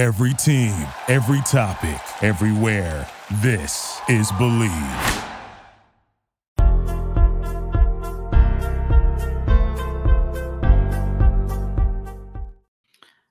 [0.00, 0.72] Every team,
[1.08, 3.06] every topic, everywhere.
[3.42, 5.26] This is Bleav.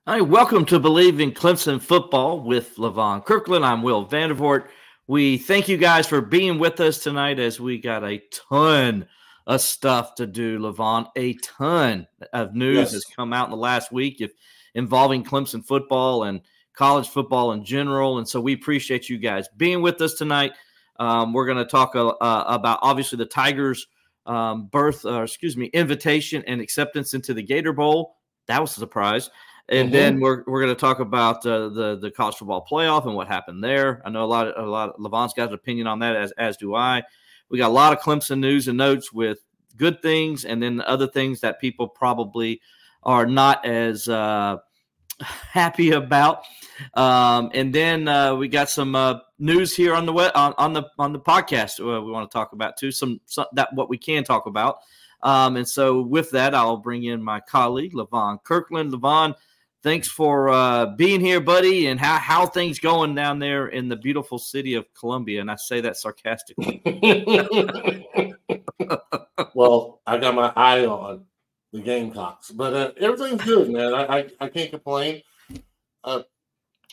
[0.06, 3.64] Hi, welcome to Bleav in Clemson Football with Levon Kirkland.
[3.64, 4.68] I'm Will Vandervort.
[5.08, 9.08] We thank you guys for being with us tonight as we got a ton
[9.48, 11.08] of stuff to do, Levon.
[11.16, 12.92] A ton of news Yes.
[12.92, 14.30] has come out in the last week if,
[14.74, 16.42] involving Clemson football and
[16.80, 18.16] college football in general.
[18.16, 20.52] And so we appreciate you guys being with us tonight.
[20.98, 23.86] Um, we're going to talk uh, uh, about obviously the Tigers'
[24.24, 28.16] um, birth, uh, excuse me, invitation and acceptance into the Gator Bowl.
[28.46, 29.28] That was a surprise.
[29.68, 29.92] And Mhm.
[29.92, 33.28] then we're, we're going to talk about uh, the the college football playoff and what
[33.28, 34.00] happened there.
[34.06, 34.88] I know a lot of a lot.
[34.88, 37.02] Of, Levon's got an opinion on that, as as do I.
[37.50, 39.38] We got a lot of Clemson news and notes with
[39.76, 42.60] good things, and then other things that people probably
[43.02, 44.56] are not as uh,
[45.50, 46.44] happy about.
[46.94, 50.72] Um, and then uh, we got some uh, news here on the we- on, on
[50.72, 52.90] the on the podcast uh, we want to talk about too.
[52.90, 54.78] Some, some that what we can talk about.
[55.22, 58.92] Um, and so with that, I'll bring in my colleague Levon Kirkland.
[58.92, 59.34] Levon,
[59.82, 61.88] thanks for uh, being here, buddy.
[61.88, 65.42] And how how things going down there in the beautiful city of Columbia?
[65.42, 66.80] And I say that sarcastically.
[69.54, 71.26] well, I got my eye on
[71.72, 73.94] the Gamecocks, but uh, everything's good, man.
[73.94, 75.22] I, I, I can't complain.
[76.02, 76.22] Uh,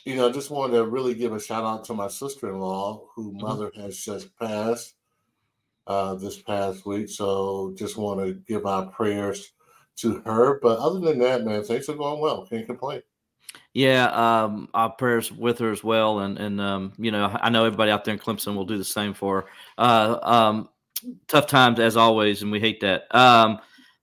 [0.06, 2.59] you know, I just wanted to really give a shout out to my sister in
[2.59, 4.94] law, who mother has just passed
[5.88, 7.09] uh, this past week.
[7.09, 9.52] So just want to give our prayers
[9.98, 10.59] to her.
[10.61, 12.45] But other than that, man, things are going well.
[12.45, 13.02] Can't complain.
[13.73, 17.66] Yeah, um, our prayers with her as well, and and um, you know, I know
[17.66, 19.48] everybody out there in Clemson will do the same for her.
[19.78, 20.70] Uh, um,
[21.28, 23.14] tough times as always, and we hate that.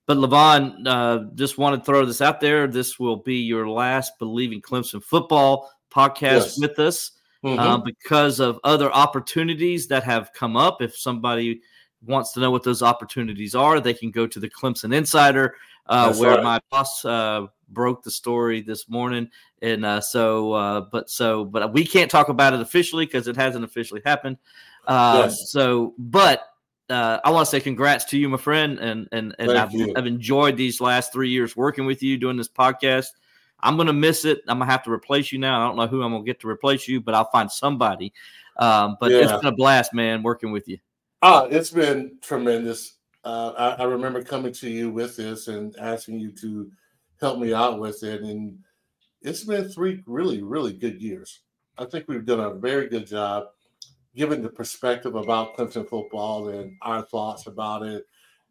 [0.06, 2.66] But Levon, uh, just want to throw this out there.
[2.66, 6.58] This will be your last Bleav in Clemson football podcast Yes.
[6.58, 7.58] with us Mhm.
[7.58, 10.82] uh, because of other opportunities that have come up.
[10.82, 11.60] If somebody
[12.02, 15.54] wants to know what those opportunities are, they can go to the Clemson Insider,
[15.86, 16.42] uh, where right.
[16.42, 19.30] my boss uh, broke the story this morning.
[19.62, 23.36] And uh, so, uh, but so, but we can't talk about it officially because it
[23.36, 24.36] hasn't officially happened.
[24.86, 25.50] Uh, Yes.
[25.50, 26.42] So, but
[26.90, 29.70] uh, I want to say congrats to you, my friend, and and and I've.
[29.96, 33.08] I've enjoyed these last three years working with you doing this podcast.
[33.60, 34.42] I'm gonna miss it.
[34.48, 35.62] I'm gonna have to replace you now.
[35.62, 38.12] I don't know who I'm gonna get to replace you, but I'll find somebody.
[38.58, 40.78] Um, but it's been a blast, man, working with you.
[41.22, 42.98] Ah, it's been tremendous.
[43.24, 46.70] Uh, I, I remember coming to you with this and asking you to
[47.20, 48.58] help me out with it, and
[49.22, 51.40] it's been three really, really good years.
[51.78, 53.46] I think we've done a very good job
[54.14, 58.06] giving the perspective about Clemson football and our thoughts about it.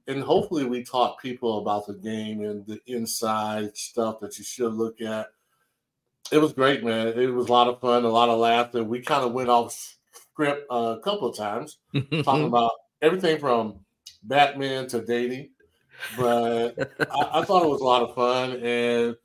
[0.08, 4.74] And hopefully, we taught people about the game and the inside stuff that you should
[4.74, 5.28] look at.
[6.32, 7.08] It was great, man.
[7.08, 8.84] It was a lot of fun, a lot of laughter.
[8.84, 9.96] We kind of went off
[10.34, 11.78] script a couple of times
[12.24, 13.80] talking about everything from
[14.24, 15.52] Batman to dating.
[16.18, 19.16] But I, I thought it was a lot of fun, and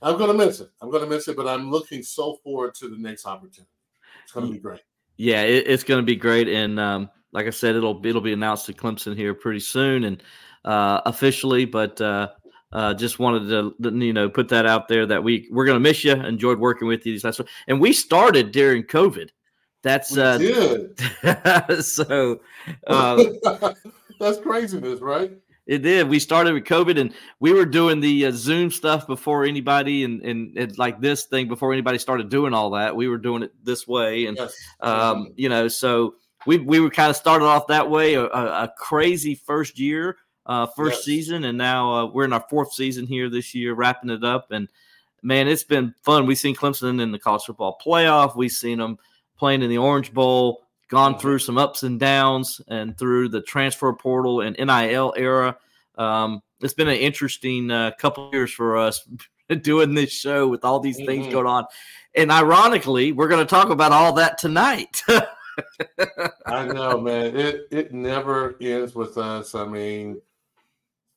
[0.00, 0.70] I'm going to miss it.
[0.80, 3.70] I'm going to miss it, but I'm looking so forward to the next opportunity.
[4.22, 4.82] It's going to be great.
[5.16, 8.32] Yeah, it, it's going to be great, and um, like I said, it'll it'll be
[8.32, 10.22] announced to Clemson here pretty soon and
[10.64, 11.64] uh, officially.
[11.64, 12.28] But uh,
[12.72, 13.48] uh, just wanted
[13.80, 16.12] to you know put that out there that we we're going to miss you.
[16.12, 17.40] Enjoyed working with you these last.
[17.68, 19.30] And we started during COVID.
[19.82, 21.84] That's We uh, did.
[21.84, 22.40] so.
[22.86, 23.22] Uh,
[24.20, 25.32] That's craziness, right?
[25.66, 26.08] It did.
[26.08, 30.20] We started with COVID, and we were doing the uh, Zoom stuff before anybody, and,
[30.22, 32.94] and and like this thing before anybody started doing all that.
[32.94, 34.54] We were doing it this way, and Yes.
[34.80, 36.16] um, you know, so
[36.46, 38.12] we we were kind of started off that way.
[38.14, 41.04] A, a, a crazy first year, uh, first Yes.
[41.04, 44.50] season, and now uh, we're in our fourth season here this year, wrapping it up.
[44.50, 44.68] And
[45.22, 46.26] man, it's been fun.
[46.26, 48.36] We've seen Clemson in the college football playoff.
[48.36, 48.98] We've seen them
[49.38, 50.63] playing in the Orange Bowl.
[50.88, 51.20] Gone Mhm.
[51.20, 55.56] through some ups and downs, and through the transfer portal and NIL era.
[55.96, 59.06] Um, it's been an interesting uh, couple years for us
[59.62, 61.32] doing this show with all these things Mhm.
[61.32, 61.64] going on.
[62.14, 65.02] And ironically, we're going to talk about all that tonight.
[66.46, 67.36] I know, man.
[67.36, 69.54] It it never ends with us.
[69.54, 70.20] I mean,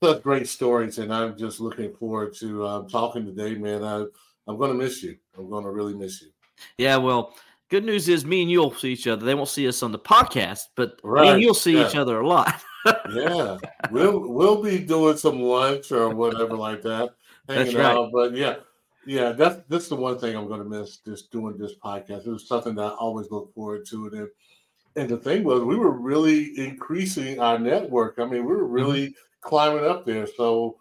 [0.04, 3.84] such great stories, and I'm just looking forward to um, talking today, man.
[3.84, 4.06] I
[4.48, 5.18] I'm going to miss you.
[5.38, 6.30] I'm going to really miss you.
[6.78, 7.36] yeah, well,
[7.70, 9.26] good news is me and you'll see each other.
[9.26, 12.28] They won't see us on the podcast, but me and you'll see each other a
[12.28, 12.64] lot.
[13.14, 13.58] Yeah,
[13.92, 17.10] we'll we'll be doing some lunch or whatever like that,
[17.46, 17.98] That's hanging right.
[17.98, 18.12] out.
[18.14, 18.58] But yeah,
[19.06, 22.26] yeah, that's that's the one thing I'm going to miss just doing this podcast.
[22.26, 24.30] It was something that I always look forward to, and
[24.98, 28.20] and the thing was, we were really increasing our network.
[28.20, 30.26] I mean, we were really climbing up there.
[30.26, 30.78] So,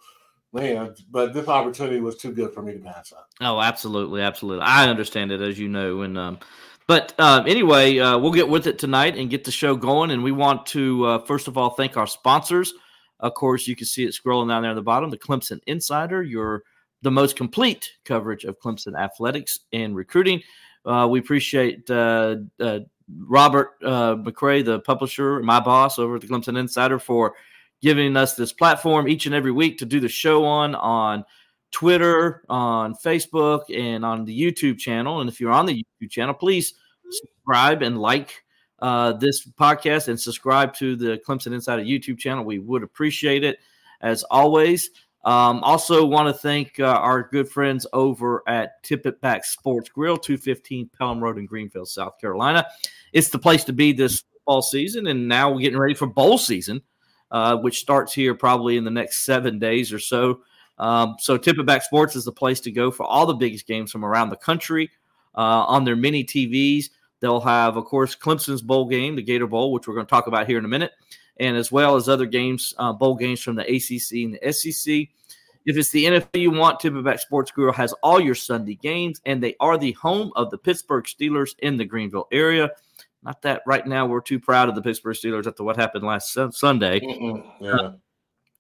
[0.53, 3.29] man, but this opportunity was too good for me to pass up.
[3.41, 4.65] Oh, absolutely, absolutely.
[4.65, 6.39] I understand it as you know, and um,
[6.87, 10.11] but uh, anyway, uh, we'll get with it tonight and get the show going.
[10.11, 12.73] And we want to uh, first of all thank our sponsors.
[13.21, 15.11] Of course, you can see it scrolling down there at the bottom.
[15.11, 16.63] The Clemson Insider, your
[17.03, 20.43] the most complete coverage of Clemson athletics and recruiting.
[20.85, 22.81] Uh, we appreciate uh, uh,
[23.19, 27.35] Robert MacRae, the publisher, my boss over at the Clemson Insider, for
[27.83, 31.25] giving us this platform each and every week to do the show on on
[31.77, 35.21] Twitter, on Facebook, and on the YouTube channel.
[35.21, 36.73] And if you're on the YouTube channel, please
[37.11, 38.43] subscribe and like
[38.79, 42.45] uh, this podcast and subscribe to the Clemson Insider YouTube channel.
[42.45, 43.59] We would appreciate it
[44.01, 44.89] as always.
[45.27, 49.91] Um, also, want to thank uh, our good friends over at Tip It Back Sports
[49.91, 52.67] Grill, 215 Pelham Road in Greenville, South Carolina.
[53.13, 56.39] It's the place to be this fall season, and now we're getting ready for bowl
[56.39, 56.81] season
[57.31, 60.41] uh, which starts here probably in the next seven days or so.
[60.79, 63.67] Um, so Tip It Back Sports is the place to go for all the biggest
[63.67, 64.91] games from around the country
[65.35, 66.91] uh, on their mini TVs.
[67.21, 70.27] They'll have, of course, Clemson's bowl game, the Gator Bowl, which we're going to talk
[70.27, 70.93] about here in a minute,
[71.39, 75.09] and as well as other games, uh, bowl games from the ACC and the SEC.
[75.65, 78.77] If it's the NFL you want, Tip It Back Sports Grill has all your Sunday
[78.77, 82.71] games, and they are the home of the Pittsburgh Steelers in the Greenville area.
[83.25, 86.39] Not that right now we're too proud of the Pittsburgh Steelers after what happened last
[86.53, 87.01] Sunday.
[87.61, 87.75] Yeah.
[87.75, 87.93] Uh,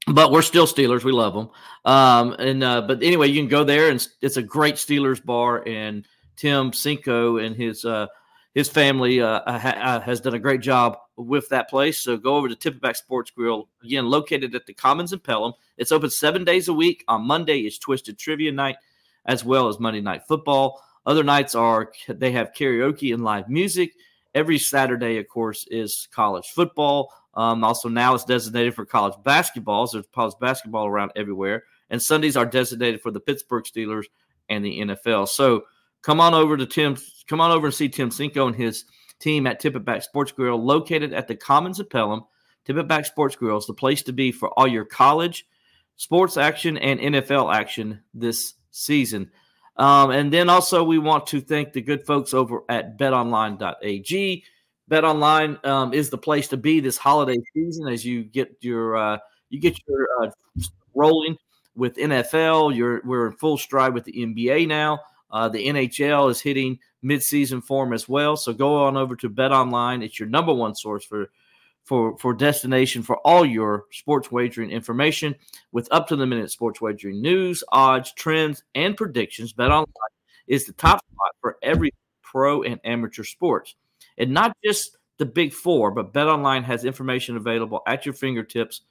[0.06, 1.04] but we're still Steelers.
[1.04, 1.50] We love them.
[1.84, 5.66] Um, and uh, but anyway, you can go there, and it's a great Steelers bar.
[5.66, 6.06] And
[6.36, 8.06] Tim Cinco and his uh,
[8.54, 12.00] his family uh, ha- uh, has done a great job with that place.
[12.00, 15.18] So go over to Tip It Back Sports Grill again, located at the Commons in
[15.18, 15.54] Pelham.
[15.76, 17.04] It's open seven days a week.
[17.08, 18.76] On Monday is Twisted Trivia Night,
[19.24, 20.82] as well as Monday Night Football.
[21.04, 23.92] Other nights are they have karaoke and live music
[24.36, 27.12] every Saturday, of course, is college football.
[27.36, 29.92] Um, also, now it's designated for college basketballs.
[29.92, 31.64] There's college basketball around everywhere.
[31.90, 34.06] And Sundays are designated for the Pittsburgh Steelers
[34.48, 35.28] and the NFL.
[35.28, 35.64] So
[36.02, 36.96] come on over to Tim.
[37.28, 38.84] Come on over and see Tim Cinco and his
[39.20, 42.24] team at Tip Back Sports Grill, located at the Commons of Pelham.
[42.64, 45.46] Tip Back Sports Grill is the place to be for all your college
[45.96, 49.30] sports action and NFL action this season.
[49.76, 54.44] Um, and then also, we want to thank the good folks over at betonline.ag.
[54.90, 59.18] BetOnline um, is the place to be this holiday season as you get your uh,
[59.50, 60.30] you get your uh,
[60.94, 61.36] rolling
[61.74, 62.74] with NFL.
[62.74, 65.00] You're we're in full stride with the NBA now.
[65.30, 68.36] Uh, the NHL is hitting midseason form as well.
[68.36, 70.02] So go on over to Bet Online.
[70.02, 71.30] It's your number one source for
[71.84, 75.34] for for destination for all your sports wagering information
[75.72, 79.52] with up to the minute sports wagering news, odds, trends, and predictions.
[79.52, 79.86] Bet online
[80.46, 81.92] is the top spot for every
[82.22, 83.76] pro and amateur sports,
[84.18, 88.82] and not just the big four, but BetOnline has information available at your fingertips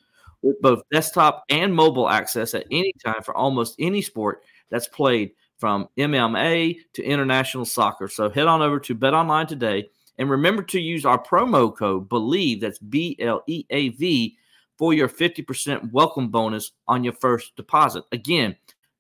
[0.42, 5.32] with both desktop and mobile access at any time for almost any sport that's played
[5.58, 8.08] from MMA to international soccer.
[8.08, 12.62] So head on over to BetOnline today and remember to use our promo code BLEAV,
[12.62, 14.38] that's B L E A V,
[14.78, 18.04] for your 50% welcome bonus on your first deposit.
[18.12, 18.56] Again,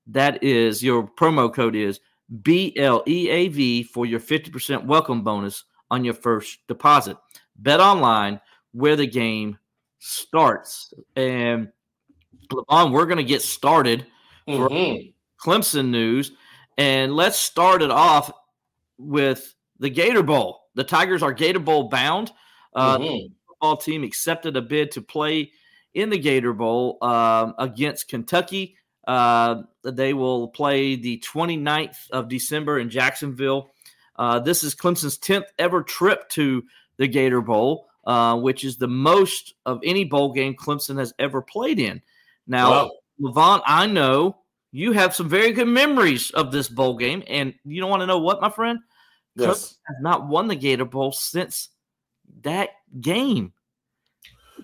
[0.07, 1.99] that is your promo code is
[2.41, 7.17] B L E A V for your 50% welcome bonus on your first deposit.
[7.55, 8.41] Bet online
[8.71, 9.57] where the game
[9.99, 10.93] starts.
[11.15, 11.69] And
[12.51, 14.05] Levon, we're going to get started
[14.47, 15.09] mm-hmm.
[15.41, 16.31] Clemson news.
[16.77, 18.31] And let's start it off
[18.97, 20.61] with the Gator Bowl.
[20.75, 22.31] The Tigers are Gator Bowl bound.
[22.73, 23.03] Uh, mm-hmm.
[23.03, 25.51] The football team accepted a bid to play
[25.93, 28.75] in the Gator Bowl um, against Kentucky.
[29.07, 33.71] Uh, they will play the 29th of December in Jacksonville.
[34.17, 36.63] Uh, this is Clemson's 10th ever trip to
[36.97, 41.41] the Gator Bowl, uh, which is the most of any bowl game Clemson has ever
[41.41, 42.01] played in.
[42.47, 42.91] Now, wow.
[43.21, 44.37] Levon, I know
[44.71, 48.07] you have some very good memories of this bowl game, and you don't want to
[48.07, 48.79] know what, my friend?
[49.35, 49.77] Yes.
[49.87, 51.69] has not won the Gator Bowl since
[52.41, 52.69] that
[52.99, 53.53] game.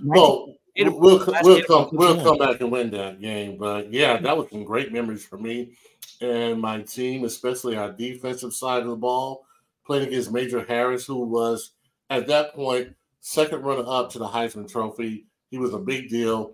[0.03, 3.57] Well, we'll, we'll, come, we'll come back and win that game.
[3.57, 5.73] But yeah, that was some great memories for me
[6.21, 9.45] and my team, especially our defensive side of the ball,
[9.85, 11.71] playing against Major Harris, who was
[12.09, 15.25] at that point second runner up to the Heisman Trophy.
[15.49, 16.53] He was a big deal.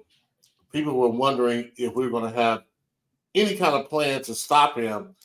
[0.72, 2.64] People were wondering if we were going to have
[3.36, 5.16] any kind of plan to stop him.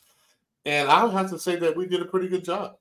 [0.64, 2.76] And I would have to say that we did a pretty good job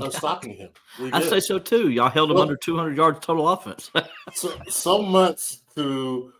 [0.00, 0.70] of stopping him.
[1.12, 1.90] I say so too.
[1.90, 3.90] Y'all held him well, under 200 yards total offense.
[4.34, 6.32] so, so much to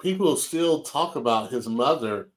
[0.00, 2.30] people still talk about his mother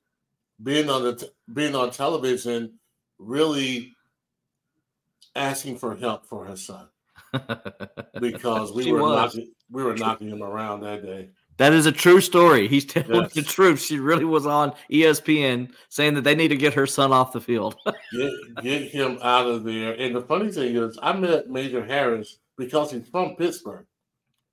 [0.61, 2.79] being on the being on television,
[3.17, 3.93] really
[5.35, 6.87] asking for help for her son
[8.19, 9.35] because we she were was.
[9.35, 11.29] knocking we were knocking him around that day.
[11.61, 12.67] That is a true story.
[12.67, 13.33] He's telling Yes.
[13.33, 13.79] the truth.
[13.79, 17.39] She really was on ESPN saying that they need to get her son off the
[17.39, 17.75] field.
[18.11, 18.31] get,
[18.63, 19.93] get him out of there.
[19.93, 23.85] And the funny thing is, I met Major Harris because he's from Pittsburgh.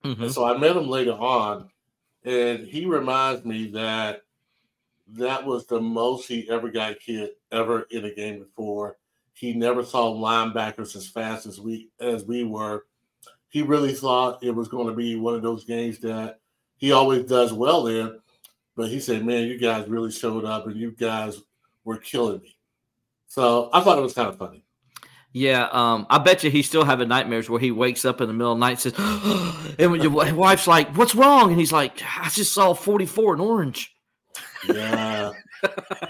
[0.04, 0.20] Mhm.
[0.24, 1.70] And so I met him later on,
[2.24, 4.20] and he reminds me that
[5.14, 8.98] that was the most he ever got hit ever in a game before.
[9.32, 12.84] He never saw linebackers as fast as we as we were.
[13.48, 16.40] He really thought it was going to be one of those games that
[16.78, 18.16] he always does well there.
[18.76, 21.40] But he said, "Man, you guys really showed up, and you guys
[21.84, 22.56] were killing me."
[23.26, 24.64] So I thought it was kind of funny.
[25.32, 28.32] Yeah, um, I bet you he's still having nightmares where he wakes up in the
[28.32, 31.72] middle of the night and says, and when your wife's like, "What's wrong?" and he's
[31.72, 33.94] like, "I just saw 44 in orange."
[34.68, 35.32] Yeah,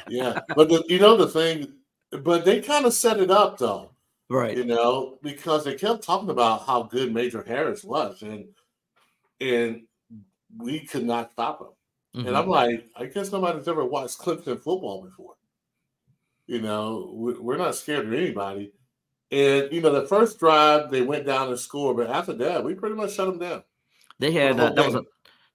[0.08, 0.40] yeah.
[0.54, 1.72] But the, you know the thing,
[2.10, 3.90] but they kind of set it up though.
[4.30, 4.56] Right.
[4.56, 8.44] you know, because they kept talking about how good Major Harris was, and
[9.40, 9.82] and
[10.56, 12.26] we could not stop him.
[12.26, 12.38] And Mhm.
[12.38, 15.34] I'm like, I guess nobody's ever watched Clemson football before.
[16.46, 18.72] You know, we- we're not scared of anybody.
[19.30, 22.74] And you know, the first drive they went down and scored, but after that, we
[22.74, 23.62] pretty much shut them down.
[24.18, 25.04] They had uh, that was a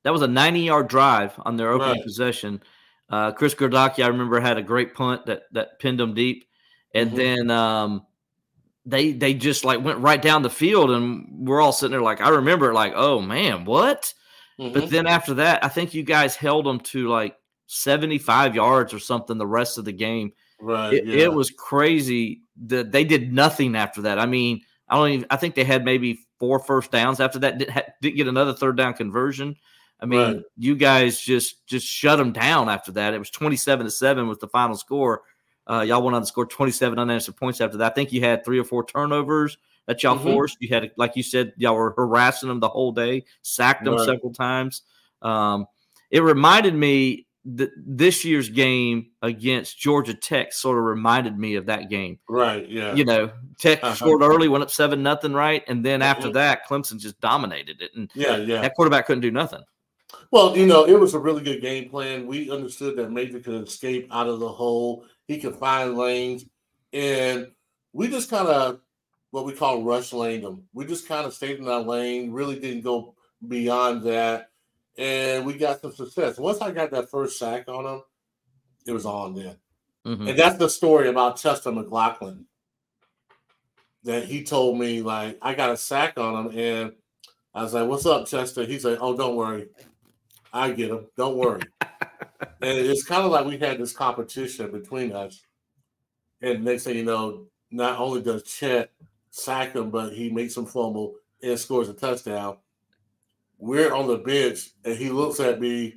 [0.04, 2.04] that was a 90 yard drive on their opening Right.
[2.04, 2.62] possession.
[3.10, 6.46] Uh, Chris Gardocki, I remember, had a great punt that that pinned them deep,
[6.94, 7.16] and Mhm.
[7.16, 8.06] then um,
[8.86, 12.22] they they just like went right down the field, and we're all sitting there like,
[12.22, 14.14] I remember like, oh man, what?
[14.58, 14.90] But Mhm.
[14.90, 17.36] then after that, I think you guys held them to like
[17.68, 20.34] 75 yards or something the rest of the game.
[20.60, 21.16] right, It, yeah.
[21.26, 24.20] it was crazy that they did nothing after that.
[24.20, 25.28] I mean, I don't even.
[25.30, 27.58] I think they had maybe four first downs after that.
[27.58, 29.56] Didn't, didn't get another third down conversion.
[30.00, 30.42] I mean, Right.
[30.58, 33.14] you guys just just shut them down after that.
[33.14, 35.24] It was twenty seven to seven was the final score.
[35.70, 37.92] Uh, y'all went on to score twenty seven unanswered points after that.
[37.92, 39.58] I think you had three or four turnovers
[39.88, 40.24] that y'all Mhm.
[40.24, 40.58] forced.
[40.60, 44.06] You had, like you said, y'all were harassing them the whole day, sacked them Right.
[44.06, 44.84] several times.
[45.22, 45.68] Um,
[46.12, 51.66] it reminded me that this year's game against Georgia Tech sort of reminded me of
[51.66, 52.96] that game right, yeah.
[52.96, 53.94] you know, Tech Uh-huh.
[53.96, 55.62] scored early, went up seven nothing, right?
[55.68, 56.34] And then after Mhm.
[56.34, 58.62] that, Clemson just dominated it, and yeah, yeah.
[58.62, 59.60] that quarterback couldn't do nothing.
[60.32, 62.28] Well, you know, it was a really good game plan.
[62.28, 65.04] We understood that Major could escape out of the hole.
[65.28, 66.46] He could find lanes,
[66.94, 67.52] and
[67.92, 68.80] we just kind of
[69.34, 70.62] what we call rush lane them.
[70.74, 72.32] We just kind of stayed in our lane.
[72.32, 73.16] Really didn't go
[73.48, 74.52] beyond that,
[74.96, 76.38] and we got some success.
[76.38, 78.04] Once I got that first sack on him,
[78.86, 79.56] it was on then.
[80.06, 80.30] Mhm.
[80.30, 82.46] And that's the story about Chester McGlockton.
[84.04, 86.94] That he told me, like, I got a sack on him, and
[87.56, 88.66] I was like, What's up, Chester?
[88.66, 89.68] He's like, Oh, don't worry.
[90.54, 91.08] I get him.
[91.18, 91.64] Don't worry.
[91.82, 91.98] and
[92.62, 95.42] it's kind of like we had this competition between us.
[96.40, 98.92] And next thing you know, not only does Chet
[99.34, 102.58] sack him, but he makes him fumble and scores a touchdown.
[103.58, 105.96] We're on the bench, and he looks at me,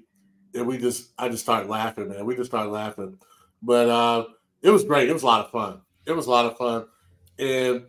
[0.54, 2.24] and we just, I just start laughing, man.
[2.24, 3.18] We just start laughing.
[3.62, 4.24] But uh,
[4.62, 5.10] it was great.
[5.10, 5.82] It was a lot of fun.
[6.06, 6.86] It was a lot of fun.
[7.38, 7.86] And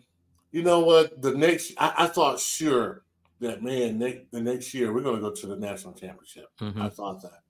[0.51, 1.21] you know what?
[1.21, 3.03] The next, I, I thought sure
[3.39, 6.47] that man, ne- the next year we're going to go to the national championship.
[6.59, 6.81] Mhm.
[6.81, 7.41] I thought that,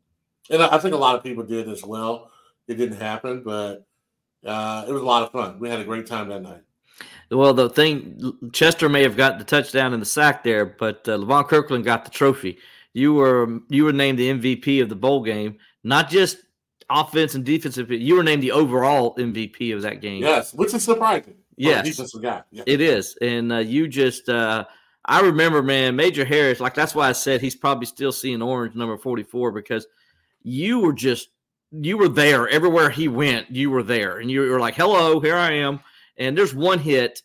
[0.51, 2.29] and I, I think a lot of people did as well.
[2.67, 3.87] It didn't happen, but
[4.45, 5.59] uh, it was a lot of fun.
[5.59, 6.61] We had a great time that night.
[7.29, 11.17] Well, the thing, Chester may have got the touchdown and the sack there, but uh,
[11.17, 12.57] Levon Kirkland got the trophy.
[12.93, 16.37] You were you were named the MVP of the bowl game, not just
[16.89, 17.91] offense and defensive.
[17.91, 20.23] You were named the overall MVP of that game.
[20.23, 21.35] Yes, which is surprising.
[21.57, 21.85] Yes.
[21.85, 22.43] defensive guy.
[22.51, 22.63] Yeah.
[22.65, 24.29] It is, and uh, you just.
[24.29, 24.65] Uh,
[25.09, 26.59] I remember, man, Major Harris.
[26.59, 29.87] Like that's why I said he's probably still seeing orange number forty-four because
[30.43, 31.29] you were just
[31.71, 33.51] you were there everywhere he went.
[33.51, 35.79] You were there, and you were like, "Hello, here I am."
[36.17, 37.21] And there's one hit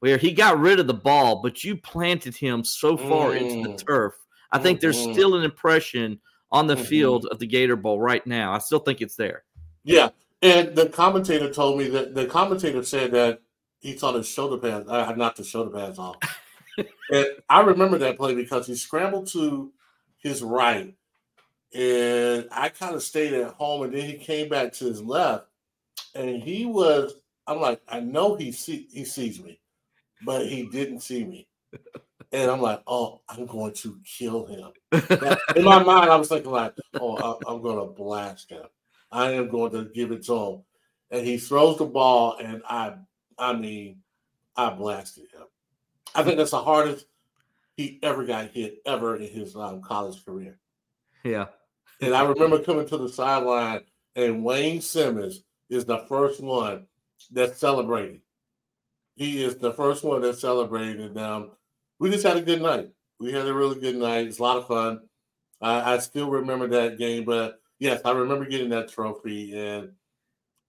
[0.00, 3.70] where he got rid of the ball, but you planted him so far into the
[3.70, 3.86] Mm.
[3.86, 4.14] turf.
[4.52, 5.12] I think there's Mhm.
[5.12, 6.20] still an impression
[6.52, 6.86] on the Mhm.
[6.86, 8.52] field of the Gator Bowl right now.
[8.52, 9.44] I still think it's there.
[9.84, 10.10] Yeah,
[10.42, 13.40] and the commentator told me that the commentator said that
[13.80, 16.16] he thought his shoulder pads, I uh, not the shoulder pads off.
[17.10, 19.72] and I remember that play because he scrambled to
[20.18, 20.94] his right,
[21.72, 25.48] and I kind of stayed at home, and then he came back to his left,
[26.14, 27.14] and he was.
[27.46, 29.60] I'm like, I know he see he sees me,
[30.24, 31.46] but he didn't see me,
[32.32, 34.70] and I'm like, oh, I'm going to kill him.
[35.54, 38.64] In my mind, I was thinking like, oh, I- I'm going to blast him.
[39.12, 40.62] I am going to give it to him.
[41.12, 42.94] And he throws the ball, and I,
[43.38, 44.02] I mean,
[44.56, 45.44] I blasted him.
[46.14, 47.06] I think that's the hardest
[47.76, 50.58] he ever got hit ever in his um, college career.
[51.22, 51.46] yeah.
[52.00, 53.82] And I remember coming to the sideline,
[54.16, 56.86] and Wayne Simmons is the first one
[57.30, 58.20] that's celebrating.
[59.14, 61.00] He is the first one that's celebrating.
[61.02, 61.50] And um,
[61.98, 62.88] we just had a good night.
[63.18, 64.26] We had a really good night.
[64.26, 65.00] It's a lot of fun.
[65.60, 69.92] I, I still remember that game, but yes, I remember getting that trophy, and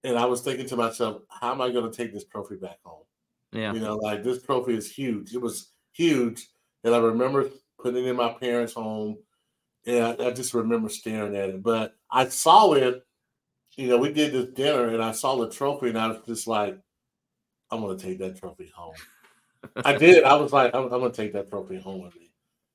[0.03, 2.79] and I was thinking to myself, how am I going to take this trophy back
[2.83, 3.03] home?
[3.51, 5.33] Yeah, you know, like this trophy is huge.
[5.33, 6.47] It was huge,
[6.83, 7.49] and I remember
[7.81, 9.17] putting it in my parents' home,
[9.85, 11.63] and I, I just remember staring at it.
[11.63, 13.03] But I saw it.
[13.77, 16.47] You know, we did this dinner, and I saw the trophy, and I was just
[16.47, 16.77] like,
[17.71, 18.95] I'm going to take that trophy home.
[19.77, 20.23] I did.
[20.23, 22.31] I was like, I'm, I'm going to take that trophy home with me.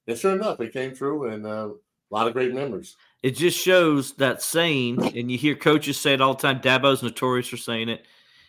[0.07, 2.97] And sure enough, it came true, and uh, a lot of great memories.
[3.23, 6.61] It just shows that saying, and you hear coaches say it all the time.
[6.61, 8.05] Dabo's notorious for saying it.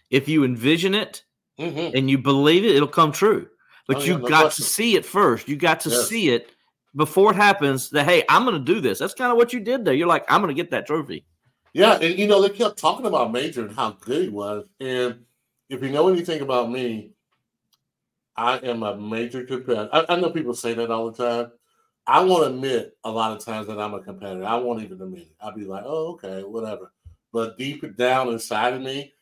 [0.10, 1.24] If you envision it
[1.60, 1.96] mm-hmm.
[1.96, 3.48] and you believe it, it'll come true.
[3.88, 4.64] But oh, you yeah, no got question.
[4.64, 5.48] to see it first.
[5.48, 6.08] You got to yes.
[6.08, 6.52] see it
[6.96, 7.90] before it happens.
[7.90, 9.00] That hey, I'm going to do this.
[9.00, 9.94] That's kind of what you did there.
[9.94, 11.26] You're like, I'm going to get that trophy.
[11.74, 14.66] Yeah, and you know they kept talking about Major and how good he was.
[14.80, 15.26] And
[15.70, 17.14] if you know anything about me,
[18.36, 19.90] I am a major competitor.
[19.92, 21.52] I, I know people say that all the time.
[22.06, 24.44] I won't admit a lot of times that I'm a competitor.
[24.44, 25.36] I won't even admit it.
[25.40, 26.92] I'll be like, oh, okay, whatever.
[27.32, 29.14] But deep down inside of me,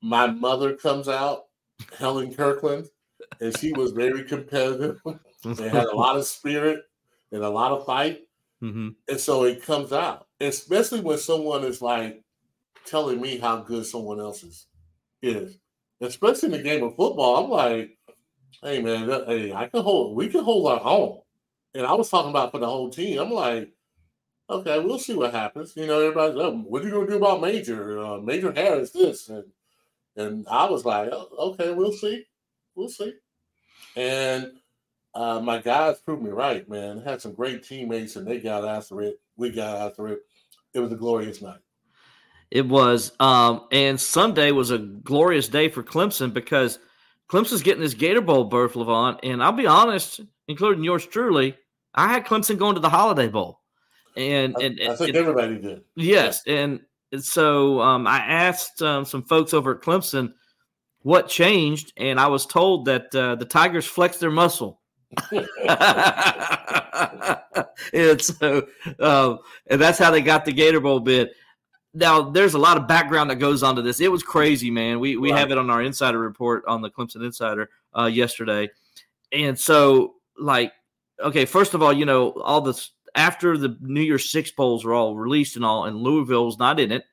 [0.00, 1.46] my mother comes out,
[1.98, 2.88] Helen Kirkland,
[3.40, 5.00] and she was very competitive
[5.44, 6.84] and had a lot of spirit
[7.32, 8.20] and a lot of fight.
[8.62, 8.90] Mm-hmm.
[9.10, 12.22] And so it comes out, especially when someone is like
[12.86, 14.66] telling me how good someone else is.
[15.22, 15.58] is.
[16.00, 17.98] Especially in the game of football, I'm like,
[18.62, 21.20] hey man, hey, I can hold, we can hold our own.
[21.74, 23.18] And I was talking about for the whole team.
[23.18, 23.72] I'm like,
[24.48, 25.74] okay, we'll see what happens.
[25.76, 27.98] You know, everybody's, like, what are you to do about Major?
[27.98, 29.28] Uh, Major Harris, this.
[29.28, 29.44] And,
[30.16, 32.24] and I was like, oh, okay, we'll see.
[32.74, 33.14] We'll see.
[33.96, 34.52] And
[35.14, 37.00] uh, my guys proved me right, man.
[37.00, 39.16] Had some great teammates and they got after it.
[39.36, 40.20] We got after it.
[40.74, 41.60] It was a glorious night.
[42.50, 43.12] It was.
[43.20, 46.78] Um, and Sunday was a glorious day for Clemson because
[47.28, 49.18] Clemson's getting this Gator Bowl berth, Levon.
[49.22, 51.56] And I'll be honest, including yours truly,
[51.94, 53.60] I had Clemson going to the Holiday Bowl,
[54.16, 55.82] and and I, think everybody did.
[55.94, 56.80] Yes, and,
[57.12, 60.32] and so um, I asked um, some folks over at Clemson
[61.02, 64.80] what changed, and I was told that uh, the Tigers flexed their muscle.
[67.92, 68.66] And so,
[69.00, 71.30] um, and that's how they got the Gator Bowl bid.
[71.92, 74.00] Now, there's a lot of background that goes onto this.
[74.00, 75.00] It was crazy, man.
[75.00, 75.38] We we right.
[75.38, 78.70] have it on our insider report on the Clemson Insider uh, yesterday,
[79.32, 80.72] and so like
[81.20, 84.94] okay, first of all, you know, all this after the New Year's Six bowls were
[84.94, 87.04] all released and all, and Louisville was not in it.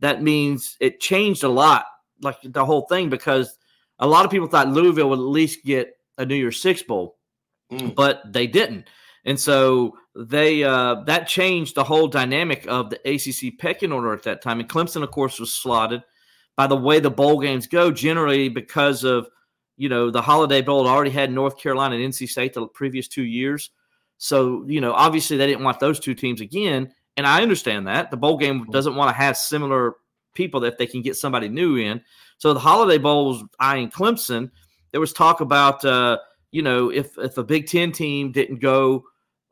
[0.00, 1.86] That means it changed a lot,
[2.20, 3.56] like the whole thing, because
[3.98, 7.16] a lot of people thought Louisville would at least get a New Year's Six bowl,
[7.72, 7.94] mm.
[7.94, 8.88] but they didn't,
[9.24, 14.22] and so they uh, that changed the whole dynamic of the ACC pecking order at
[14.24, 14.60] that time.
[14.60, 16.02] And Clemson, of course, was slotted
[16.56, 19.28] by the way the bowl games go, generally because of
[19.76, 23.24] you know, the Holiday Bowl already had North Carolina and NC State the previous two
[23.24, 23.70] years.
[24.18, 26.92] So, you know, obviously they didn't want those two teams again.
[27.16, 28.10] And I understand that.
[28.10, 28.70] The bowl game mm-hmm.
[28.70, 29.94] doesn't want to have similar
[30.34, 32.00] people that they can get somebody new in.
[32.38, 34.50] So the Holiday Bowl was eyeing Clemson.
[34.92, 36.18] There was talk about, uh,
[36.52, 39.04] you know, if, if a Big Ten team didn't go,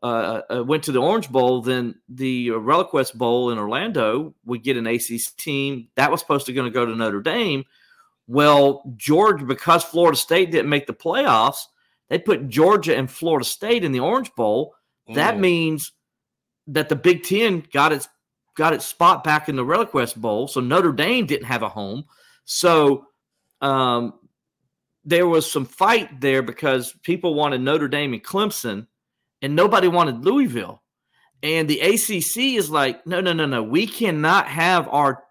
[0.02, 4.76] uh, uh, went to the Orange Bowl, then the ReliaQuest Bowl in Orlando would get
[4.76, 5.88] an ACC team.
[5.96, 7.64] That was supposed to going to go to Notre Dame.
[8.26, 11.64] Well, Georgia, because Florida State didn't make the playoffs,
[12.08, 14.74] they put Georgia and Florida State in the Orange Bowl.
[15.08, 15.14] Mm.
[15.16, 15.92] That means
[16.68, 18.08] that the Big Ten got its
[18.56, 20.48] got its spot back in the ReliaQuest Bowl.
[20.48, 22.04] So Notre Dame didn't have a home.
[22.44, 23.06] So
[23.60, 24.14] um,
[25.04, 28.86] there was some fight there because people wanted Notre Dame and Clemson,
[29.42, 30.82] and nobody wanted Louisville.
[31.42, 33.62] And the ACC is like, no, no, no, no.
[33.62, 35.24] We cannot have our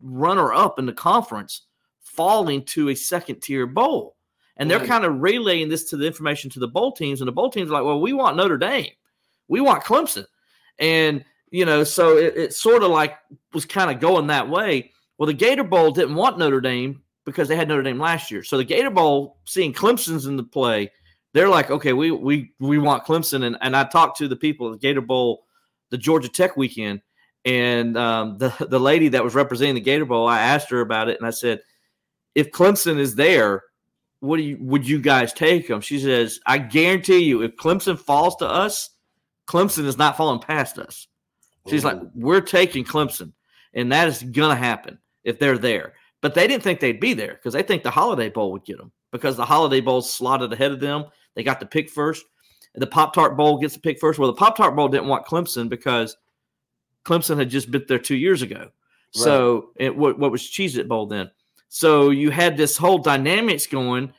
[0.00, 1.66] runner up in the conference
[2.00, 4.16] falling to a second tier bowl.
[4.56, 7.32] And they're kind of relaying this to the information to the bowl teams, and the
[7.32, 8.90] bowl teams are like, well, we want Notre Dame,
[9.48, 10.26] we want Clemson,
[10.78, 13.16] and you know, so it, it sort of like
[13.54, 14.92] was kind of going that way.
[15.16, 18.42] Well, the Gator Bowl didn't want Notre Dame because they had Notre Dame last year.
[18.42, 20.90] So the Gator Bowl, seeing Clemson's in the play,
[21.32, 23.44] they're like, okay, we we we want Clemson.
[23.44, 25.44] And and I talked to the people at the Gator Bowl,
[25.90, 27.02] the Georgia Tech weekend,
[27.44, 31.08] and um, the the lady that was representing the Gator Bowl, I asked her about
[31.08, 31.60] it, and I said,
[32.34, 33.62] if Clemson is there,
[34.20, 35.80] what do you would you guys take them?
[35.80, 38.90] She says, I guarantee you, if Clemson falls to us,
[39.46, 41.06] Clemson is not falling past us.
[41.68, 41.88] She's Ooh.
[41.88, 43.32] like, we're taking Clemson,
[43.74, 45.94] and that is gonna happen if they're there.
[46.22, 48.78] But they didn't think they'd be there because they think the Holiday Bowl would get
[48.78, 51.04] them because the Holiday Bowl slotted ahead of them.
[51.34, 52.24] They got the pick first.
[52.74, 54.18] The Pop Tart Bowl gets the pick first.
[54.18, 56.16] Well, the Pop Tart Bowl didn't want Clemson because
[57.04, 58.58] Clemson had just been there two years ago.
[58.58, 58.70] Right.
[59.12, 61.30] So it, what, what was Cheez It Bowl then?
[61.68, 64.12] So you had this whole dynamics going.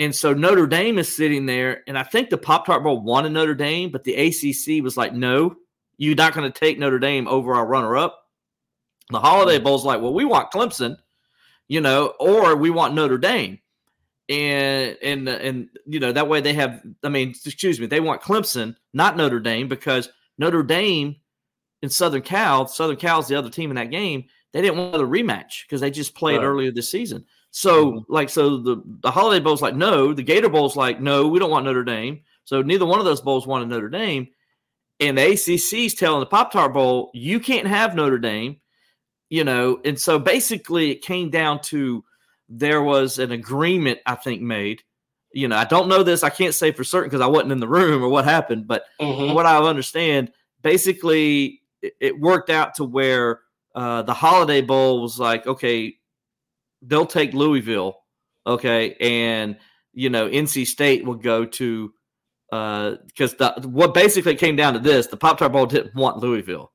[0.00, 3.30] And so Notre Dame is sitting there, and I think the Pop Tart Bowl wanted
[3.30, 5.54] Notre Dame, but the ACC was like, no,
[5.98, 8.26] You're not going to take Notre Dame over our runner up.
[9.10, 10.96] The Holiday Bowl's like, well, we want Clemson,
[11.68, 13.58] you know, or we want Notre Dame.
[14.28, 16.82] And and and you know that way they have.
[17.02, 21.16] I mean, excuse me, they want Clemson, not Notre Dame, because Notre Dame
[21.82, 24.24] in Southern Cal, Southern Cal's the other team in that game.
[24.54, 26.44] They didn't want a rematch because they just played Right.
[26.46, 27.26] earlier this season.
[27.50, 28.04] So, Mhm.
[28.08, 30.14] like, so the the Holiday Bowl's like, no.
[30.14, 31.28] The Gator Bowl's like, no.
[31.28, 32.20] We don't want Notre Dame.
[32.44, 34.28] So neither one of those bowls wanted Notre Dame.
[35.00, 38.56] And the ACC's telling the Pop Tart Bowl, you can't have Notre Dame.
[39.34, 42.04] You know, and so basically it came down to
[42.48, 44.84] there was an agreement, I think, made.
[45.32, 46.22] You know, I don't know this.
[46.22, 48.84] I can't say for certain because I wasn't in the room or what happened, but
[49.00, 49.34] Mhm.
[49.34, 50.30] what I understand,
[50.62, 53.40] basically it, it worked out to where
[53.74, 55.96] uh, the Holiday Bowl was like, okay,
[56.82, 58.04] they'll take Louisville,
[58.46, 59.56] okay, and
[59.94, 61.92] you know NC State will go to
[62.50, 66.70] because the what basically came down to this: the Pop Tart Bowl didn't want Louisville,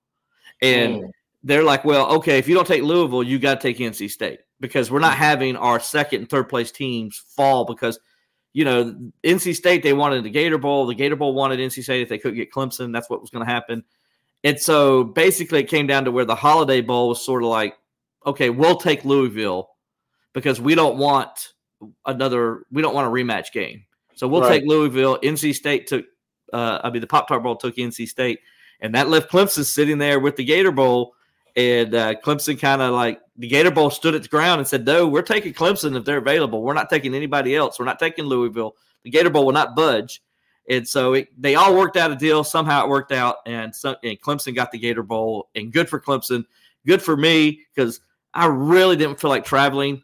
[0.62, 1.10] and Mm.
[1.43, 4.39] They're like, well, okay, if you don't take Louisville, you got to take NC State
[4.60, 7.99] because we're not having our second and third place teams fall because
[8.52, 12.02] you know NC State they wanted the Gator Bowl, the Gator Bowl wanted NC State
[12.02, 13.84] if they couldn't get Clemson, that's what was going to happen.
[14.43, 17.75] And so basically, it came down to where the Holiday Bowl was sort of like,
[18.25, 19.69] okay, we'll take Louisville
[20.34, 21.54] because we don't want
[22.06, 23.84] another, we don't want a rematch game.
[24.15, 24.60] So we'll Right.
[24.60, 25.19] take Louisville.
[25.23, 26.06] NC State took,
[26.54, 28.39] uh, I mean, the Pop Tart Bowl took NC State,
[28.82, 31.13] and that left Clemson sitting there with the Gator Bowl.
[31.60, 35.10] And uh, Clemson kind of like the Gator Bowl stood its ground and said, "No,
[35.10, 36.62] we're taking Clemson if they're available.
[36.63, 37.78] We're not taking anybody else.
[37.78, 38.78] We're not taking Louisville.
[39.04, 40.22] The Gator Bowl will not budge."
[40.69, 42.45] And so it, they all worked out a deal.
[42.45, 45.50] Somehow it worked out, and, some, and Clemson got the Gator Bowl.
[45.54, 46.45] And good for Clemson.
[46.86, 48.00] Good for me because
[48.34, 50.02] I really didn't feel like traveling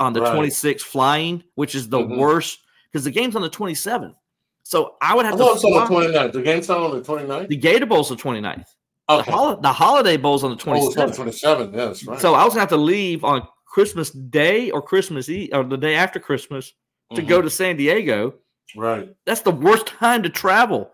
[0.00, 0.34] on the Right.
[0.34, 2.18] 26th flying, which is the Mhm.
[2.18, 2.58] worst
[2.90, 4.16] because the game's on the 27th.
[4.64, 6.06] So I would have thought to it's on the fly.
[6.06, 6.32] 29th.
[6.32, 7.48] The game's not on the 29th?
[7.48, 8.74] The Gator Bowl's the 29th.
[9.10, 9.30] Okay.
[9.30, 11.16] The, hol- the Holiday Bowl's on the oh, it's on 27th.
[11.16, 11.72] the 27th.
[11.72, 12.20] Yeah, that's right.
[12.20, 15.76] So I was gonna have to leave on Christmas Day or Christmas Eve or the
[15.78, 16.72] day after Christmas
[17.14, 17.28] to Mhm.
[17.28, 18.34] go to San Diego.
[18.76, 19.08] Right.
[19.24, 20.90] That's the worst time to travel.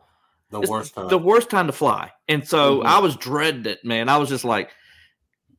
[0.50, 1.08] The It's worst time.
[1.08, 2.12] The worst time to fly.
[2.28, 2.86] And so Mhm.
[2.86, 4.08] I was dreading it, man.
[4.08, 4.70] I was just like,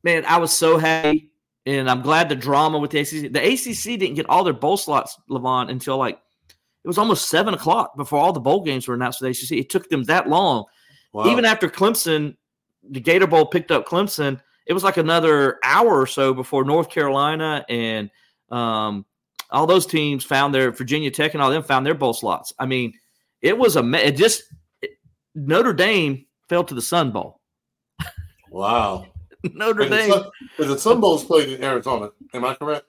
[0.03, 1.31] man, I was so happy.
[1.65, 3.27] And I'm glad the drama with the ACC.
[3.27, 6.19] The ACC didn't get all their bowl slots, Levon, until like
[6.83, 9.57] it was almost seven o'clock before all the bowl games were announced for the ACC.
[9.59, 10.65] It took them that long.
[11.11, 11.25] Wow.
[11.31, 12.35] Even after Clemson,
[12.89, 16.89] the Gator Bowl picked up Clemson, it was like another hour or so before North
[16.89, 18.09] Carolina and
[18.49, 19.05] um,
[19.51, 22.53] all those teams found their Virginia Tech and all them found their bowl slots.
[22.59, 22.93] I mean,
[23.41, 24.43] it was a it just
[24.81, 24.91] it,
[25.35, 27.41] Notre Dame fell to the Sun Bowl.
[28.49, 29.05] wow.
[29.53, 30.25] Notre Dame, Sun,
[30.57, 32.09] and the Sun Bowl's played in Arizona.
[32.33, 32.85] Am I correct?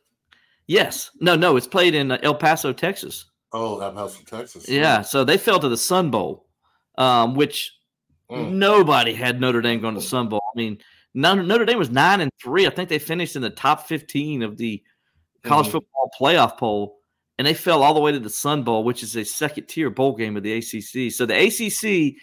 [0.67, 3.27] yes, no, no, it's played in uh, El Paso, Texas.
[3.53, 4.69] Oh, I'm House Texas.
[4.69, 6.47] Yeah, so they fell to the Sun Bowl,
[6.99, 7.76] um, which
[8.31, 8.53] Mm.
[8.55, 10.43] nobody had Notre Dame going to Sun Bowl.
[10.55, 10.79] I mean,
[11.15, 12.67] Notre, Dame was nine and three.
[12.67, 14.83] I think they finished in the top fifteen of the
[15.45, 15.73] college Mhm.
[15.73, 16.99] football playoff poll,
[17.39, 19.91] and they fell all the way to the Sun Bowl, which is a second tier
[19.91, 21.09] bowl game of the ACC.
[21.11, 22.17] So the ACC,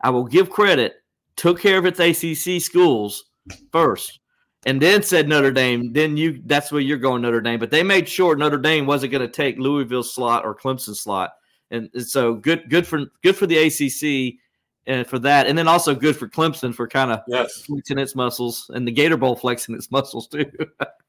[0.00, 0.94] I will give credit,
[1.36, 3.24] took care of its ACC schools
[3.70, 4.18] first.
[4.66, 5.92] And then said Notre Dame.
[5.92, 7.58] Then you that's where you're going Notre Dame.
[7.60, 11.32] But they made sure Notre Dame wasn't going to take Louisville slot or Clemson slot,
[11.70, 14.38] and, and so good good for good for the ACC
[14.86, 17.62] and for that, and then also good for Clemson for kind of Yes.
[17.62, 20.50] flexing its muscles, and the Gator Bowl flexing its muscles too.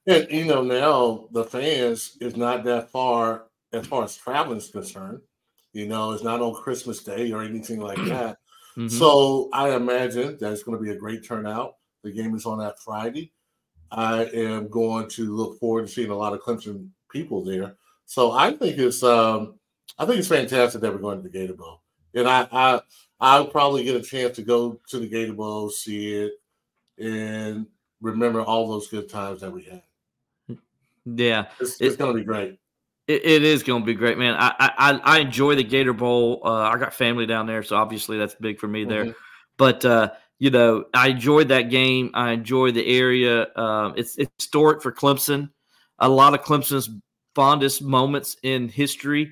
[0.07, 4.69] And you know, now the fans is not that far as far as traveling is
[4.71, 5.21] concerned.
[5.73, 8.37] You know, it's not on Christmas Day or anything like that.
[8.75, 8.89] Mhm.
[8.89, 11.75] So I imagine that it's going to be a great turnout.
[12.03, 13.31] The game is on that Friday.
[13.91, 17.75] I am going to look forward to seeing a lot of Clemson people there.
[18.07, 19.59] So I think it's um,
[19.99, 21.83] I think it's fantastic that we're going to the Gator Bowl,
[22.15, 22.81] and I I
[23.21, 26.33] I'll probably get a chance to go to the Gator Bowl, see it,
[26.97, 27.67] and
[28.01, 29.83] remember all those good times that we had.
[31.05, 32.57] yeah, It's, It- it's going to be great.
[33.07, 34.35] It, it is going to be great, man.
[34.37, 36.41] I, I I- enjoy the Gator Bowl.
[36.45, 39.05] Uh, I got family down there, so obviously that's big for me there.
[39.05, 39.15] Mhm.
[39.57, 42.11] But uh, you know, I enjoyed that game.
[42.13, 43.47] I enjoy the area.
[43.55, 45.49] Um, it's, it's historic for Clemson.
[45.99, 46.89] A lot of Clemson's
[47.35, 49.31] fondest moments in history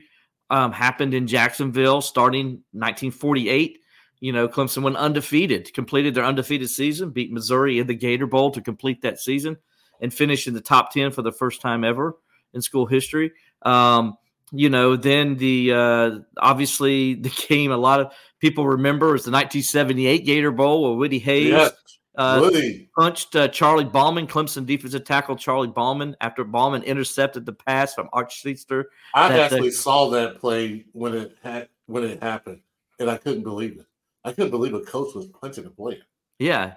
[0.50, 3.80] um, happened in Jacksonville, starting 1948.
[4.20, 8.52] You know, Clemson went undefeated, completed their undefeated season, beat Missouri in the Gator Bowl
[8.52, 9.58] to complete that season,
[10.02, 12.18] and finished in the top 10 for the first time ever
[12.54, 13.32] in school history.
[13.62, 14.18] Um,
[14.52, 19.32] you know, then the uh, obviously the game a lot of people remember is the
[19.32, 21.72] 1978 Gator Bowl where Woody Hayes Yes,
[22.20, 22.52] uh,
[22.98, 28.10] punched uh, Charlie Bauman, Clemson defensive tackle Charlie Bauman, after Bauman intercepted the pass from
[28.12, 28.86] Art Schlichter.
[29.16, 32.60] I that- actually saw that play when it had when it happened,
[33.00, 33.86] and I couldn't believe it.
[34.26, 36.02] I couldn't believe a coach was punching a player.
[36.40, 36.74] Yeah,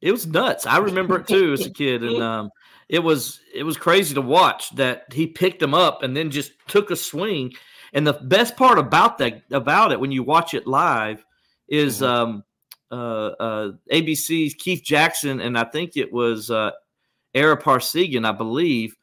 [0.00, 0.64] it was nuts.
[0.64, 2.50] I remember it too as a kid, and um,
[2.88, 6.52] it was it was crazy to watch that he picked him up and then just
[6.68, 7.52] took a swing.
[7.92, 11.24] And the best part about that about it when you watch it live
[11.68, 12.04] is mm-hmm.
[12.04, 12.42] um, uh, uh,
[12.94, 16.70] ABC's Keith Jackson and I think it was uh,
[17.34, 18.96] Ara Parseghian, I believe,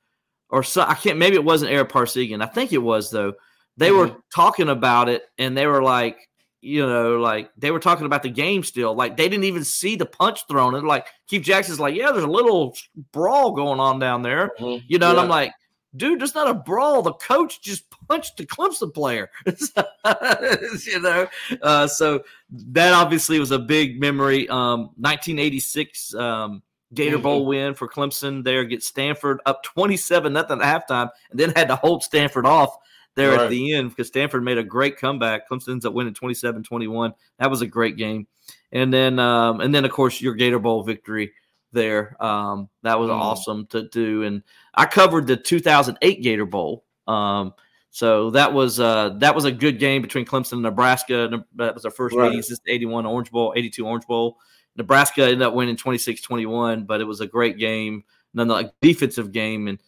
[0.49, 1.17] or so, I can't.
[1.17, 2.43] Maybe it wasn't Ara Parseghian.
[2.43, 3.33] I think it was though.
[3.77, 4.13] They mm-hmm.
[4.13, 6.17] were talking about it and they were like,
[6.61, 8.93] you know, like they were talking about the game still.
[8.93, 10.75] Like they didn't even see the punch thrown.
[10.75, 12.75] And like Keith Jackson's like, yeah, there's a little
[13.11, 14.51] brawl going on down there.
[14.59, 14.85] Mm-hmm.
[14.87, 15.11] You know, yeah.
[15.11, 15.53] and I'm like,
[15.95, 17.01] dude, there's not a brawl.
[17.01, 19.29] The coach just punched the Clemson player.
[19.45, 21.27] you know,
[21.61, 24.47] uh, so that obviously was a big memory.
[24.49, 27.23] Um, 1986 um, Gator mm-hmm.
[27.23, 28.43] Bowl win for Clemson.
[28.43, 32.77] There, get Stanford up 27 nothing at halftime, and then had to hold Stanford off
[33.15, 33.41] there right.
[33.41, 35.49] at the end because Stanford made a great comeback.
[35.49, 37.13] Clemson ends up winning 27-21.
[37.39, 38.27] That was a great game.
[38.71, 41.33] And then um, and then of course your Gator Bowl victory
[41.71, 42.21] there.
[42.23, 43.19] Um, that was mm.
[43.19, 44.23] awesome to do.
[44.23, 46.85] And I covered the 2008 Gator Bowl.
[47.07, 47.53] Um,
[47.89, 51.43] so that was uh, that was a good game between Clemson and Nebraska.
[51.55, 52.27] That was our first right.
[52.27, 54.37] meeting since 81 Orange Bowl, 82 Orange Bowl.
[54.77, 58.05] Nebraska ended up winning 26-21, but it was a great game.
[58.33, 59.79] Nonetheless, defensive game and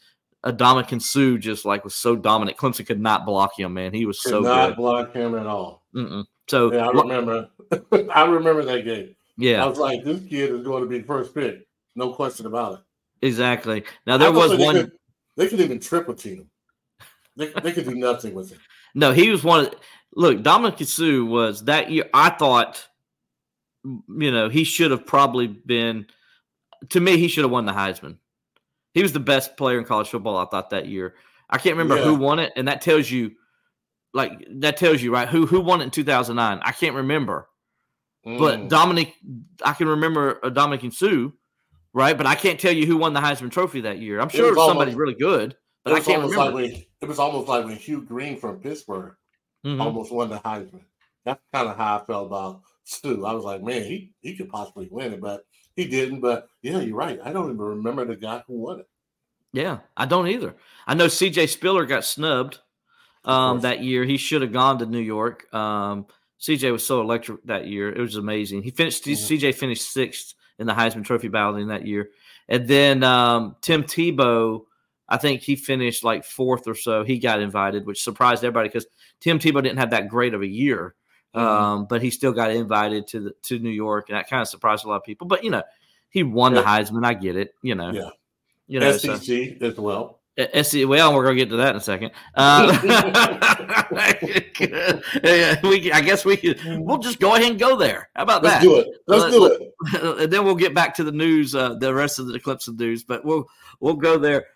[0.44, 2.58] Ndamukong Suh just like was so dominant.
[2.58, 3.94] Clemson could not block him, man.
[3.94, 4.78] He was could so not good.
[4.78, 5.86] block him at all.
[5.96, 6.26] Mm-mm.
[6.50, 7.50] So yeah, I remember.
[8.14, 9.16] I remember that game.
[9.38, 11.66] Yeah, I was like, this kid is going to be the first pick,
[11.96, 12.80] no question about it.
[13.28, 13.84] Exactly.
[14.06, 14.76] Now there was one.
[14.76, 14.92] Could,
[15.38, 16.50] they could even triple team him.
[17.36, 18.60] They, they could do nothing with him.
[18.96, 19.66] No, he was one.
[19.66, 19.74] Of,
[20.16, 22.08] look, Ndamukong Suh was that year.
[22.14, 22.88] I thought,
[23.84, 26.06] you know, he should have probably been.
[26.90, 28.18] To me, he should have won the Heisman.
[28.94, 31.16] He was the best player in college football, I thought, that year.
[31.50, 32.04] I can't remember yeah.
[32.04, 33.32] who won it, and that tells you,
[34.14, 35.28] like, that tells you, right?
[35.28, 36.60] Who who won it in 2009?
[36.62, 37.50] I can't remember.
[38.28, 38.38] Mm.
[38.38, 39.16] But Dominic,
[39.66, 41.32] I can remember uh, Ndamukong Suh,
[41.94, 42.18] right?
[42.18, 44.20] But I can't tell you who won the Heisman Trophy that year.
[44.20, 46.38] I'm sure it was somebody really good, but I can't remember.
[46.38, 49.16] Like when, it was almost like when Hugh Green from Pittsburgh
[49.66, 49.82] mm-hmm.
[49.82, 50.84] almost won the Heisman.
[51.26, 53.24] That's kind of how I felt about Suh.
[53.24, 55.44] I was like, man, he, he could possibly win it, but
[55.76, 57.20] he didn't, but yeah, you're right.
[57.24, 58.88] I don't even remember the guy who won it.
[59.54, 60.56] Yeah, I don't either.
[60.88, 62.60] I know CJ Spiller got snubbed
[63.24, 64.04] um, that year.
[64.04, 65.54] He should have gone to New York.
[65.54, 66.08] Um,
[66.42, 67.90] CJ was so electric that year.
[67.90, 68.64] It was amazing.
[68.64, 69.06] He finished.
[69.06, 69.34] Mm-hmm.
[69.34, 72.10] CJ finished sixth in the Heisman Trophy balloting that year,
[72.48, 74.66] and then um, Tim Tebow.
[75.10, 77.04] I think he finished like fourth or so.
[77.04, 78.88] He got invited, which surprised everybody because
[79.20, 80.96] Tim Tebow didn't have that great of a year.
[81.36, 81.46] Mm-hmm.
[81.46, 84.48] Um, but he still got invited to the to New York, and that kind of
[84.48, 85.28] surprised a lot of people.
[85.28, 85.64] But you know,
[86.10, 86.62] he won yeah.
[86.62, 87.06] the Heisman.
[87.06, 87.54] I get it.
[87.62, 88.10] You know, yeah.
[88.68, 89.20] You know, SEC
[89.60, 89.66] so.
[89.66, 90.20] as well.
[90.38, 92.12] SEC, well, we're gonna get to that in a second.
[92.34, 92.80] Uh,
[95.64, 96.60] we, I guess we could.
[96.66, 98.10] We'll just go ahead and go there.
[98.16, 98.64] How about Let's that?
[98.64, 98.88] Do it.
[99.06, 100.22] Let's uh, do it.
[100.22, 102.80] And then we'll get back to the news, uh, the rest of the clips of
[102.80, 103.04] news.
[103.04, 103.46] But we'll
[103.80, 104.48] we'll go there.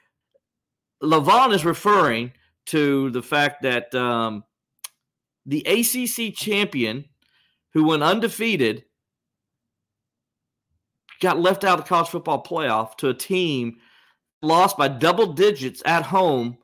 [1.03, 2.31] Levon is referring
[2.67, 4.43] to the fact that um,
[5.45, 7.05] the ACC champion
[7.73, 8.83] who went undefeated
[11.19, 13.77] got left out of the college football playoff to a team
[14.41, 16.58] lost by double digits at home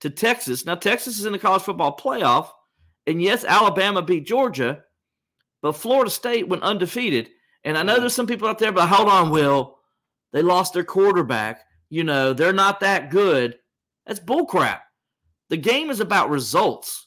[0.00, 0.64] to Texas.
[0.64, 2.48] Now, Texas is in the college football playoff.
[3.06, 4.82] And yes, Alabama beat Georgia,
[5.62, 7.30] but Florida State went undefeated.
[7.64, 9.78] And I know there's some people out there, but hold on, Will.
[10.32, 11.62] They lost their quarterback.
[11.88, 13.58] You know, they're not that good.
[14.06, 14.80] That's bullcrap.
[15.48, 17.06] The game is about results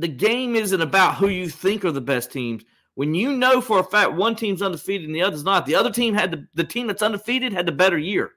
[0.00, 2.64] the game isn't about who you think are the best teams.
[2.94, 5.90] When you know for a fact one team's undefeated and the other's not, the other
[5.90, 8.32] team had the, the team that's undefeated had the better year.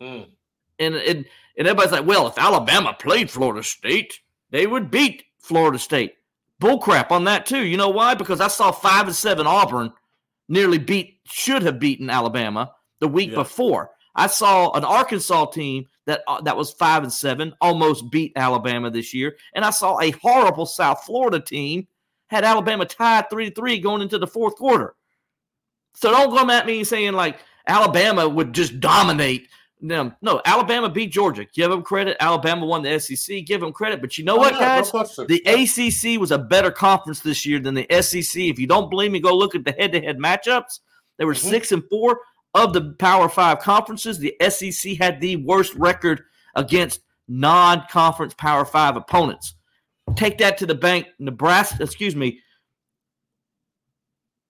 [0.00, 0.28] Mm.
[0.78, 1.24] And, and
[1.56, 6.14] and everybody's like, well, if Alabama played Florida State, they would beat Florida State.
[6.60, 7.64] Bullcrap on that too.
[7.64, 8.14] You know why?
[8.14, 9.92] Because I saw five and seven Auburn
[10.48, 13.36] nearly beat should have beaten Alabama the week yeah.
[13.36, 13.90] before.
[14.14, 18.90] I saw an Arkansas team that uh, that was five and seven, almost beat Alabama
[18.90, 21.86] this year, and I saw a horrible South Florida team
[22.28, 24.94] had Alabama tied three to three going into the fourth quarter.
[25.94, 29.48] So don't come at me saying like Alabama would just dominate
[29.88, 30.14] them.
[30.22, 31.46] No, Alabama beat Georgia.
[31.52, 32.16] Give them credit.
[32.20, 33.44] Alabama won the SEC.
[33.44, 34.00] Give them credit.
[34.00, 34.90] But you know oh, what, yeah, guys?
[34.90, 38.40] The ACC was a better conference this year than the SEC.
[38.42, 40.80] If you don't believe me, go look at the head-to-head matchups.
[41.18, 41.48] They were mm-hmm.
[41.48, 42.20] six and four
[42.56, 46.22] of the Power Five conferences, the SEC had the worst record
[46.54, 49.54] against non conference Power Five opponents.
[50.14, 51.06] Take that to the bank.
[51.18, 52.40] Nebraska, excuse me,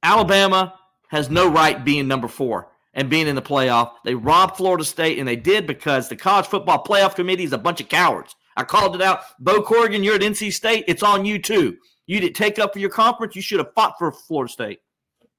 [0.03, 0.75] Alabama
[1.09, 3.93] has no right being number four and being in the playoff.
[4.05, 7.59] They robbed Florida State, and they did because the College Football Playoff Committee is a
[7.59, 8.35] bunch of cowards.
[8.57, 9.21] I called it out.
[9.39, 10.85] Boo Corrigan, you're at NC State.
[10.89, 11.77] It's on you too.
[12.07, 13.37] You didn't take up for your conference.
[13.37, 14.81] You should have fought for Florida State.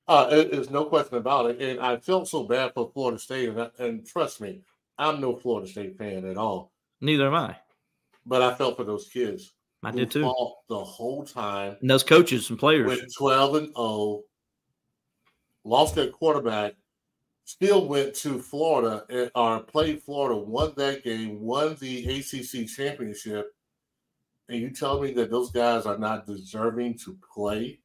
[0.07, 1.61] Uh, it- there's no question about it.
[1.61, 3.49] And I felt so bad for Florida State.
[3.49, 4.61] And, I, and trust me,
[4.97, 6.71] I'm no Florida State fan at all.
[7.01, 7.55] Neither am I.
[8.25, 9.53] But I felt for those kids.
[9.83, 10.21] I did too.
[10.69, 12.87] The whole time And those coaches and players.
[12.87, 14.23] went 12 and 0,
[15.63, 16.73] lost their quarterback,
[17.47, 23.55] still went to Florida and or played Florida, won that game, won the ACC championship.
[24.49, 27.79] And you tell me that those guys are not deserving to play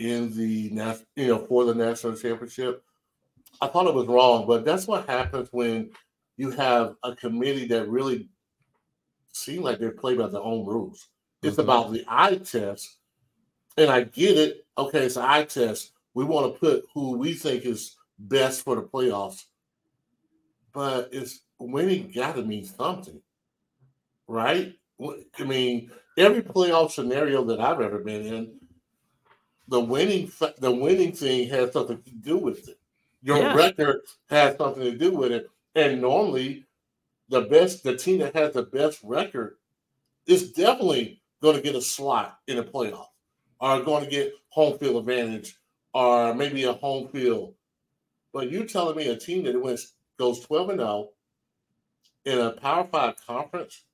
[0.00, 0.72] in the
[1.14, 2.82] you know for the national championship?
[3.60, 5.90] I thought it was wrong, but that's what happens when
[6.36, 8.28] you have a committee that really
[9.32, 11.06] seem like they play by their own rules.
[11.42, 11.62] It's Mhm.
[11.62, 12.96] about the eye test,
[13.76, 14.66] and I get it.
[14.76, 15.92] Okay, it's an eye test.
[16.14, 19.44] We want to put who we think is best for the playoffs,
[20.72, 23.20] but it's winning got to mean something,
[24.28, 24.74] right?
[25.38, 28.60] I mean, every playoff scenario that I've ever been in,
[29.68, 32.78] the winning the winning thing has something to do with it.
[33.22, 33.54] Your Yeah.
[33.54, 34.00] record
[34.30, 36.64] has something to do with it, and normally,
[37.28, 39.56] the best the team that has the best record
[40.26, 43.08] is definitely going to get a slot in the playoff,
[43.60, 45.58] or going to get home field advantage,
[45.92, 47.54] or maybe a home field.
[48.36, 51.08] But you telling me a team that wins goes twelve and zero
[52.26, 53.84] in a Power Five conference,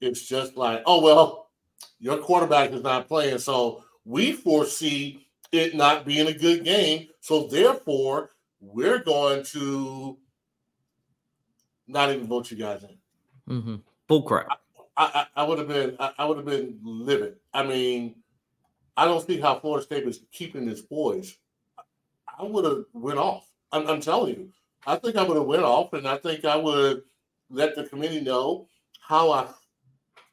[0.00, 1.50] it's just like, oh well,
[1.98, 7.08] your quarterback is not playing, so we foresee it not being a good game.
[7.18, 10.16] So therefore, we're going to
[11.88, 13.56] not even vote you guys in.
[13.56, 13.76] Mm-hmm.
[14.06, 14.60] Bull crap.
[14.96, 17.38] I, I, I would have been I, I would have been livid.
[17.52, 18.14] I mean,
[18.96, 21.38] I don't see how Florida State was keeping this boys.
[22.38, 23.48] I would have went off.
[23.72, 24.52] I'm, I'm telling you.
[24.86, 27.02] I think I would have went off, and I think I would
[27.50, 28.68] let the committee know
[29.00, 29.48] how I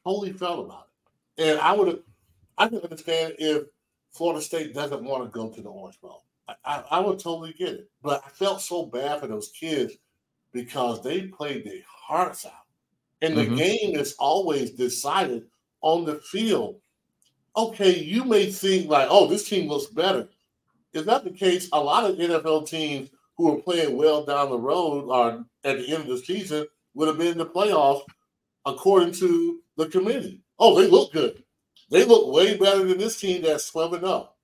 [0.04, 0.88] totally felt about
[1.38, 1.50] it.
[1.50, 2.00] And I would have.
[2.58, 3.64] I can understand if
[4.12, 6.24] Florida State doesn't want to go to the Orange Bowl.
[6.48, 7.90] I, I, I would totally get it.
[8.02, 9.94] But I felt so bad for those kids
[10.52, 12.52] because they played their hearts out.
[13.22, 13.56] And the Mhm.
[13.56, 15.46] game is always decided
[15.82, 16.80] on the field.
[17.56, 20.28] Okay, you may think like, oh, this team looks better.
[20.92, 21.68] Is that the case?
[21.72, 25.88] A lot of NFL teams who are playing well down the road or at the
[25.92, 28.02] end of the season would have been in the playoffs
[28.66, 30.42] according to the committee.
[30.58, 31.42] Oh, they look good.
[31.90, 34.36] They look way better than this team that's 12 and up.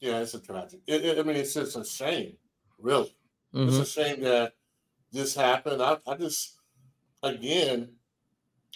[0.00, 0.80] Yeah, it's a tragic.
[0.86, 2.36] It, it- I mean, it's just a shame,
[2.78, 3.14] really.
[3.52, 3.80] It's Mhm.
[3.80, 4.54] a shame that
[5.12, 5.82] this happened.
[5.82, 6.56] I, I just,
[7.22, 7.94] again,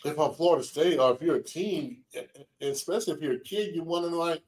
[0.05, 2.05] if I'm Florida State or if you're a team,
[2.61, 4.43] especially if you're a kid, you want to know like,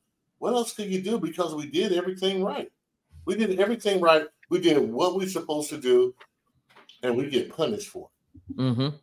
[0.44, 1.18] what else could you do?
[1.18, 2.70] Because we did everything right.
[3.24, 4.26] We did everything right.
[4.50, 6.14] We did what we're supposed to do,
[7.02, 8.10] and we get punished for
[8.50, 8.56] it.
[8.58, 9.00] Mhm.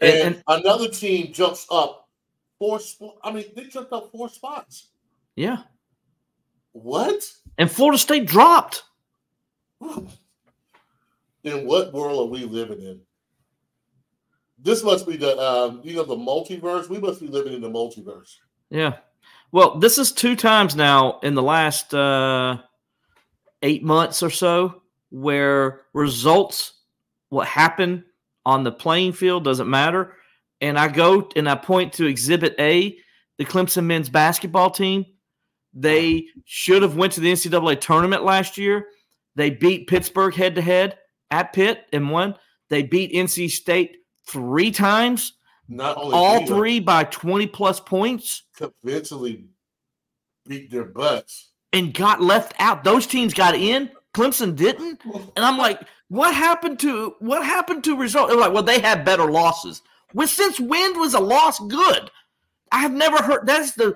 [0.00, 2.08] And, And- another team jumps up
[2.60, 2.78] four.
[2.78, 4.90] Sp- I mean, they jumped up four spots.
[5.34, 5.64] Yeah.
[6.70, 7.28] What?
[7.58, 8.84] And Florida State dropped.
[11.42, 13.00] in what world are we living in?
[14.60, 16.88] This must be the um, you know the multiverse.
[16.88, 18.36] We must be living in the multiverse.
[18.70, 18.98] Yeah.
[19.50, 22.58] Well, this is two times now in the last uh,
[23.62, 26.74] eight months or so where results,
[27.30, 28.04] what happened
[28.44, 30.14] on the playing field doesn't matter.
[30.60, 32.98] And I go and I point to Exhibit A,
[33.38, 35.06] the Clemson men's basketball team.
[35.72, 38.86] They should have went to the NCAA tournament last year.
[39.34, 40.98] They beat Pittsburgh head to head
[41.30, 42.34] at Pitt and won.
[42.68, 45.34] They beat NC State three times,
[45.68, 48.44] Not only all beat them, three by 20 plus points.
[48.56, 49.44] convincingly
[50.46, 51.50] beat their butts.
[51.72, 52.84] and got left out.
[52.84, 53.90] Those teams got in.
[54.14, 55.00] Clemson didn't.
[55.04, 58.28] And I'm like, what happened to what happened to result?
[58.30, 59.82] They're like, well, they had better losses.
[60.14, 62.10] Well, since when was a loss good?
[62.72, 63.94] I have never heard that's the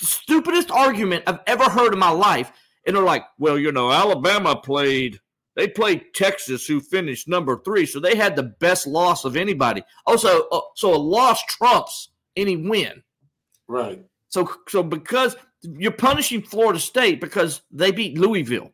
[0.00, 2.52] stupidest argument I've ever heard in my life.
[2.86, 5.20] And they're like, well, you know, Alabama played,
[5.58, 9.82] they played Texas, who finished number three, so they had the best loss of anybody.
[10.06, 13.02] Also, uh, so a loss trumps any win.
[13.66, 14.04] Right.
[14.28, 18.70] So so because you're punishing Florida State because they beat Louisville.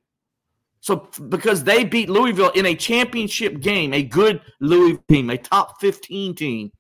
[0.81, 5.81] So because they beat Louisville in a championship game, a good Louisville team, a top
[5.81, 6.71] 15 team,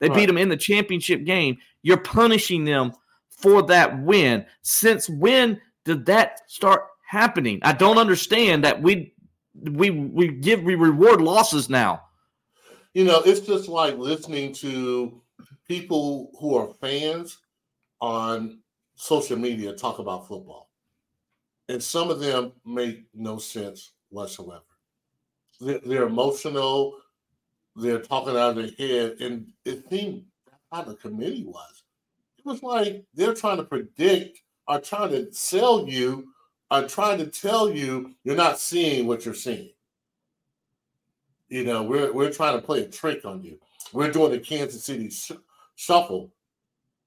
[0.00, 1.56] they beat them in the championship game.
[1.82, 2.92] You're punishing them
[3.30, 4.44] for that win.
[4.60, 7.60] Since when did that start happening?
[7.62, 9.14] I don't understand that we
[9.62, 12.02] we we give we reward losses now.
[12.94, 15.20] You know, it's just like listening to
[15.68, 17.38] people who are fans
[18.00, 18.60] on
[18.94, 20.70] social media talk about football.
[21.68, 24.62] And some of them make no sense whatsoever.
[25.60, 26.98] They're, emotional,
[27.74, 30.24] they're talking out of their head, and it seemed
[30.70, 31.82] how the committee was.
[32.38, 36.28] It was like they're trying to predict or trying to sell you
[36.70, 39.70] are trying to tell you you're not seeing what you're seeing.
[41.48, 43.58] You know, we're we're trying to play a trick on you.
[43.92, 45.32] We're doing the Kansas City sh-
[45.76, 46.32] shuffle.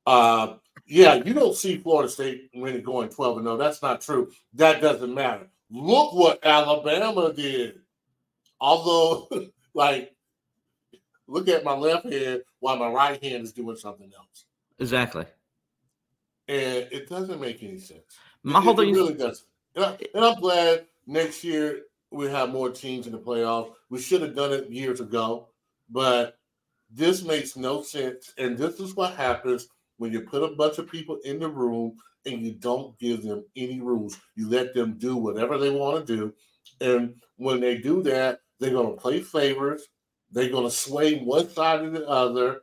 [0.06, 0.56] Uh,
[0.86, 3.58] yeah, you don't see Florida State winning going 12 and 0.
[3.58, 4.32] That's not true.
[4.54, 5.48] That doesn't matter.
[5.70, 7.82] Look what Alabama did.
[8.62, 9.28] Although,
[9.74, 10.16] like,
[11.28, 14.46] look at my left hand while my right hand is doing something else.
[14.80, 15.26] Exactly.
[16.48, 18.18] And it doesn't make any sense.
[18.44, 19.46] My it, whole thing really doesn't.
[19.76, 23.74] And, I, and I'm glad next year we have more teams in the playoffs.
[23.90, 25.50] We should have done it years ago,
[25.90, 26.38] but
[26.92, 28.34] this makes no sense.
[28.38, 29.68] And this is what happens
[29.98, 33.46] when you put a bunch of people in the room and you don't give them
[33.56, 34.18] any rules.
[34.36, 36.34] You let them do whatever they want to do.
[36.82, 39.88] And when they do that, they're going to play favors.
[40.32, 42.62] They're going to sway one side or the other.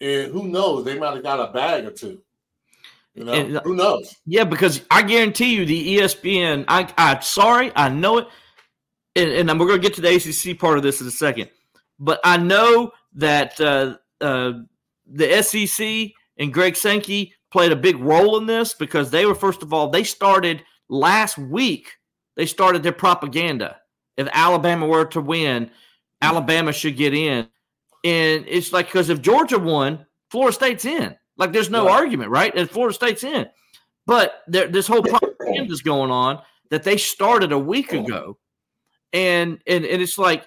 [0.00, 0.84] And who knows?
[0.84, 2.20] They might have got a bag or two.
[3.14, 4.14] You know, and, who knows?
[4.24, 6.64] Yeah, because I guarantee you, the ESPN.
[6.68, 8.28] I, I'm sorry, I know it,
[9.16, 11.50] and, and we're going to get to the ACC part of this in a second.
[11.98, 14.52] But I know that uh, uh,
[15.06, 19.62] the SEC and Greg Sankey played a big role in this because they were first
[19.62, 21.92] of all they started last week.
[22.36, 23.76] They started their propaganda.
[24.16, 25.70] If Alabama were to win,
[26.22, 27.46] Alabama should get in,
[28.04, 31.14] and it's like because if Georgia won, Florida State's in.
[31.36, 31.94] Like there's no right.
[31.94, 32.52] argument, right?
[32.54, 33.46] And Florida State's in.
[34.06, 38.38] But there, this whole propaganda is going on that they started a week ago,
[39.12, 40.44] and and and it's like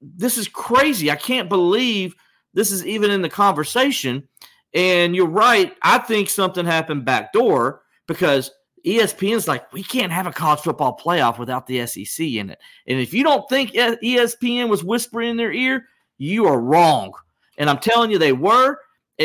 [0.00, 1.10] this is crazy.
[1.10, 2.14] I can't believe
[2.54, 4.28] this is even in the conversation.
[4.74, 5.74] And you're right.
[5.82, 8.50] I think something happened back door because
[8.86, 12.58] ESPN's like, we can't have a college football playoff without the SEC in it.
[12.86, 15.86] And if you don't think ESPN was whispering in their ear,
[16.18, 17.12] you are wrong.
[17.58, 18.78] And I'm telling you, they were.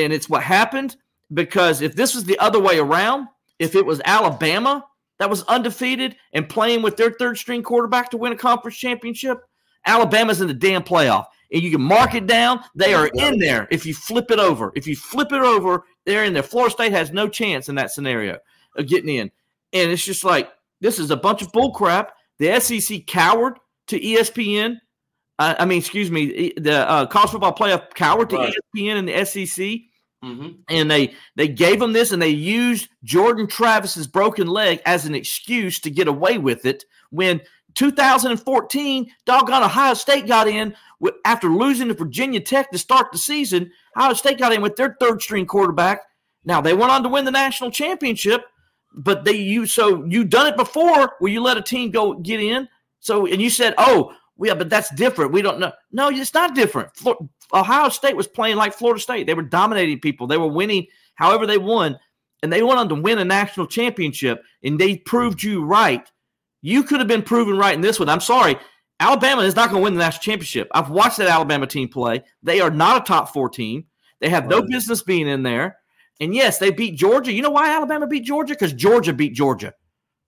[0.04, 0.96] And it's what happened
[1.34, 3.28] because if this was the other way around,
[3.60, 4.86] if it was Alabama
[5.20, 9.44] that was undefeated and playing with their third string quarterback to win a conference championship,
[9.86, 12.64] Alabama's in the damn playoff and you can mark it down.
[12.76, 14.72] They are in there if you flip it over.
[14.76, 16.44] If you flip it over, they're in there.
[16.44, 18.38] Florida State has no chance in that scenario
[18.76, 19.32] of getting in.
[19.74, 22.14] And it's just like, this is a bunch of bull crap.
[22.40, 24.78] The SEC cowered to ESPN.
[25.40, 28.54] Uh, I mean, excuse me, the uh, college football playoff cowered to right.
[28.76, 29.87] ESPN and the SEC.
[30.24, 30.62] Mm-hmm.
[30.70, 35.14] And they they gave them this, and they used Jordan Travis's broken leg as an
[35.14, 36.86] excuse to get away with it.
[37.12, 37.42] When
[37.76, 40.76] 2014, doggone Ohio State got in
[41.24, 43.72] after losing to Virginia Tech to start the season.
[43.96, 46.02] Ohio State got in with their third string quarterback.
[46.44, 48.46] Now they went on to win the national championship,
[48.96, 52.40] but they you so you done it before where you let a team go get
[52.40, 52.68] in.
[53.00, 55.32] So and you said, oh yeah, but that's different.
[55.32, 55.72] We don't know.
[55.92, 56.90] No, it's not different.
[57.54, 59.26] Ohio State was playing like Florida State.
[59.26, 60.28] They were dominating people.
[60.28, 61.98] They were winning however they won,
[62.44, 64.44] and they went on to win a national championship.
[64.64, 66.08] And they proved you right
[66.62, 68.10] you could have been proven right in this one.
[68.10, 68.58] I'm sorry.
[69.00, 70.68] Alabama is not going to win the national championship.
[70.74, 72.24] I've watched that Alabama team play.
[72.42, 73.86] They are not a top four team.
[74.20, 75.78] They have no business being in there.
[76.20, 77.32] And yes, they beat Georgia.
[77.32, 78.54] You know why Alabama beat Georgia?
[78.54, 79.74] Because Georgia beat Georgia.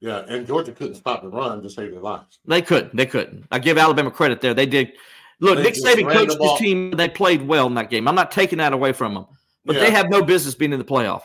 [0.02, 2.40] Yeah, and Georgia couldn't stop the run to save their lives.
[2.46, 2.96] They couldn't.
[2.96, 3.46] They couldn't.
[3.52, 4.54] I give Alabama credit there.
[4.54, 4.94] They did.
[5.42, 6.92] Look, they Nick Saban coached his team.
[6.92, 8.08] They played well in that game.
[8.08, 9.26] I'm not taking that away from them,
[9.66, 9.84] but yeah.
[9.84, 11.24] they have no business being in the playoff.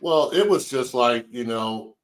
[0.00, 1.96] Well, it was just like you know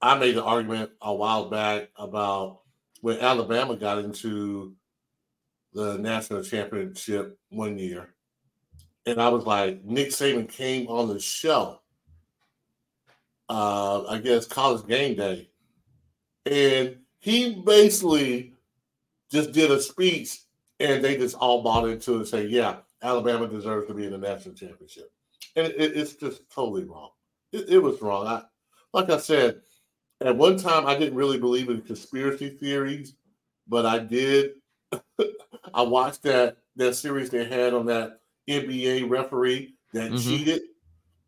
[0.00, 2.60] I made an argument a while back about
[3.00, 4.74] when Alabama got into
[5.72, 8.14] the national championship one year.
[9.04, 11.80] And I was like, Nick Saban came on the show,
[13.48, 15.50] uh, I guess college game day.
[16.46, 18.54] And he basically
[19.30, 20.38] just did a speech
[20.78, 24.12] and they just all bought into it and say, yeah, Alabama deserves to be in
[24.12, 25.10] the national championship.
[25.56, 27.10] And it, it's just totally wrong.
[27.52, 28.26] It, it was wrong.
[28.26, 28.42] I,
[28.92, 29.60] like I said,
[30.20, 33.14] at one time I didn't really believe in conspiracy theories,
[33.68, 34.52] but I did.
[35.74, 40.16] I watched that that series they had on that NBA referee that mm-hmm.
[40.18, 40.62] cheated,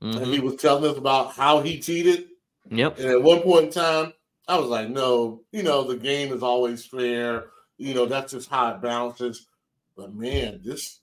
[0.02, 0.18] mm-hmm.
[0.18, 0.46] and he mm-hmm.
[0.46, 2.26] was telling us about how he cheated.
[2.70, 2.98] Yep.
[2.98, 4.12] And at one point in time,
[4.48, 7.50] I was like, "No, you know, the game is always fair.
[7.76, 9.46] You know, that's just how it bounces."
[9.96, 11.00] But man, this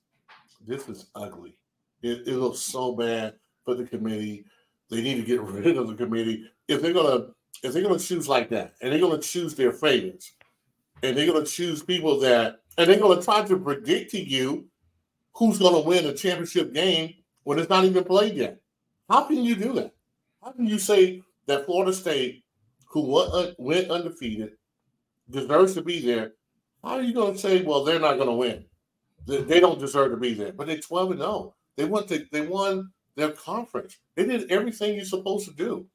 [0.66, 1.58] this is ugly.
[2.02, 4.46] It, it looks so bad for the committee.
[4.90, 7.28] They need to get rid of the committee if they're gonna
[7.64, 10.34] if they're to choose like that, and they're to choose their favorites,
[11.04, 14.68] and they're to choose people that, and they're to try to predict to you
[15.36, 18.60] who's to win a championship game when it's not even played yet.
[19.10, 19.94] How can you do that?
[20.42, 22.44] How can you say that Florida State,
[22.96, 24.52] who went undefeated,
[25.30, 26.32] deserves to be there?
[26.82, 28.66] How are you going to say, well, they're not going to win?
[29.28, 31.56] They don't deserve to be there, but they're 12 and 0.
[31.76, 32.08] They won.
[32.08, 33.98] To, they won their conference.
[34.16, 35.88] They did everything you're supposed to do,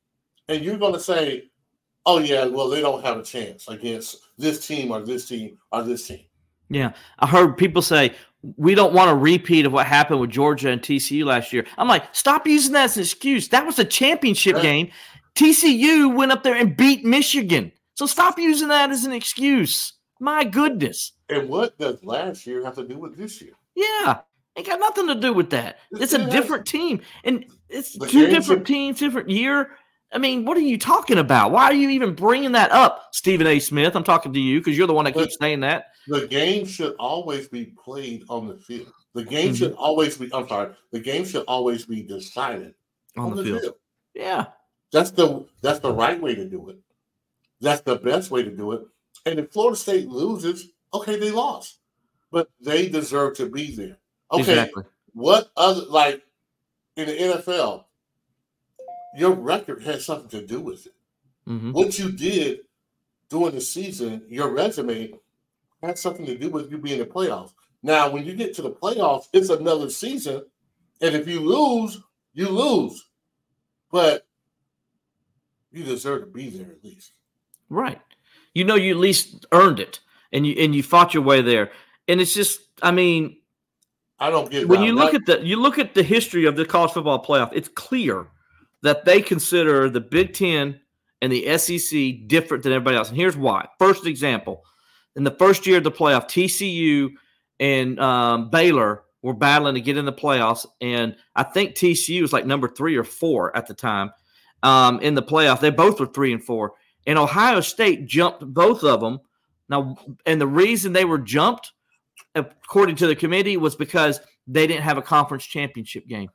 [0.49, 1.45] and you're going to say,
[2.05, 5.83] oh yeah, well they don't have a chance against this team or this team or
[5.83, 6.25] this team.
[6.69, 8.15] Yeah, I heard people say
[8.57, 11.65] we don't want a repeat of what happened with Georgia and TCU last year.
[11.79, 13.49] I'm like, stop using that as an excuse.
[13.49, 14.91] That was a championship game.
[15.35, 17.73] TCU went up there and beat Michigan.
[17.95, 19.95] So stop using that as an excuse.
[20.21, 21.13] My goodness.
[21.29, 23.53] And what does last year have to do with this year?
[23.75, 24.21] Yeah.
[24.57, 25.79] Ain't got nothing to do with that.
[25.93, 27.01] It's a It has- different team.
[27.25, 29.77] And it's The two different are- teams, different year.
[30.13, 31.53] I mean, what are you talking about?
[31.53, 33.61] Why are you even bringing that up, Stephen A.
[33.61, 33.95] Smith?
[33.95, 35.85] I'm talking to you because you're the one that keeps saying that.
[36.09, 38.93] The game should always be played on the field.
[39.15, 39.59] The game Mhm.
[39.59, 40.29] should always be.
[40.35, 40.75] I'm sorry.
[40.91, 42.75] The game should always be decided
[43.17, 43.75] On, the, field.
[44.15, 44.47] Yeah.
[44.93, 46.79] That's the that's the right way to do it.
[47.61, 48.83] That's the best way to do it.
[49.27, 51.79] And if Florida State loses, okay, they lost,
[52.33, 53.99] but they deserve to be there.
[54.33, 54.85] Okay, Exactly.
[55.13, 56.23] what other like
[56.97, 57.85] in the NFL?
[59.17, 60.95] Your record has something to do with it.
[61.47, 62.61] hmm What you did
[63.29, 65.13] during the season, your resume
[65.83, 67.53] had something to do with you being in the playoffs.
[67.83, 70.45] Now, when you get to the playoffs, it's another season,
[71.01, 72.01] and if you lose,
[72.35, 73.09] you lose.
[73.91, 74.27] But
[75.73, 77.13] you deserve to be there at least.
[77.69, 78.01] Right.
[78.55, 80.01] You know you at least earned it
[80.33, 81.71] and you and you fought your way there.
[82.09, 83.37] And it's just I mean,
[84.19, 86.57] I don't get when you look that- at the you look at the history of
[86.57, 88.27] the college football playoff, it's clear
[88.83, 90.81] that they consider the Big Ten
[91.23, 93.11] and the SEC different than everybody else.
[93.11, 93.69] And here's why.
[93.79, 94.65] First example,
[95.17, 97.11] in the first year of the playoff, TCU
[97.59, 102.33] and um, Baylor were battling to get in the playoffs, and I think TCU was
[102.33, 104.13] like number three or four at the time
[104.63, 105.61] um, in the playoff.
[105.61, 106.75] They both were three and four,
[107.07, 109.21] and Ohio State jumped both of them.
[109.69, 109.97] Now,
[110.27, 111.73] and the reason they were jumped,
[112.35, 116.31] according to the committee, was because they didn't have a conference championship game.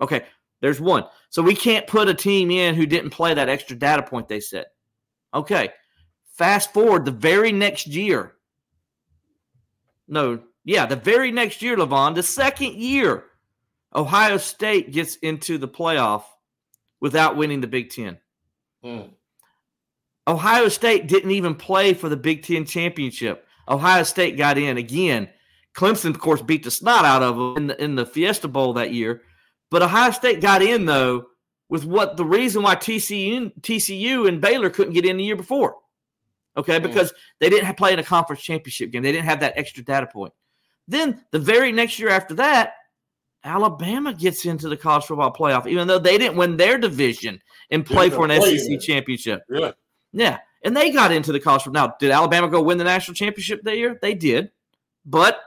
[0.00, 0.24] Okay,
[0.60, 1.04] there's one.
[1.30, 4.40] So we can't put a team in who didn't play that extra data point they
[4.40, 4.66] said.
[5.32, 5.70] Okay.
[6.36, 8.34] Fast forward the very next year.
[10.08, 13.24] No, yeah, the very next year, Levon, the second year,
[13.94, 16.24] Ohio State gets into the playoff
[17.00, 18.18] without winning the Big Ten.
[18.82, 19.00] Hmm.
[20.28, 23.46] Ohio State didn't even play for the Big Ten championship.
[23.68, 25.28] Ohio State got in again.
[25.74, 28.74] Clemson, of course, beat the snot out of them in the, in the Fiesta Bowl
[28.74, 29.22] that year.
[29.70, 31.26] But Ohio State got in though
[31.68, 35.76] with what the reason why TCU, TCU and Baylor couldn't get in the year before.
[36.56, 36.86] Okay, Hmm.
[36.86, 39.02] because they didn't have play in a conference championship game.
[39.02, 40.32] They didn't have that extra data point.
[40.88, 42.74] Then the very next year after that,
[43.44, 47.86] Alabama gets into the college football playoff, even though they didn't win their division and
[47.86, 49.42] play for an play SEC championship.
[49.48, 49.72] Yeah.
[50.12, 51.62] Yeah, and they got into the college.
[51.62, 51.88] football.
[51.88, 53.98] Now, did Alabama go win the national championship that year?
[54.02, 54.50] They did,
[55.06, 55.40] but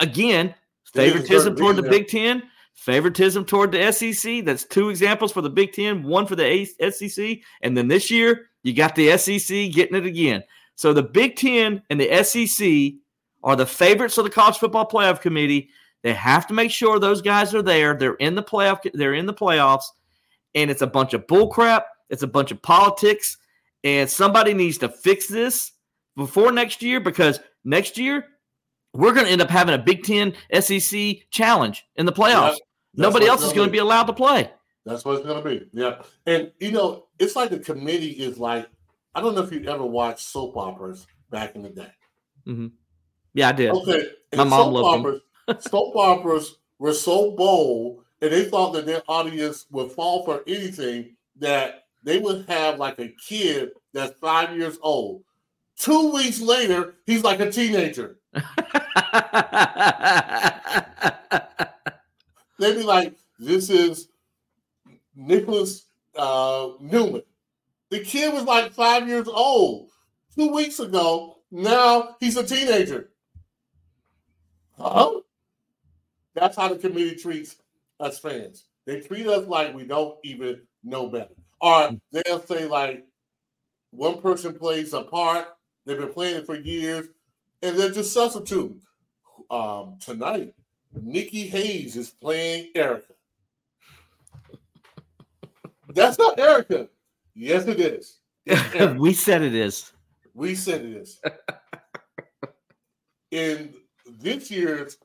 [0.00, 0.54] again,
[0.94, 1.90] favoritism toward the there.
[1.90, 2.44] Big Ten,
[2.74, 4.44] favoritism toward the SEC.
[4.44, 8.50] That's two examples for the Big Ten, one for the SEC, and then this year
[8.62, 10.42] you got the SEC getting it again.
[10.76, 13.00] So the Big Ten and the SEC
[13.42, 15.70] are the favorites of the college football playoff committee.
[16.06, 17.92] They have to make sure those guys are there.
[17.92, 18.78] They're in the playoff.
[18.94, 19.86] They're in the playoffs,
[20.54, 21.82] and it's a bunch of bullcrap.
[22.10, 23.38] It's a bunch of politics,
[23.82, 25.72] and somebody needs to fix this
[26.14, 28.24] before next year because next year
[28.92, 32.58] we're going to end up having a Big Ten SEC challenge in the playoffs.
[32.94, 34.48] Nobody else is going to be allowed to play.
[34.84, 35.68] That's what it's gonna be.
[35.72, 36.02] Yeah.
[36.26, 38.68] And you know, it's like the committee is like,
[39.16, 41.90] I don't know if you've ever watched soap operas back in the day.
[42.46, 42.68] Mm-hmm.
[43.34, 43.72] Yeah, I did.
[43.72, 44.04] Okay.
[44.36, 45.20] My mom loved operas,
[45.58, 51.16] soap operas were so bold and they thought that their audience would fall for anything
[51.38, 55.22] that they would have like a kid that's five years old.
[55.78, 58.18] Two weeks later, he's like a teenager.
[62.58, 64.08] They'd be like, this is
[65.14, 65.86] Nicholas
[66.16, 67.22] uh, Newman.
[67.90, 69.90] The kid was like five years old
[70.34, 71.36] two weeks ago.
[71.50, 73.10] Now he's a teenager.
[74.78, 75.20] Huh?
[76.36, 77.56] That's how the committee treats
[77.98, 78.66] us fans.
[78.84, 81.34] They treat us like we don't even know better.
[81.62, 83.06] Or they'll say, like,
[83.90, 85.46] one person plays a part,
[85.86, 87.06] they've been playing it for years,
[87.62, 88.82] and they're just substituting.
[89.50, 90.54] Um, tonight,
[90.94, 93.14] Nikki Hayes is playing Erica.
[95.94, 96.88] That's not Erica.
[97.34, 98.18] Yes, it is.
[98.98, 99.92] We said it is.
[100.34, 101.20] We said it is.
[103.30, 103.74] In
[104.20, 104.98] this year's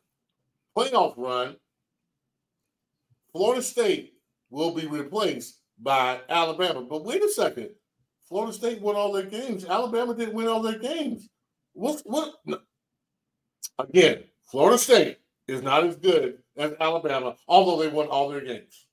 [0.78, 1.55] playoff run,
[3.32, 4.13] Florida State
[4.49, 6.82] will be replaced by Alabama.
[6.82, 7.69] But wait a second.
[8.28, 9.65] Florida State won all their games.
[9.65, 11.30] Alabama didn't win all their games.
[11.74, 12.01] What?
[12.05, 12.36] What?
[13.80, 15.17] Again, Florida State
[15.47, 18.88] is not as good as Alabama, although they won all their games.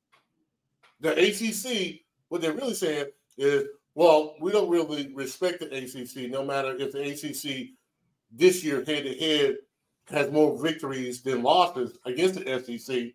[1.00, 3.06] The ACC, what they're really saying
[3.36, 7.70] is Well, we don't really respect the ACC, no matter if the ACC
[8.30, 9.56] this year head to head
[10.10, 13.12] has more victories than losses against the SEC.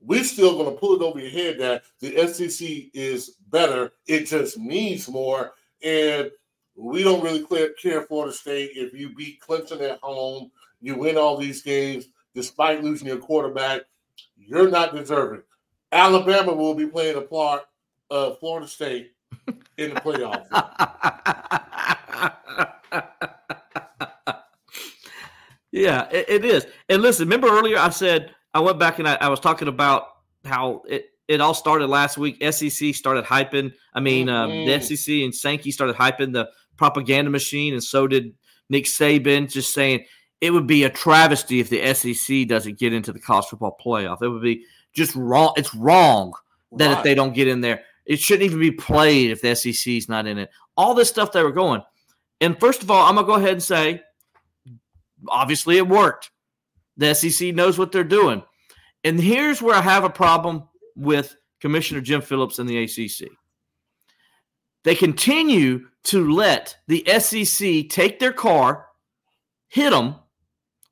[0.00, 3.92] We're still going to pull it over your head that the SEC is better.
[4.06, 5.52] It just means more.
[5.82, 6.30] And
[6.74, 7.44] we don't really
[7.80, 10.50] care Florida State if you beat Clemson at home,
[10.80, 13.82] you win all these games despite losing your quarterback.
[14.36, 15.42] You're not deserving.
[15.92, 17.62] Alabama will be playing a part
[18.10, 19.12] of Florida State
[19.76, 20.46] in the playoffs.
[25.72, 26.66] yeah, it, it is.
[26.88, 30.08] And listen, remember earlier I said I went back and I, I was talking about
[30.44, 32.42] how it, it all started last week.
[32.52, 33.72] SEC started hyping.
[33.94, 34.66] I mean, um, mm-hmm.
[34.66, 38.34] the SEC and Sankey started hyping the propaganda machine, and so did
[38.68, 40.04] Nick Saban, just saying
[40.40, 44.22] it would be a travesty if the SEC doesn't get into the college football playoff.
[44.22, 45.52] It would be just wrong.
[45.56, 46.32] It's wrong
[46.72, 46.98] that right.
[46.98, 50.08] if they don't get in there, it shouldn't even be played if the SEC is
[50.08, 50.50] not in it.
[50.76, 51.82] All this stuff they were going.
[52.40, 54.02] And first of all, I'm gonna go ahead and say,
[55.28, 56.30] obviously it worked.
[56.96, 58.42] The SEC knows what they're doing.
[59.04, 63.30] And here's where I have a problem with Commissioner Jim Phillips and the ACC.
[64.84, 68.86] They continue to let the SEC take their car,
[69.68, 70.16] hit them,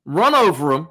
[0.05, 0.89] run over them,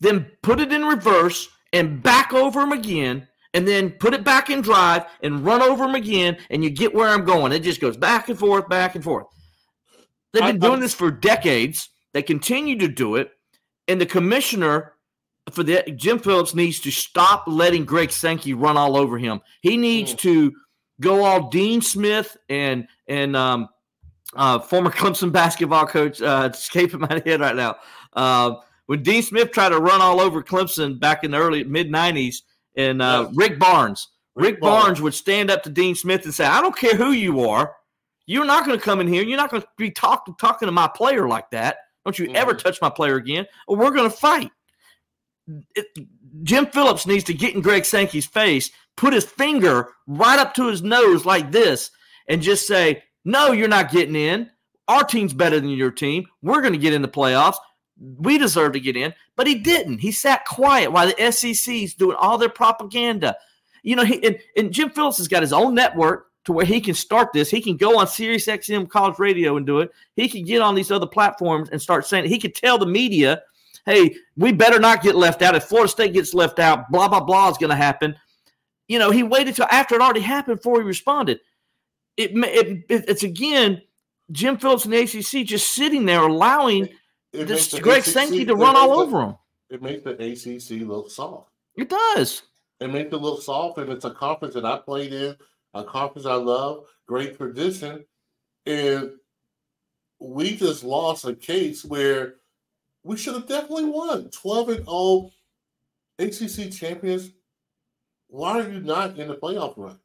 [0.00, 4.50] then put it in reverse and back over them again, and then put it back
[4.50, 7.52] in drive and run over them again, and you get where I'm going.
[7.52, 9.26] It just goes back and forth, back and forth.
[10.32, 11.88] They've been doing this for decades.
[12.14, 13.32] They continue to do it,
[13.86, 14.94] and the commissioner
[15.50, 19.40] for the Jim Phillips needs to stop letting Greg Sankey run all over him.
[19.60, 20.18] He needs mm.
[20.18, 20.52] to
[21.00, 23.68] go all Dean Smith and and um,
[24.34, 27.76] uh, former Clemson basketball coach uh, escaping my head right now.
[28.14, 28.54] Uh,
[28.86, 32.36] when Dean Smith tried to run all over Clemson back in the early mid '90s,
[32.76, 34.84] and uh, Rick Barnes, Rick, Rick Barnes.
[34.84, 37.74] Barnes would stand up to Dean Smith and say, "I don't care who you are,
[38.26, 39.22] you're not going to come in here.
[39.22, 41.76] You're not going to be talk, talking to my player like that.
[42.04, 42.36] Don't you mm-hmm.
[42.36, 44.50] ever touch my player again, or we're going to fight."
[45.74, 45.86] It,
[46.42, 50.68] Jim Phillips needs to get in Greg Sankey's face, put his finger right up to
[50.68, 51.90] his nose like this,
[52.28, 54.50] and just say, No, you're not getting in.
[54.88, 56.26] Our team's better than your team.
[56.42, 57.56] We're going to get in the playoffs.
[57.98, 59.14] We deserve to get in.
[59.36, 59.98] But he didn't.
[59.98, 63.36] He sat quiet while the SEC's doing all their propaganda.
[63.82, 66.80] You know, he and, and Jim Phillips has got his own network to where he
[66.80, 67.50] can start this.
[67.50, 69.90] He can go on Sirius XM College Radio and do it.
[70.16, 73.42] He can get on these other platforms and start saying he could tell the media–
[73.86, 75.54] hey, we better not get left out.
[75.54, 78.16] If Florida State gets left out, blah, blah, blah is going to happen.
[78.88, 81.40] You know, he waited till after it already happened before he responded.
[82.16, 83.82] It, it, it It's again,
[84.30, 86.88] Jim Phillips and the ACC just sitting there allowing
[87.32, 89.36] it, this Greg Sankey to run all over them.
[89.70, 91.50] It makes the ACC look soft.
[91.76, 92.42] It does.
[92.80, 95.36] It makes it look soft, and it's a conference that I played in,
[95.74, 98.04] a conference I love, great tradition.
[98.66, 99.12] And
[100.18, 102.36] we just lost a case where
[103.02, 104.30] we should have definitely won.
[104.30, 105.30] 12 and 0
[106.18, 107.30] ACC champions.
[108.28, 109.98] Why are you not in the playoff run?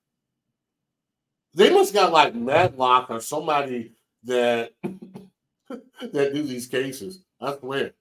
[1.53, 3.93] They must got like Matlock or somebody
[4.23, 4.73] that
[5.69, 7.21] that do these cases.
[7.41, 7.93] I swear.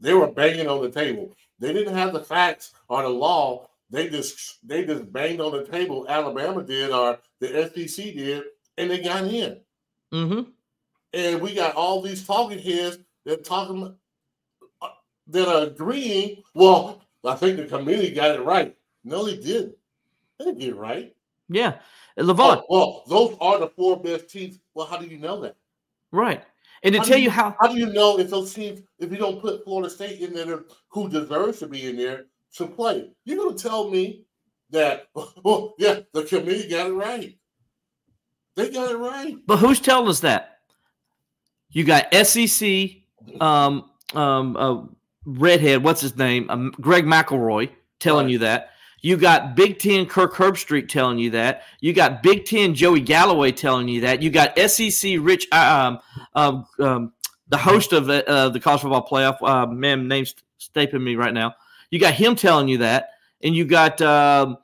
[0.00, 1.34] They were banging on the table.
[1.58, 3.68] They didn't have the facts or the law.
[3.90, 6.06] They just they just banged on the table.
[6.08, 8.44] Alabama did, or the SEC did,
[8.78, 9.60] and they got in.
[10.12, 10.50] Mm-hmm.
[11.12, 13.94] And we got all these talking heads that talking
[15.26, 18.76] that are agreeing, well, I think the committee got it right.
[19.04, 19.74] No, they didn't.
[20.38, 21.14] They didn't get it right.
[21.48, 21.78] Yeah.
[22.18, 22.62] Levon.
[22.62, 24.58] Oh, well, those are the four best teams.
[24.74, 25.56] Well, how do you know that?
[26.12, 26.42] Right.
[26.82, 29.10] And to how tell you, you, how how do you know if those teams, if
[29.10, 32.26] you don't put Florida State in there who deserves to be in there
[32.56, 34.24] to play, you're gonna tell me
[34.70, 35.08] that
[35.44, 37.36] well, yeah, the committee got it right.
[38.56, 39.36] They got it right.
[39.46, 40.58] But who's telling us that?
[41.70, 42.90] You got SEC
[43.40, 44.82] um um uh,
[45.24, 46.48] redhead, what's his name?
[46.50, 48.32] Um, Greg McElroy telling right.
[48.32, 48.70] you that.
[49.02, 51.62] You got Big Ten Kirk Herbstreit telling you that.
[51.80, 54.22] You got Big Ten Joey Galloway telling you that.
[54.22, 55.98] You got SEC Rich, uh,
[56.34, 57.12] um, um, um,
[57.48, 59.38] the host of the, uh, the college football playoff.
[59.40, 61.54] Uh, man, name's stapling me right now.
[61.90, 63.10] You got him telling you that,
[63.42, 64.58] and you got, um,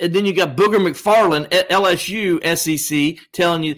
[0.00, 3.76] and then you got Booger McFarland at LSU SEC telling you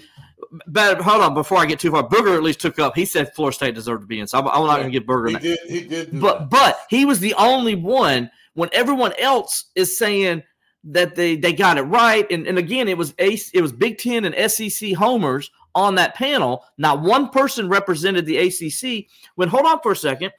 [0.66, 2.94] but hold on, before I get too far, Booger at least took up.
[2.94, 5.06] He said Florida State deserved to be in, so I'm, I'm not going to get
[5.06, 5.30] Booger.
[5.30, 5.58] He did.
[5.68, 6.20] He did.
[6.20, 6.50] But that.
[6.50, 10.42] but he was the only one when everyone else is saying
[10.84, 12.30] that they they got it right.
[12.30, 16.14] And and again, it was Ace, it was Big Ten and SEC homers on that
[16.14, 16.64] panel.
[16.78, 19.06] Not one person represented the ACC.
[19.34, 20.32] When hold on for a second,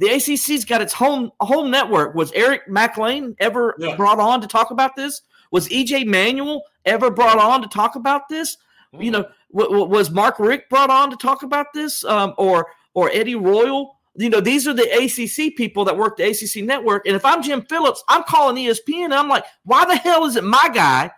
[0.00, 2.14] The ACC's got its home home network.
[2.14, 3.96] Was Eric Mac Lain ever Yeah.
[3.96, 5.20] brought on to talk about this?
[5.50, 8.56] Was EJ Manuel ever brought on to talk about this?
[8.94, 9.02] Mm-hmm.
[9.02, 12.68] You know, w- w- was Mark Richt brought on to talk about this, um, or
[12.94, 13.98] or Eddie Royal?
[14.16, 17.06] You know, these are the ACC people that work the ACC network.
[17.06, 20.44] And if I'm Jim Phillips, I'm calling ESPN, and I'm like, why the hell isn't
[20.44, 21.10] my guy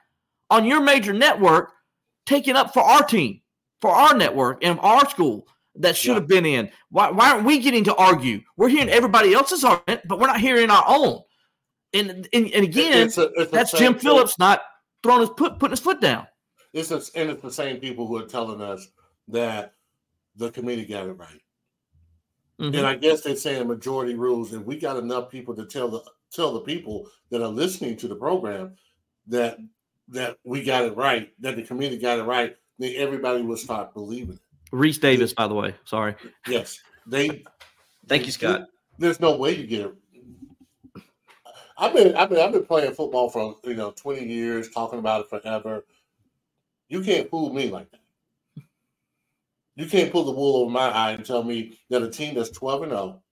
[0.51, 1.73] on your major network
[2.27, 3.41] taking up for our team,
[3.81, 5.47] for our network, and our school
[5.77, 6.15] that should Yeah.
[6.15, 6.71] have been in?
[6.91, 8.41] Why, why aren't we getting to argue?
[8.57, 11.21] We're hearing everybody else's argument, but we're not hearing our own.
[11.95, 14.01] And and, and again, It's a- it's that's Jim thing.
[14.03, 14.63] Phillips not
[15.03, 16.27] throwing his put putting his foot down.
[16.73, 18.89] It's the- and it's the same people who are telling us
[19.29, 19.75] that
[20.37, 21.41] the committee got it right.
[22.59, 22.77] Mhm.
[22.79, 26.03] And I guess they're saying majority rules, and we got enough people to tell the
[26.31, 28.75] tell the people that are listening to the program
[29.27, 29.59] that
[30.09, 33.93] that we got it right, that the committee got it right, then everybody will start
[33.95, 34.41] believing it.
[34.73, 35.75] Rece Davis, by the way.
[35.85, 36.15] Sorry.
[36.47, 37.45] Yes, they.
[38.09, 38.69] Thank you, Scott.
[38.99, 39.95] There's no way you get it.
[41.79, 45.23] I've been I've been I've been playing football for you know 20 years, talking about
[45.23, 45.85] it forever.
[46.89, 48.65] You can't fool me like that.
[49.77, 52.51] You can't pull the wool over my eye and tell me that a team that's
[52.51, 53.23] 12 and 0,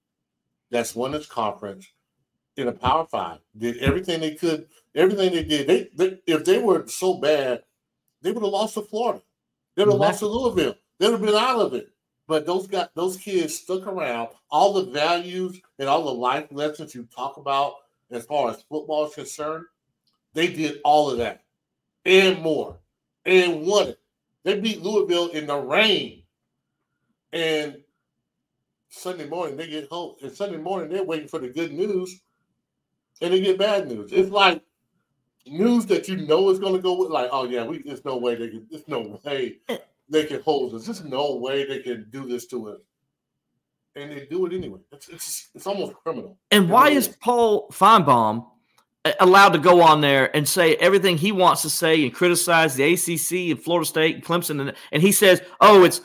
[0.70, 1.86] that's won its conference
[2.57, 5.66] in a power five, did everything they could, everything they did.
[5.66, 7.62] They, they if they were so bad,
[8.22, 9.22] they would have lost to Florida.
[9.76, 10.76] They would have lost to Louisville.
[11.01, 11.90] They would have been out of it.
[12.28, 14.28] But those got those kids stuck around.
[14.51, 17.72] All the values and all the life lessons you talk about
[18.12, 19.64] as far as football is concerned,
[20.34, 21.42] they did all of that
[22.05, 22.78] and more
[23.24, 24.01] and won it.
[24.44, 26.22] They beat Louisville in the rain.
[27.32, 27.78] And
[28.90, 30.14] Sunday morning they get home.
[30.22, 32.20] And Sunday morning they're waiting for the good news,
[33.20, 34.12] and they get bad news.
[34.12, 34.62] It's like
[35.46, 37.11] news that you know is going to go with.
[37.11, 38.61] Like, oh yeah, we there's no way they.
[38.70, 39.78] There's no way eh.
[40.11, 40.84] They can hold us.
[40.84, 42.80] There's no way they can do this to us.
[43.96, 44.80] And they do it anyway.
[44.92, 46.36] It's it's, it's almost criminal.
[46.50, 48.46] And why is Paul Finebaum
[49.04, 52.74] uh, allowed to go on there and say everything he wants to say and criticize
[52.74, 54.61] the ACC and Florida State and Clemson?
[54.61, 56.00] And, and he says, oh, it's,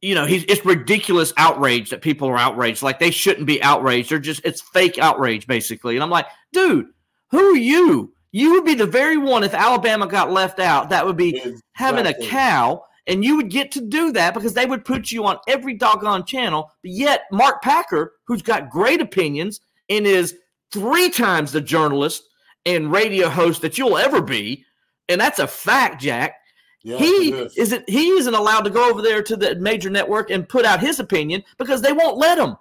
[0.00, 2.82] you know, he's, it's ridiculous outrage that people are outraged.
[2.82, 4.10] Like they shouldn't be outraged.
[4.10, 5.96] They're just, it's fake outrage, basically.
[5.96, 6.88] And I'm like, dude,
[7.30, 8.14] who are you?
[8.32, 12.06] You would be the very one if Alabama got left out that would be having
[12.06, 15.38] a cow and you would get to do that because they would put you on
[15.48, 16.70] every doggone channel.
[16.82, 20.38] But yet, Mark Packer, who's got great opinions and is
[20.72, 22.22] three times the journalist
[22.66, 24.64] and radio host that you'll ever be,
[25.08, 26.36] and that's a fact, Jack.
[26.82, 27.56] Yeah, he is.
[27.56, 30.80] isn't he isn't allowed to go over there to the major network and put out
[30.80, 32.56] his opinion because they won't let him.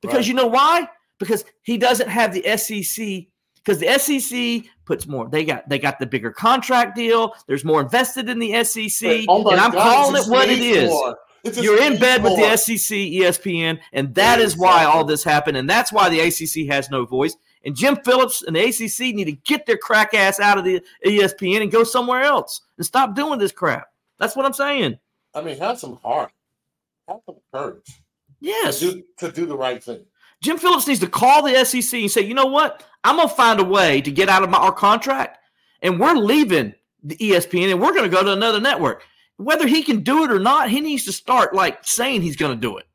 [0.00, 0.26] Because Right.
[0.26, 0.88] you know why?
[1.20, 3.28] Because he doesn't have the SEC.
[3.64, 5.28] Because the SEC puts more.
[5.28, 7.34] They got they got the bigger contract deal.
[7.46, 10.92] There's more invested in the SEC, Oh and I'm God, calling it what it is.
[11.44, 14.98] You're in bed with the SEC, ESPN, and that is why Exactly.
[14.98, 17.36] all this happened, and that's why the ACC has no voice.
[17.64, 20.80] And Jim Phillips and the ACC need to get their crack ass out of the
[21.06, 23.88] ESPN and go somewhere else and stop doing this crap.
[24.18, 24.98] That's what I'm saying.
[25.34, 26.30] I mean, have some heart,
[27.08, 28.00] have some courage
[28.40, 30.04] Yes, to do, to do the right thing.
[30.42, 32.84] Jim Phillips needs to call the SEC and say, you know what?
[33.04, 35.38] I'm gonna find a way to get out of my, our contract,
[35.80, 39.04] and we're leaving the ESPN, and we're gonna go to another network.
[39.36, 42.56] Whether he can do it or not, he needs to start like saying he's gonna
[42.56, 42.86] do it.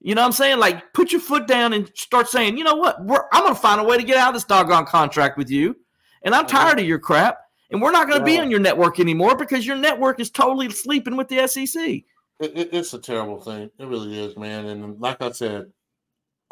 [0.00, 0.58] You know what I'm saying?
[0.58, 3.04] Like, put your foot down and start saying, you know what?
[3.04, 5.76] We're, I'm gonna find a way to get out of this doggone contract with you,
[6.22, 6.58] and I'm uh-huh.
[6.58, 7.38] tired of your crap.
[7.72, 11.16] And we're not gonna be on your network anymore because your network is totally sleeping
[11.16, 11.82] with the SEC.
[11.84, 12.04] It,
[12.40, 13.70] it, it's a terrible thing.
[13.78, 14.66] It really is, man.
[14.66, 15.72] And like I said,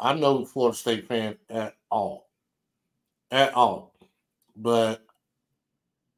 [0.01, 2.27] I'm no Florida State fan at all,
[3.29, 3.93] at all.
[4.57, 5.05] But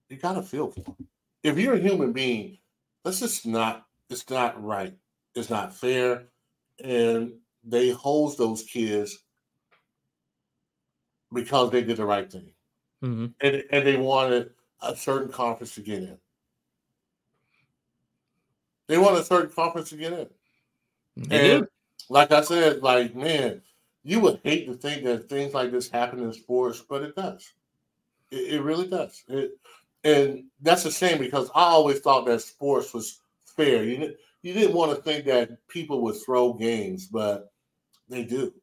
[0.10, 0.96] you gotta feel for them.
[1.44, 2.58] If you're a human being,
[3.04, 3.86] that's just not.
[4.10, 4.96] It's not right.
[5.36, 6.26] It's not fair,
[6.84, 9.20] and they hose those kids
[11.34, 12.52] because they did the right thing,
[13.04, 13.26] Mm-hmm.
[13.42, 16.18] and and they wanted a certain conference to get in.
[18.88, 20.30] They want a certain conference to get in.
[21.32, 21.68] And
[22.10, 23.62] like I said, like man,
[24.04, 27.54] you would hate to think that things like this happen in sports, but it does.
[28.32, 29.24] It, it really does.
[29.28, 29.52] It,
[30.04, 33.84] and that's a shame because I always thought that sports was fair.
[33.84, 37.52] You didn't, you didn't want to think that people would throw games, but
[38.10, 38.54] they do.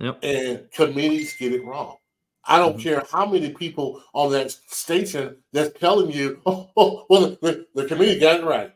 [0.00, 0.18] Yep.
[0.24, 1.96] And committees get it wrong.
[2.44, 2.82] I don't Mhm.
[2.82, 7.66] care how many people on that station that's telling you, oh, oh well, the, the,
[7.82, 8.74] the committee got it right.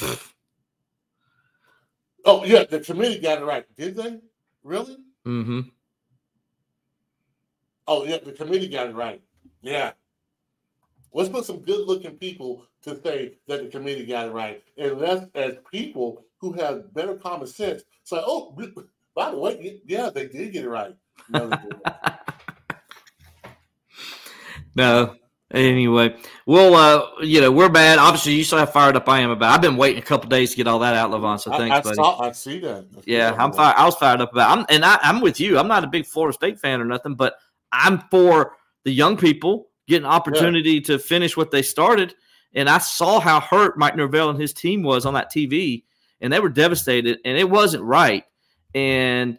[2.24, 3.64] Oh yeah, the committee got it right.
[3.76, 4.20] Did they?
[4.62, 4.96] Really?
[5.26, 5.60] Mm-hmm.
[7.86, 9.22] Oh yeah, the committee got it right.
[9.62, 9.92] Yeah.
[11.12, 15.24] Let's put some good-looking people to say that the committee got it right, and let's,
[15.34, 18.54] as people who have better common sense, say, "Oh,
[19.14, 20.94] By the way, yeah, they did get it right.
[21.30, 21.50] No,
[24.76, 25.16] no.
[25.50, 27.98] Anyway, well, uh, you know, we're bad.
[27.98, 29.54] Obviously, you saw how fired up I am about.
[29.54, 31.40] I've been waiting a couple days to get all that out, Levon.
[31.40, 31.94] So thanks, I, I buddy.
[31.94, 32.84] Saw, I see that.
[33.06, 33.34] Yeah.
[33.38, 33.76] I'm fired.
[33.78, 34.58] I was fired up about.
[34.58, 35.58] I'm, and I, I'm with you.
[35.58, 37.36] I'm not a big Florida State fan or nothing, but
[37.72, 40.80] I'm for the young people getting opportunity yeah.
[40.82, 42.14] to finish what they started.
[42.52, 45.84] And I saw how hurt Mike Norvell and his team was on that TV,
[46.20, 48.24] and they were devastated, and it wasn't right.
[48.74, 49.38] And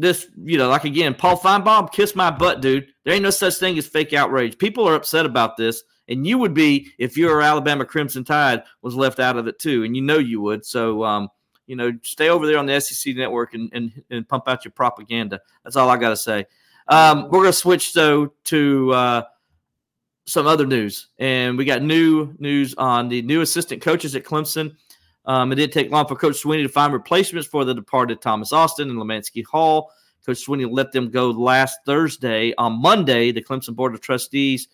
[0.00, 2.86] this, you know, like again, Paul Finebaum, kiss my butt, dude.
[3.04, 4.58] There ain't no such thing as fake outrage.
[4.58, 8.94] People are upset about this, and you would be if your Alabama Crimson Tide was
[8.94, 10.64] left out of it too, and you know you would.
[10.64, 11.28] So, um,
[11.66, 14.72] you know, stay over there on the SEC network and and, and pump out your
[14.72, 15.40] propaganda.
[15.64, 16.46] That's all I got to say.
[16.88, 19.22] Um, we're gonna switch though to uh,
[20.26, 24.76] some other news, and we got new news on the new assistant coaches at Clemson.
[25.26, 28.52] Um, it didn't take long for Coach Sweeney to find replacements for the departed Thomas
[28.52, 29.92] Austin and Lemanski Hall.
[30.24, 32.54] Coach Sweeney let them go last Thursday.
[32.56, 34.68] On Monday, the Clemson Board of Trustees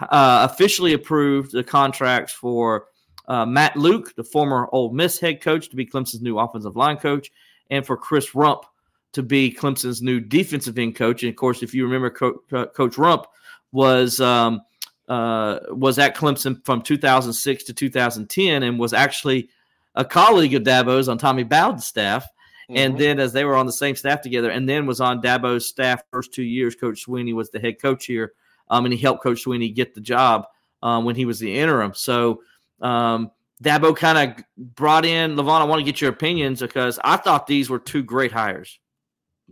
[0.00, 2.86] uh, officially approved the contracts for
[3.26, 6.96] uh, Matt Luke, the former Ole Miss head coach, to be Clemson's new offensive line
[6.96, 7.30] coach,
[7.70, 8.64] and for Chris Rump
[9.12, 11.22] to be Clemson's new defensive end coach.
[11.22, 13.26] And of course, if you remember, Co- Coach Rump
[13.72, 14.62] was um,
[15.08, 19.50] uh, was at Clemson from 2006 to 2010, and was actually
[19.94, 22.24] a colleague of Dabo's on Tommy Bowden's staff.
[22.70, 22.76] Mm-hmm.
[22.76, 25.66] And then as they were on the same staff together, and then was on Dabo's
[25.66, 28.32] staff first two years, Coach Sweeney was the head coach here.
[28.70, 30.46] Um, and he helped Coach Sweeney get the job
[30.82, 31.94] um, when he was the interim.
[31.94, 32.42] So
[32.80, 33.30] um,
[33.62, 35.60] Dabo kind of brought in Levon.
[35.60, 38.78] I want to get your opinions because I thought these were two great hires.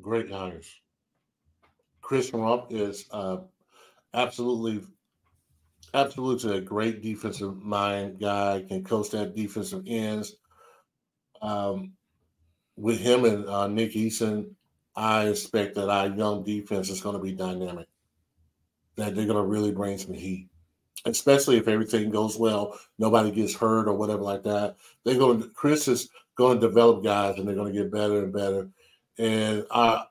[0.01, 0.71] Great hires.
[2.03, 3.39] Chris Rump is uh,
[4.15, 4.87] absolutely,
[5.97, 8.65] absolutely a great defensive mind guy.
[8.69, 10.37] Can coach that defensive ends.
[11.43, 11.93] Um,
[12.77, 14.51] with him and uh, Nick Eason,
[14.95, 17.87] I expect that our young defense is going to be dynamic.
[18.97, 20.49] That they're going to really bring some heat,
[21.05, 24.77] especially if everything goes well, nobody gets hurt or whatever like that.
[25.05, 25.43] They're going.
[25.43, 28.69] To, Chris is going to develop guys, and they're going to get better and better.
[29.19, 30.05] And I,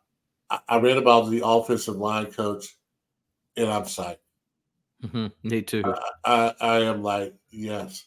[0.67, 2.75] I read about the offensive line coach,
[3.57, 4.17] and I'm psyched.
[5.03, 5.27] Mm-hmm.
[5.47, 5.83] Me too.
[5.85, 8.05] I, I, I am like, yes,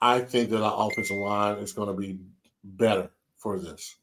[0.00, 2.18] I think that our offensive line is going to be
[2.64, 3.96] better for this.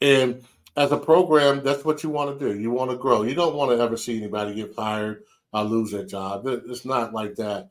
[0.00, 0.42] And
[0.76, 2.58] as a program, that's what you want to do.
[2.58, 3.22] You want to grow.
[3.22, 6.46] You don't want to ever see anybody get fired or lose their job.
[6.46, 7.70] It's not like that.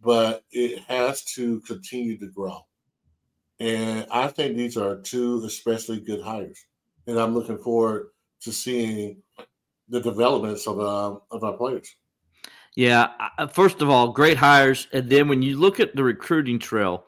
[0.00, 2.60] But it has to continue to grow.
[3.60, 6.58] And I think these are two especially good hires.
[7.06, 8.08] And I'm looking forward
[8.42, 9.22] to seeing
[9.88, 11.94] the developments of, uh, of our players.
[12.74, 13.08] Yeah.
[13.52, 14.88] First of all, great hires.
[14.92, 17.04] And then when you look at the recruiting trail,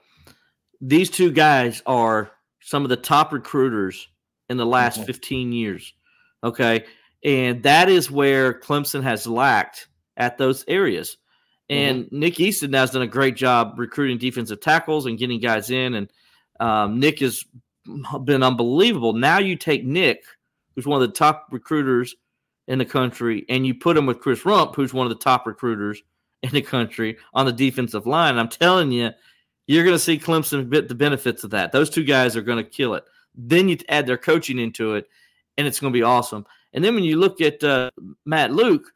[0.81, 4.09] these two guys are some of the top recruiters
[4.49, 5.07] in the last mm-hmm.
[5.07, 5.95] 15 years.
[6.43, 6.85] Okay.
[7.25, 11.17] And that is where Clemson has lacked at those areas.
[11.71, 12.19] And mm-hmm.
[12.19, 15.95] Nick Eason has done a great job recruiting defensive tackles and getting guys in.
[15.95, 16.13] And
[16.61, 17.43] um, Nick has
[18.25, 19.15] been unbelievable.
[19.15, 20.25] Now you take Nick,
[20.75, 22.15] who's one of the top recruiters
[22.67, 25.47] in the country, and you put him with Chris Rump, who's one of the top
[25.47, 26.03] recruiters
[26.43, 28.39] in the country on the defensive line.
[28.39, 29.11] I'm telling you,
[29.67, 31.73] you're going to see Clemson get the benefits of that.
[31.73, 33.05] Those two guys are going to kill it.
[33.35, 35.09] Then you add their coaching into it,
[35.57, 36.47] and it's going to be awesome.
[36.73, 37.91] And then when you look at uh,
[38.25, 38.93] Matt Luke,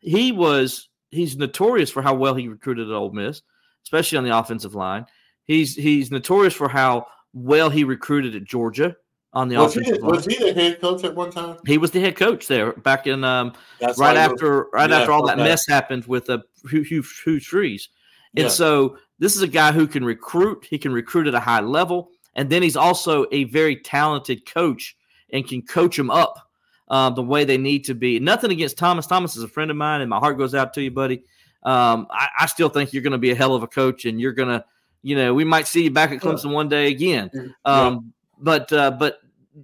[0.00, 3.42] he was he's notorious for how well he recruited at Ole Miss,
[3.84, 5.06] especially on the offensive line.
[5.44, 8.96] He's he's notorious for how well he recruited at Georgia
[9.34, 10.10] on the was offensive he, line.
[10.10, 11.56] Was he the head coach at one time?
[11.66, 13.54] He was the head coach there back in um,
[13.96, 17.40] right after right yeah, after all that, that, mess happened with uh, Hugh, Hugh, Hugh
[17.40, 17.88] Freeze.
[18.36, 18.50] And yeah.
[18.50, 20.66] so this is a guy who can recruit.
[20.68, 24.96] He can recruit at a high level, and then he's also a very talented coach
[25.32, 26.50] and can coach them up
[26.88, 28.18] uh, the way they need to be.
[28.20, 29.06] Nothing against Thomas.
[29.06, 31.24] Thomas is a friend of mine, and my heart goes out to you, buddy.
[31.62, 34.20] Um, I, I, still think you're going to be a hell of a coach, and
[34.20, 34.64] you're going to,
[35.02, 37.54] you know, we might see you back at Clemson one day again.
[37.64, 38.12] Um.
[38.42, 39.20] But uh, but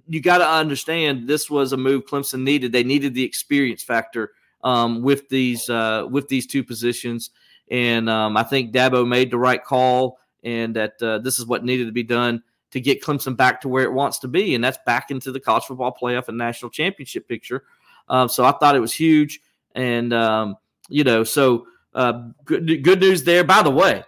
[0.07, 2.71] you got to understand this was a move Clemson needed.
[2.71, 4.31] They needed the experience factor
[4.63, 7.31] um, with these uh, with these two positions.
[7.69, 11.63] And um, I think Dabo made the right call, and that uh, this is what
[11.63, 14.63] needed to be done to get Clemson back to where it wants to be, and
[14.63, 17.63] that's back into the college football playoff and national championship picture.
[18.07, 19.39] Uh, so I thought it was huge,
[19.75, 20.55] and um,
[20.87, 23.43] you know, so uh, good, good news there.
[23.43, 24.03] By the way,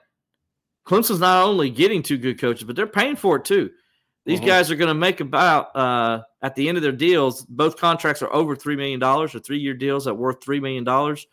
[0.86, 3.72] Clemson's not only getting two good coaches, but they're paying for it too.
[4.26, 4.47] These uh-huh.
[4.47, 7.43] guys are going to make about uh, at the end of their deals.
[7.45, 11.26] Both contracts are over three million dollars, or three-year deals that worth three million dollars.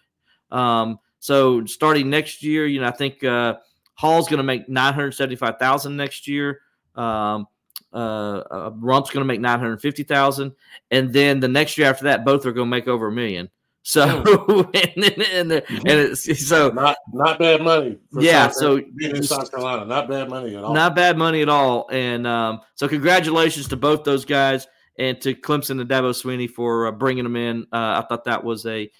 [0.50, 3.56] Um, so starting next year, you know, I think uh,
[3.94, 6.60] Hall's going to make nine hundred seventy-five thousand next year.
[6.94, 7.46] Um,
[7.90, 10.52] Uh, uh, Rump's going to make nine hundred fifty thousand,
[10.90, 13.48] and then the next year after that, both are going to make over a million.
[13.88, 14.04] So
[14.74, 17.96] and then, and, the, and it's so not not bad money.
[18.12, 20.74] yeah, so being in South Carolina, not bad money at all.
[20.74, 21.88] Not bad money at all.
[21.90, 24.66] And um, so congratulations to both those guys
[24.98, 27.62] and to Clemson and Dabo Sweeney for uh, bringing them in.
[27.72, 28.90] Uh, I thought that was a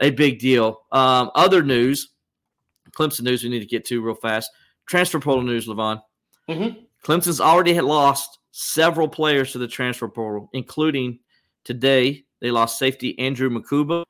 [0.00, 0.80] a big deal.
[0.92, 2.08] Um, other news,
[2.92, 4.50] Clemson news we need to get to real fast.
[4.86, 6.00] Transfer portal news, Levon.
[6.48, 6.80] Mm-hmm.
[7.04, 11.18] Clemson's already had lost several players to the transfer portal, including
[11.64, 14.04] today they lost safety Andrew Mukuba.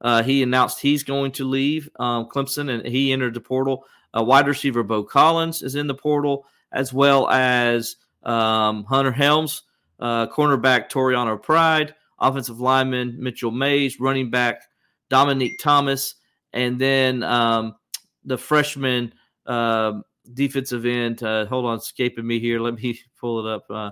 [0.00, 3.84] Uh, he announced he's going to leave um, Clemson, and he entered the portal.
[4.16, 9.62] Uh, wide receiver Beaux Collins is in the portal, as well as um, Hunter Helms,
[10.00, 14.62] uh, cornerback Toriano Pride, offensive lineman Mitchell Mays, running back
[15.08, 16.14] Dominique Thomas,
[16.52, 17.76] and then um,
[18.24, 19.12] the freshman
[19.46, 20.00] uh,
[20.34, 21.22] defensive end.
[21.22, 22.60] Uh, hold on, escaping me here.
[22.60, 23.64] Let me pull it up.
[23.70, 23.90] Uh,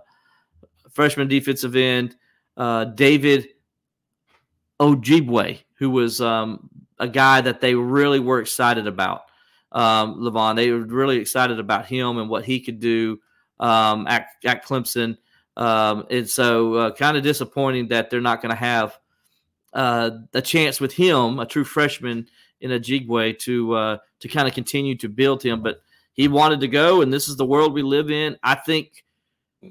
[0.91, 2.17] freshman defensive end
[2.57, 3.49] uh, David
[4.81, 6.69] Ojiegbe, who was um,
[6.99, 9.23] a guy that they really were excited about.
[9.73, 13.21] Um, Levon, they were really excited about him and what he could do
[13.59, 15.17] um, at, at Clemson.
[15.57, 18.99] Um, and so, uh, kind of disappointing that they're not going to have
[19.73, 22.27] uh, a chance with him, a true freshman
[22.61, 25.63] in Ojiegbe, to uh, to kind of continue to build him.
[25.63, 28.37] But he wanted to go, and this is the world we live in.
[28.43, 29.05] I think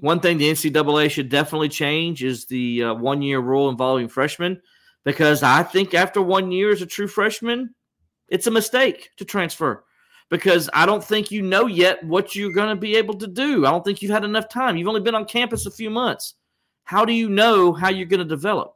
[0.02, 4.62] one thing the NCAA should definitely change is the uh, one year rule involving freshmen,
[5.04, 7.74] because I think after one year as a true freshman,
[8.30, 9.84] it's a mistake to transfer
[10.30, 13.66] because I don't think you know yet what you're going to be able to do.
[13.66, 14.78] I don't think you've had enough time.
[14.78, 16.36] You've only been on campus a few months.
[16.86, 18.76] How do you know how you're going to develop?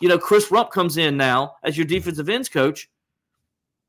[0.00, 2.88] You know, Chris Rumph comes in now as your defensive ends coach.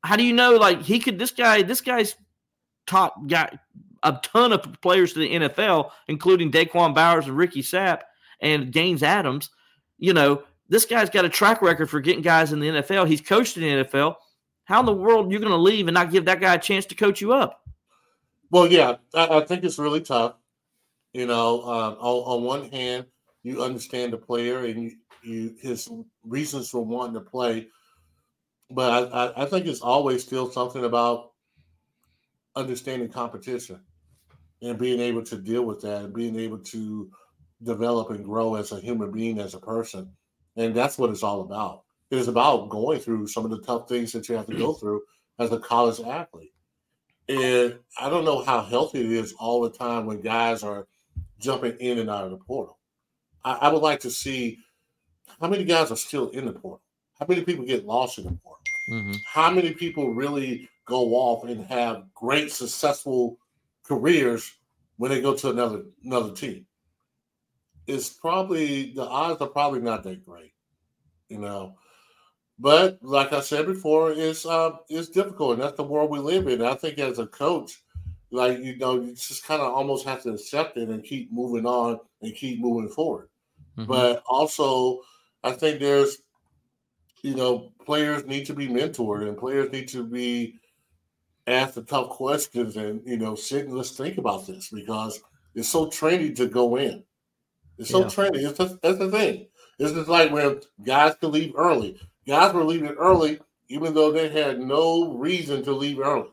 [0.04, 2.14] How do you know like he could this guy this guy's
[2.86, 3.58] top got
[4.02, 8.02] a ton of players to the NFL, including Da'Quan Bowers and Ricky Sapp
[8.40, 9.50] and Gaines Adams.
[9.98, 13.06] You know, this guy's got a track record for getting guys in the NFL.
[13.06, 14.16] He's coached in the NFL.
[14.64, 16.58] How in the world are you going to leave and not give that guy a
[16.58, 17.62] chance to coach you up?
[18.50, 20.34] Well, yeah, I, I think it's really tough.
[21.12, 23.06] You know, um, on, on, one hand,
[23.42, 24.92] you understand the player and you,
[25.22, 25.88] you, his
[26.24, 27.68] reasons for wanting to play,
[28.70, 31.32] but I, I think it's always still something about
[32.54, 33.80] understanding competition
[34.62, 37.10] and being able to deal with that and being able to
[37.62, 40.10] develop and grow as a human being, as a person.
[40.56, 41.82] And that's what it's all about.
[42.10, 44.72] It is about going through some of the tough things that you have to go
[44.74, 45.02] through
[45.38, 46.52] as a college athlete.
[47.28, 50.86] And I don't know how healthy it is all the time when guys are
[51.38, 52.78] jumping in and out of the portal.
[53.44, 54.58] I, I would like to see
[55.40, 56.82] how many guys are still in the portal.
[57.18, 58.62] How many people get lost in the portal?
[58.92, 59.14] Mm-hmm.
[59.26, 63.38] How many people really go off and have great successful
[63.86, 64.52] careers
[64.96, 66.66] when they go to another another team.
[67.86, 70.52] It's probably the odds are probably not that great,
[71.28, 71.76] you know.
[72.58, 76.48] But like I said before, it's uh it's difficult, and that's the world we live
[76.48, 76.62] in.
[76.62, 77.82] I think as a coach,
[78.30, 81.66] like you know, you just kind of almost have to accept it and keep moving
[81.66, 83.28] on and keep moving forward.
[83.76, 83.90] Mm-hmm.
[83.90, 85.00] But also,
[85.44, 86.18] I think there's,
[87.22, 90.58] you know, players need to be mentored and players need to be
[91.46, 95.20] asked the tough questions and you know sit and let's think about this because
[95.54, 97.02] it's so trendy to go in.
[97.78, 98.06] It's so yeah.
[98.06, 98.48] trendy.
[98.48, 99.46] It's just, that's the thing.
[99.78, 102.00] It's just like when guys could leave early.
[102.26, 106.30] Guys were leaving early even though they had no reason to leave early.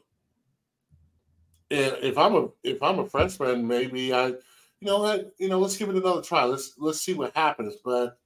[1.71, 4.35] And if I'm a if I'm a freshman, maybe I, you
[4.81, 6.43] know what, you know, let's give it another try.
[6.43, 7.75] Let's let's see what happens.
[7.83, 8.19] But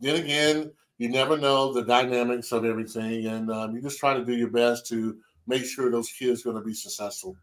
[0.00, 4.24] then again, you never know the dynamics of everything, and um, you just try to
[4.24, 5.16] do your best to
[5.46, 7.36] make sure those kids are going to be successful.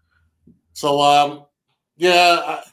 [0.73, 1.45] So, um,
[1.95, 2.63] yeah, I,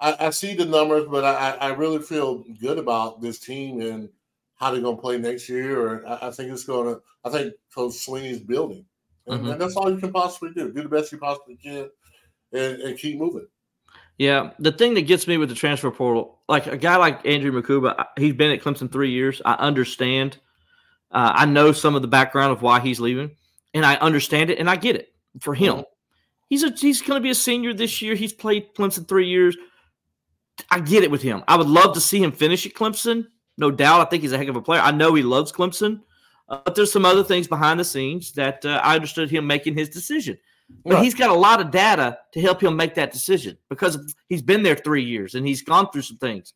[0.00, 4.08] I, I, see the numbers, but I, I really feel good about this team and
[4.56, 5.80] how they're going to play next year.
[5.80, 7.02] Or I, I think it's going to.
[7.24, 8.84] I think Coach Swinney's building,
[9.26, 9.50] and, mm-hmm.
[9.50, 10.72] and, that's all you can possibly do.
[10.72, 11.90] Do the best you possibly can,
[12.52, 13.48] and, and keep moving.
[14.18, 17.52] Yeah, the thing that gets me with the transfer portal, like a guy like Andrew
[17.52, 19.40] Mukuba, he's been at Clemson three years.
[19.44, 20.38] I understand.
[21.10, 23.30] Uh, I know some of the background of why he's leaving
[23.74, 25.74] and I understand it and I get it for him.
[25.74, 25.82] Mm-hmm.
[26.48, 28.14] He's a he's going to be a senior this year.
[28.14, 29.56] He's played Clemson three years.
[30.70, 31.42] I get it with him.
[31.48, 33.26] I would love to see him finish at Clemson.
[33.56, 34.00] No doubt.
[34.00, 34.80] I think he's a heck of a player.
[34.80, 36.00] I know he loves Clemson,
[36.48, 39.74] uh, but there's some other things behind the scenes that uh, I understood him making
[39.74, 40.38] his decision.
[40.84, 41.04] But right.
[41.04, 44.62] he's got a lot of data to help him make that decision because he's been
[44.62, 46.52] there three years and he's gone through some things.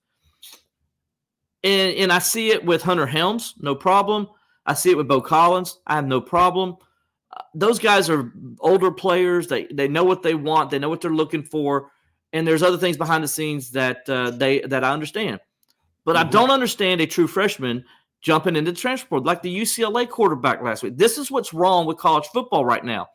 [1.65, 4.29] And, and I see it with Hunter Helms, no problem.
[4.67, 5.79] I see it with Beaux Collins.
[5.87, 6.77] I have no problem
[7.55, 9.47] those guys are older players.
[9.49, 10.71] They they know what they want.
[10.71, 11.91] They know what they're looking for.
[12.33, 15.41] And there's other things behind the scenes that uh, they that I understand.
[16.05, 16.29] But mm-hmm.
[16.29, 17.85] I don't understand a true freshman
[18.21, 20.97] jumping into the transfer portal like the UCLA quarterback last week.
[20.97, 23.09] This is what's wrong with college football right now.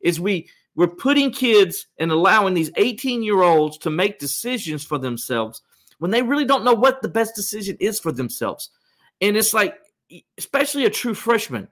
[0.00, 4.98] Is we we're putting kids and allowing these 18 year olds to make decisions for
[4.98, 5.62] themselves
[5.98, 8.70] when they really don't know what the best decision is for themselves.
[9.20, 9.76] And it's like,
[10.38, 11.68] especially a true freshman,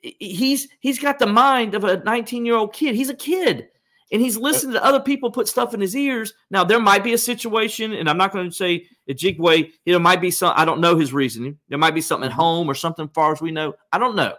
[0.00, 2.94] he's he's got the mind of a 19 year old kid.
[2.94, 3.68] He's a kid
[4.10, 6.32] and he's listening to other people put stuff in his ears.
[6.50, 9.72] Now there might be a situation, and I'm not going to say Ojiegbe.
[9.84, 10.54] There might be some.
[10.56, 11.58] I don't know his reasoning.
[11.68, 12.40] There might be something at mm-hmm.
[12.40, 13.74] home or something, far as we know.
[13.92, 14.34] I don't know.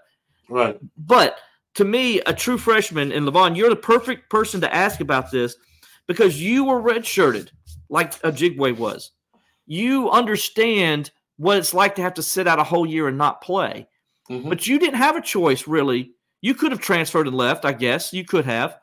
[0.49, 0.79] Right.
[0.97, 1.37] But
[1.75, 5.55] to me, a true freshman, and Levon, you're the perfect person to ask about this
[6.07, 7.49] because you were redshirted
[7.89, 9.11] like Ojiegbe was.
[9.67, 13.41] You understand what it's like to have to sit out a whole year and not
[13.41, 13.87] play.
[14.29, 14.49] Mm-hmm.
[14.49, 16.11] But you didn't have a choice, really.
[16.41, 18.11] You could have transferred and left, I guess.
[18.11, 18.77] You could have.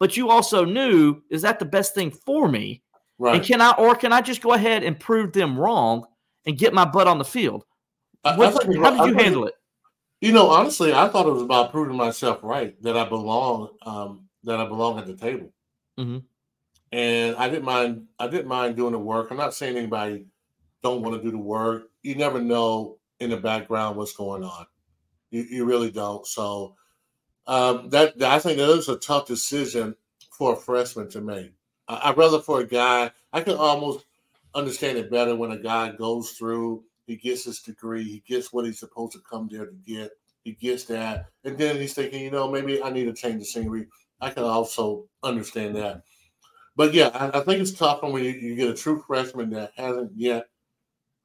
[0.00, 2.82] But you also knew, is that the best thing for me?
[3.18, 3.36] Right.
[3.36, 6.06] And can I, or can I just go ahead and prove them wrong
[6.46, 7.64] and get my butt on the field?
[8.22, 9.54] What, I, I how did you handle it?
[10.20, 14.22] You know, honestly, I thought it was about proving myself right that I belong, um,
[14.44, 15.52] that I belong at the table.
[15.98, 16.18] Mm-hmm.
[16.92, 18.06] And I didn't mind.
[18.18, 19.30] I didn't mind doing the work.
[19.30, 20.26] I'm not saying anybody
[20.82, 21.84] don't want to do the work.
[22.02, 24.66] You never know in the background what's going on.
[25.30, 26.26] You, you really don't.
[26.26, 26.74] So
[27.46, 29.94] um, that, I think that is a tough decision
[30.30, 31.52] for a freshman to make.
[31.88, 33.10] I, I'd rather for a guy.
[33.32, 34.06] I can almost
[34.54, 38.04] understand it better when a guy goes through he gets his degree.
[38.04, 40.12] He gets what he's supposed to come there to get.
[40.44, 41.26] He gets that.
[41.42, 43.88] And then he's thinking, you know, maybe I need to change the scenery.
[44.20, 46.02] I can also understand that.
[46.76, 49.72] But yeah, I, I think it's tough when you, you, get a true freshman that
[49.76, 50.46] hasn't yet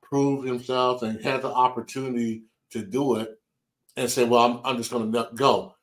[0.01, 3.39] proved himself and had the opportunity to do it
[3.95, 5.74] and say, well, I'm, I'm just going to go.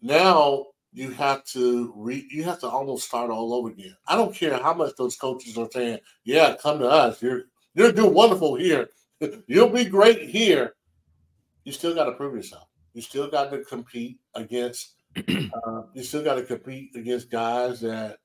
[0.00, 3.94] Now you have to re, you have to almost start all over again.
[4.06, 7.20] I don't care how much those coaches are saying, yeah, come to us.
[7.22, 7.42] You're
[7.74, 8.88] you're doing wonderful here.
[9.46, 10.74] You'll be great here.
[11.64, 12.68] You still got to prove yourself.
[12.94, 14.94] You still got to compete against.
[15.66, 18.18] Uh, you still got to compete against guys that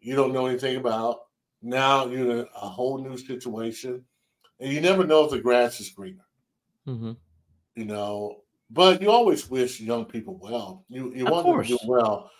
[0.00, 1.20] you don't know anything about.
[1.62, 4.02] Now you're in a whole new situation,
[4.58, 6.24] and you never know if the grass is greener.
[6.88, 7.12] Mm-hmm.
[7.76, 10.84] You know, but you always wish young people well.
[10.88, 12.30] You you want them to do well.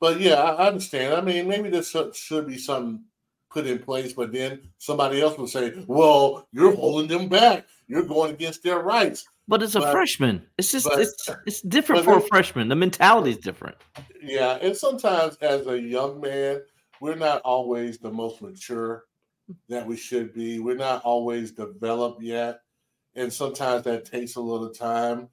[0.00, 1.14] But yeah, I, I understand.
[1.14, 3.04] I mean, maybe there should be some
[3.50, 7.66] put in place, but then somebody else will say, "Well, you're holding them back.
[7.88, 10.46] You're going against their rights." But it's a but, freshman.
[10.58, 12.68] It's just but, it's it's different for a freshman.
[12.68, 13.76] The mentality is different.
[14.22, 16.62] Yeah, and sometimes as a young man,
[17.00, 19.04] we're not always the most mature
[19.68, 20.60] that we should be.
[20.60, 22.60] We're not always developed yet,
[23.16, 25.28] and sometimes that takes a little time.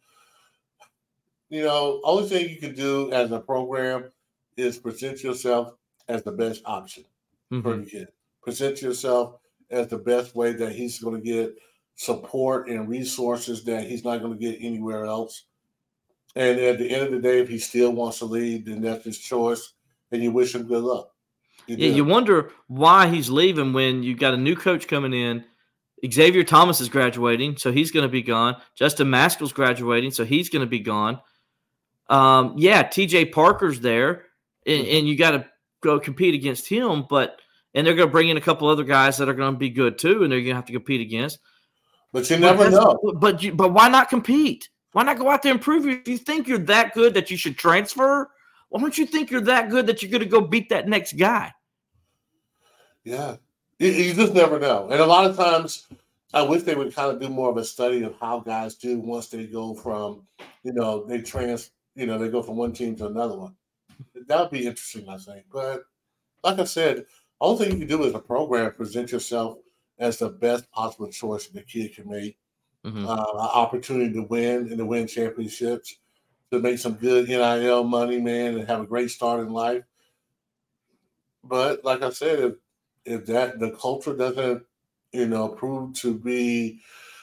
[1.49, 4.11] You know, only thing you can do as a program
[4.57, 5.73] is present yourself
[6.07, 7.05] as the best option
[7.51, 7.61] mm-hmm.
[7.61, 8.07] for the kid.
[8.41, 9.35] Present yourself
[9.69, 11.55] as the best way that he's going to get
[11.95, 15.45] support and resources that he's not going to get anywhere else.
[16.35, 19.03] And at the end of the day, if he still wants to leave, then that's
[19.03, 19.73] his choice.
[20.11, 21.09] And you wish him good luck.
[21.65, 25.43] You yeah, you wonder why he's leaving when you've got a new coach coming in.
[26.09, 28.55] Xavier Thomas is graduating, so he's going to be gone.
[28.75, 31.19] Justin Mascoll's graduating, so he's going to be gone.
[32.09, 34.25] Um, yeah, TJ Parker's there,
[34.65, 34.97] and, mm-hmm.
[34.97, 35.45] and you got to
[35.81, 37.39] go compete against him, but
[37.73, 39.69] and they're going to bring in a couple other guys that are going to be
[39.69, 41.39] good too, and they're going to have to compete against.
[42.13, 43.13] But you never but know.
[43.15, 44.69] But you, but why not compete?
[44.93, 45.91] Why not go out there and prove you?
[45.91, 48.31] If you think you're that good that you should transfer,
[48.69, 51.17] why don't you think you're that good that you're going to go beat that next
[51.17, 51.53] guy?
[53.03, 53.35] Yeah,
[53.79, 54.89] you, you just never know.
[54.89, 55.87] And a lot of times,
[56.33, 58.99] I wish they would kind of do more of a study of how guys do
[58.99, 60.23] once they go from,
[60.63, 63.55] you know, they trans, you know, they go from one team to another one
[64.27, 65.45] that would be interesting, I think.
[65.51, 65.83] But
[66.43, 67.05] like I said,
[67.39, 69.59] all thing you can do as a program present yourself
[69.99, 72.37] as the best possible choice the kid can make.
[72.85, 73.05] Mm-hmm.
[73.05, 75.95] Uh, an opportunity to win and to win championships,
[76.51, 79.83] to make some good NIL money, man, and have a great start in life.
[81.43, 82.53] But like I said, if
[83.03, 84.63] if that the culture doesn't,
[85.11, 86.81] you know, prove to be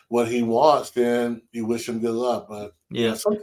[0.09, 2.47] what he wants, then you wish him good luck.
[2.49, 3.39] But yeah, some,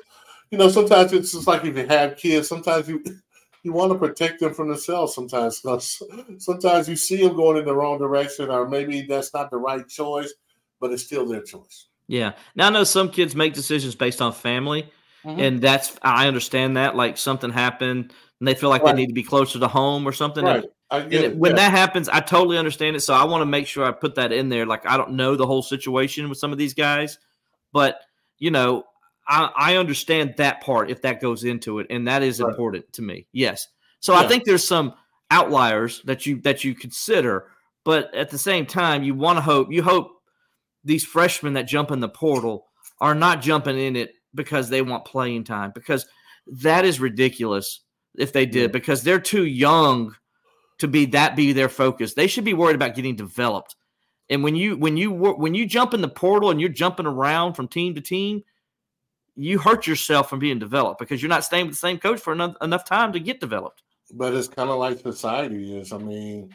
[0.51, 3.03] you know, sometimes it's just like if you have kids, sometimes you
[3.63, 5.61] you want to protect them from themselves sometimes.
[6.39, 9.87] Sometimes you see them going in the wrong direction, or maybe that's not the right
[9.87, 10.33] choice,
[10.79, 11.87] but it's still their choice.
[12.07, 12.33] Yeah.
[12.55, 14.89] Now I know some kids make decisions based on family,
[15.23, 15.39] mm-hmm.
[15.39, 16.95] and that's I understand that.
[16.95, 18.95] Like something happened and they feel like right.
[18.95, 20.43] they need to be closer to home or something.
[20.43, 20.65] Right.
[20.89, 21.57] And, and when yeah.
[21.57, 23.01] that happens, I totally understand it.
[23.01, 24.65] So I want to make sure I put that in there.
[24.65, 27.19] Like I don't know the whole situation with some of these guys,
[27.71, 28.01] but
[28.39, 28.83] you know,
[29.27, 32.49] I, I understand that part if that goes into it, and that is right.
[32.49, 33.27] important to me.
[33.31, 33.67] Yes.
[33.99, 34.21] So yeah.
[34.21, 34.93] I think there's some
[35.29, 37.47] outliers that you that you consider,
[37.85, 40.11] but at the same time, you want to hope you hope
[40.83, 42.67] these freshmen that jump in the portal
[42.99, 46.05] are not jumping in it because they want playing time because
[46.47, 47.81] that is ridiculous
[48.15, 50.15] if they did because they're too young
[50.79, 52.13] to be that be their focus.
[52.13, 53.75] They should be worried about getting developed.
[54.29, 57.53] And when you when you when you jump in the portal and you're jumping around
[57.53, 58.43] from team to team,
[59.41, 62.33] you hurt yourself from being developed because you're not staying with the same coach for
[62.33, 63.83] enough, enough time to get developed.
[64.13, 65.93] But it's kind of like society is.
[65.93, 66.53] I mean,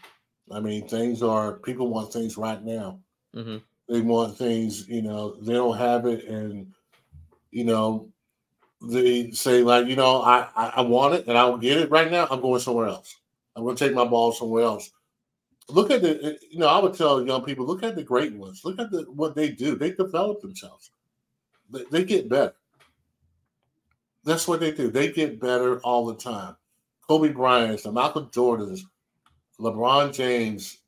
[0.53, 3.01] I mean, things are people want things right now.
[3.35, 3.57] Mm-hmm.
[3.89, 6.73] They want things, you know, they don't have it, and
[7.51, 8.09] you know,
[8.83, 12.11] they say like, you know, I I want it and I will get it right
[12.11, 12.27] now.
[12.31, 13.17] I'm going somewhere else.
[13.55, 14.91] I'm going to take my ball somewhere else.
[15.69, 18.63] Look at the, you know, I would tell young people, look at the great ones.
[18.65, 19.77] Look at the what they do.
[19.77, 20.91] They develop themselves.
[21.71, 22.55] They, they get better.
[24.27, 24.91] That's what they do.
[24.91, 26.57] They get better all the time.
[27.09, 28.81] Kobe Bryant's, the Michael Jordans,
[29.61, 30.79] LeBron James,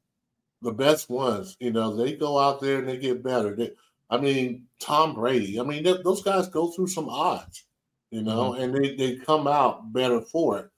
[0.60, 3.54] the best ones, you know, they go out there and they get better.
[3.54, 3.70] They,
[4.10, 5.60] I mean, Tom Brady.
[5.60, 7.64] I mean, they, those guys go through some odds,
[8.10, 8.62] you know, mm-hmm.
[8.62, 10.70] and they, they come out better for it.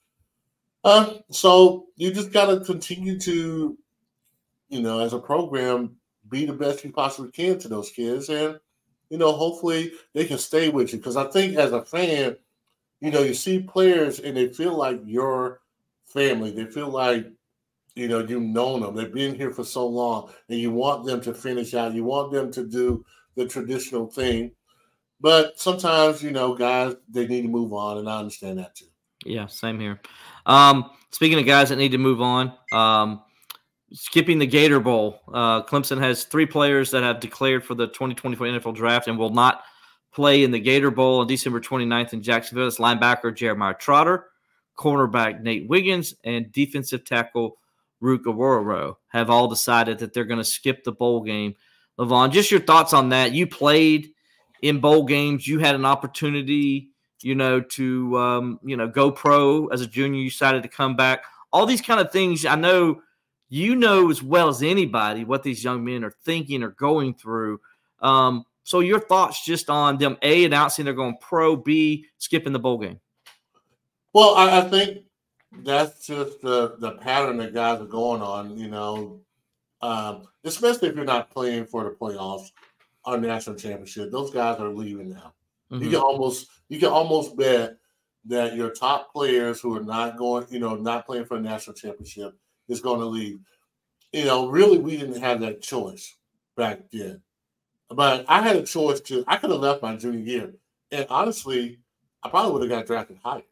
[0.83, 3.75] Uh, so you just got to continue to,
[4.69, 5.95] you know, as a program,
[6.29, 8.29] be the best you possibly can to those kids.
[8.29, 8.59] And,
[9.09, 10.99] you know, hopefully they can stay with you.
[10.99, 12.37] Because I think as a fan,
[13.01, 15.61] you know, you see players and they feel like your
[16.05, 16.51] family.
[16.51, 17.27] They feel like,
[17.95, 18.95] you know, you've known them.
[18.95, 21.93] They've been here for so long and you want them to finish out.
[21.93, 23.03] You want them to do
[23.35, 24.51] the traditional thing.
[25.19, 27.97] But sometimes, you know, guys, they need to move on.
[27.97, 28.85] And I understand that too.
[29.25, 29.99] Yeah, same here.
[30.45, 33.21] Um, speaking of guys that need to move on, um,
[33.93, 38.47] skipping the Gator Bowl, uh, Clemson has three players that have declared for the 2024
[38.47, 39.63] NFL Draft and will not
[40.13, 42.67] play in the Gator Bowl on December 29th in Jacksonville.
[42.67, 44.27] It's linebacker Jeremiah Trotter,
[44.77, 47.57] cornerback Nate Wiggins, and defensive tackle
[48.01, 51.55] Ruke Orhorhoro have all decided that they're going to skip the bowl game.
[51.99, 53.31] Levon, just your thoughts on that.
[53.31, 54.11] You played
[54.61, 55.47] in bowl games.
[55.47, 56.91] You had an opportunity
[57.23, 60.19] you know, to um, you know go pro as a junior.
[60.19, 61.23] You decided to come back.
[61.51, 62.45] All these kind of things.
[62.45, 63.01] I know
[63.49, 67.59] you know as well as anybody what these young men are thinking or going through.
[68.01, 72.59] Um, so your thoughts just on them a announcing they're going pro, b skipping the
[72.59, 72.99] bowl game.
[74.13, 74.99] Well, I, I think
[75.63, 78.57] that's just the the pattern that guys are going on.
[78.57, 79.21] You know,
[79.81, 82.51] um, especially if you're not playing for the playoffs
[83.05, 84.11] or national championship.
[84.11, 85.33] Those guys are leaving now.
[85.71, 85.83] Mm-hmm.
[85.83, 87.77] You can almost you can almost bet
[88.25, 91.75] that your top players who are not going, you know, not playing for a national
[91.75, 93.39] championship is going to leave.
[94.11, 96.15] You know, really, we didn't have that choice
[96.55, 97.21] back then.
[97.93, 99.23] But I had a choice to.
[99.27, 100.53] I could have left my junior year,
[100.91, 101.79] and honestly,
[102.23, 103.43] I probably would have got drafted higher.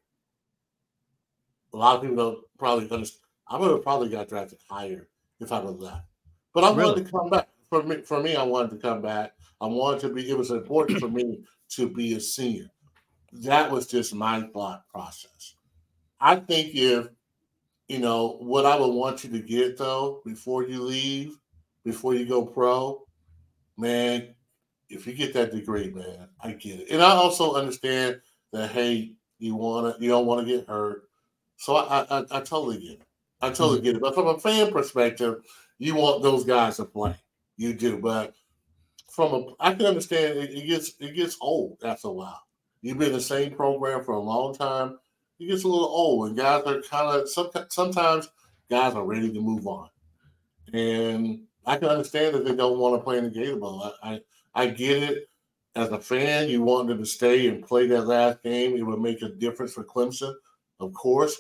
[1.74, 3.22] A lot of people don't probably understand.
[3.48, 5.07] I would have probably got drafted higher
[5.40, 6.06] if I'd have left.
[6.53, 6.84] But I really?
[6.84, 7.48] wanted to come back.
[7.70, 9.34] For me, for me, I wanted to come back.
[9.61, 10.30] I wanted to be.
[10.30, 12.70] It was important for me to be a senior.
[13.34, 15.56] That was just my thought process.
[16.20, 17.07] I think if,
[17.88, 21.38] you know, what I would want you to get though before you leave,
[21.86, 23.03] before you go pro,
[23.80, 24.36] man,
[24.90, 26.88] if you get that degree, man, I get it.
[26.92, 31.04] And I also understand that, hey, you want to, you don't want to get hurt.
[31.58, 33.04] So I, I, I totally get it.
[33.42, 33.86] I totally mm-hmm.
[33.86, 34.02] get it.
[34.02, 35.44] But from a fan perspective,
[35.78, 37.16] you want those guys to play.
[37.58, 37.98] You do.
[37.98, 38.34] But
[39.10, 42.42] from a I can understand it, it, gets it gets old after a while.
[42.82, 44.98] You've been in the same program for a long time.
[45.40, 48.30] It gets a little old, and guys are kind of some, sometimes
[48.70, 49.90] guys are ready to move on.
[50.74, 53.94] And I can understand that they don't want to play in the Gator Bowl.
[54.02, 54.22] I, I,
[54.56, 55.30] I get it.
[55.76, 58.76] As a fan, you want them to stay and play that last game.
[58.76, 60.34] It would make a difference for Clemson,
[60.80, 61.40] of course.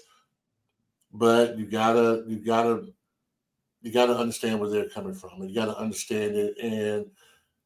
[1.11, 2.85] But you gotta you gotta
[3.81, 5.41] you gotta understand where they're coming from.
[5.41, 7.07] And you gotta understand it and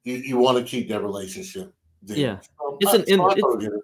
[0.06, 1.74] you, you want to keep that relationship.
[2.02, 2.18] There.
[2.18, 3.76] Yeah, so, it's an so it's,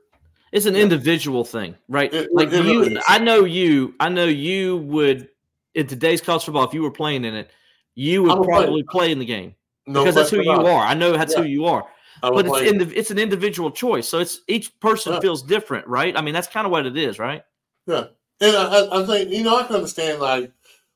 [0.53, 0.81] it's, an yeah.
[0.81, 2.13] individual thing, right?
[2.13, 3.93] It, like it you, I know you.
[3.99, 5.27] I know you would
[5.75, 6.63] in today's college football.
[6.63, 7.51] If you were playing in it,
[7.95, 8.91] you would probably play.
[8.91, 9.55] play in the game
[9.85, 10.83] no because that's who you are.
[10.83, 11.41] I know that's yeah.
[11.41, 11.85] who you are.
[12.21, 15.19] But it's in the, it's an individual choice, so it's each person yeah.
[15.21, 16.17] feels different, right?
[16.17, 17.43] I mean, that's kind of what it is, right?
[17.87, 18.07] Yeah,
[18.41, 20.51] and I, I think you know I can understand like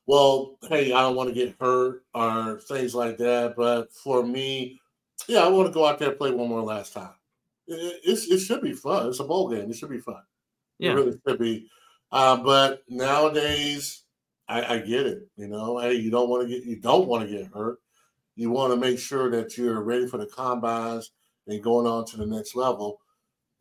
[0.06, 3.54] well, hey, I don't want to get hurt or things like that.
[3.56, 4.80] But for me,
[5.28, 7.14] yeah, I want to go out there and play one more last time.
[7.66, 9.08] It, it, it should be fun.
[9.08, 9.70] It's a bowl game.
[9.70, 10.22] It should be fun.
[10.78, 10.92] Yeah.
[10.92, 11.68] It really should be.
[12.12, 14.02] Uh, but nowadays,
[14.48, 15.28] I, I, get it.
[15.36, 17.78] You know, hey, you don't want to get you don't want to get hurt.
[18.36, 21.12] You want to make sure that you're ready for the combines
[21.46, 23.00] and going on to the next level.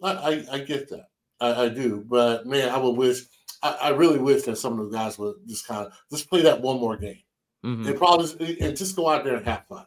[0.02, 1.06] I, I, I get that.
[1.40, 2.04] I, I, do.
[2.08, 3.22] But man, I would wish
[3.62, 6.42] I, I really wish that some of those guys would just kind of just play
[6.42, 7.20] that one more game
[7.64, 7.88] Mhm.
[7.88, 9.86] and probably and just go out there and have fun.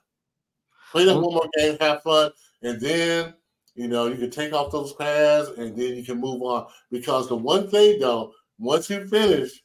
[0.93, 2.31] Play that Well- one more game, have fun,
[2.63, 3.35] and then
[3.75, 6.69] you know you can take off those pads and then you can move on.
[6.91, 9.63] Because the one thing though, once you finish,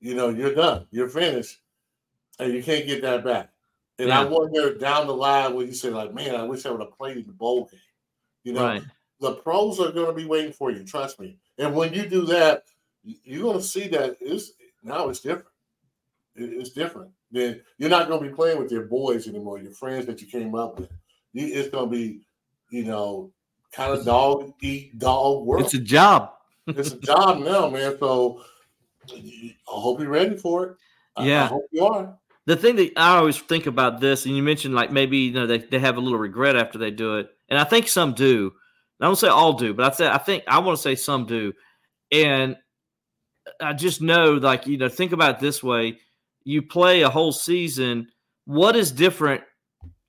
[0.00, 0.86] you know you're done.
[0.90, 1.60] You're finished,
[2.38, 3.50] and you can't get that back.
[3.98, 4.28] And I Yeah.
[4.28, 7.18] wonder down the line when you say like, man, I wish I would have played
[7.18, 7.80] in the bowl game.
[8.44, 8.82] You know, Right.
[9.20, 10.84] the pros are going to be waiting for you.
[10.84, 11.38] Trust me.
[11.58, 12.64] And when you do that,
[13.04, 14.52] you're going to see that it's
[14.82, 15.48] now it's different.
[16.34, 17.10] It's different.
[17.30, 20.26] Then you're not going to be playing with your boys anymore, your friends that you
[20.26, 20.90] came up with.
[21.34, 22.26] It's going to be,
[22.70, 23.30] you know,
[23.72, 25.60] kind of dog eat dog work.
[25.60, 26.32] It's a job.
[26.66, 27.98] It's a job now, man.
[27.98, 28.42] So
[29.14, 30.76] I hope you're ready for it.
[31.16, 31.48] I- I Yeah.
[31.48, 32.16] hope you are.
[32.46, 35.46] the thing that I always think about this, and you mentioned like maybe you know
[35.46, 38.52] they, they have a little regret after they do it, and I think some do.
[39.00, 41.26] I don't say all do, but I say I think I want to say some
[41.26, 41.52] do,
[42.10, 42.56] and
[43.60, 45.98] I just know like you know think about it this way:
[46.44, 48.08] you play a whole season.
[48.46, 49.42] What is different?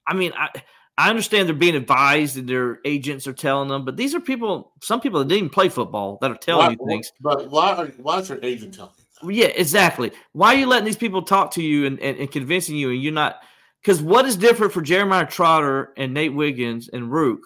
[0.07, 0.49] I mean, I
[0.97, 4.73] I understand they're being advised and their agents are telling them, but these are people.
[4.83, 7.11] Some people that didn't even play football that are telling Why- you things.
[7.21, 9.31] But why are why is your agent telling you?
[9.31, 10.11] Yeah, exactly.
[10.33, 13.01] Why are you letting these people talk to you and, and, and convincing you and
[13.01, 13.39] you're not
[13.81, 17.41] because what is different for Jeremiah Trotter and Nate Wiggins and Rook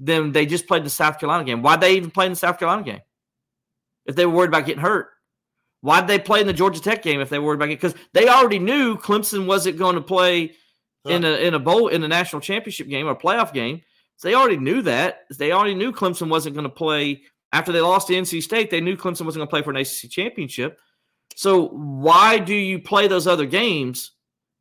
[0.00, 1.62] than they just played the South Carolina game?
[1.62, 3.00] Why'd they even play in the South Carolina game?
[4.06, 5.10] If they were worried about getting hurt.
[5.80, 7.80] Why'd they play in the Georgia Tech game if they were worried about it?
[7.80, 10.54] Because they already knew Clemson wasn't going to play
[11.06, 13.82] in a in a bowl in a national championship game or playoff game.
[14.16, 15.22] So they already knew that.
[15.36, 17.22] They already knew Clemson wasn't going to play
[17.52, 18.70] after they lost to NC State.
[18.70, 20.78] They knew Clemson wasn't going to play for an ACC championship.
[21.34, 24.12] So why do you play those other games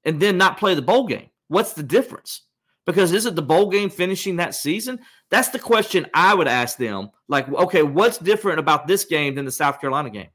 [0.05, 1.29] and then not play the bowl game?
[1.47, 2.41] What's the difference?
[2.85, 4.99] Because is it the bowl game finishing that season?
[5.29, 7.11] That's the question I would ask them.
[7.27, 10.29] Like, okay, what's different about this game than the South Carolina game?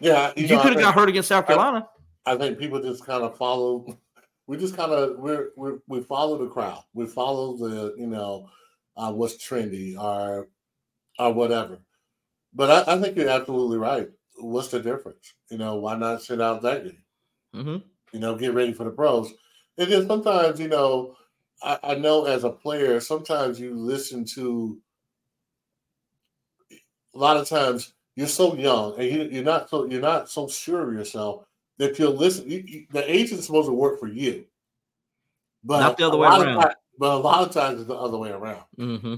[0.00, 1.88] Yeah, You, know, could have got hurt against South I- Carolina.
[2.26, 3.98] I think people just kind of follow.
[4.50, 6.82] We just kind of we're, we're we follow the crowd.
[6.92, 8.50] We follow the you know
[8.96, 10.48] uh, what's trendy or
[11.18, 11.80] or whatever.
[12.54, 14.10] But I, I think you're absolutely right.
[14.38, 15.34] What's the difference?
[15.50, 17.04] You know, why not sit out that game?
[17.54, 17.76] hmm
[18.12, 19.32] You know, get ready for the pros.
[19.78, 21.16] And then sometimes you know,
[21.62, 24.80] I, I know as a player, sometimes you listen to.
[27.14, 30.48] A lot of times you're so young and you, you're not so you're not so
[30.48, 31.46] sure of yourself
[31.80, 32.48] that you'll listen.
[32.48, 34.44] You, you, the agent's supposed to work for you,
[35.64, 36.68] but Not the other a way lot of around.
[36.68, 38.62] ti- but a lot of times it's the other way around.
[38.76, 39.14] hmm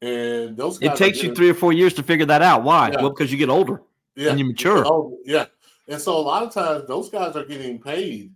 [0.00, 2.64] And those guys It are takes you three or four years to figure that out.
[2.64, 2.90] Why?
[2.90, 3.00] Yeah.
[3.00, 3.80] Well, because you get older
[4.16, 4.84] yeah, and you mature.
[4.84, 5.46] Oh, yeah.
[5.88, 8.32] And so a lot of times those guys are getting paid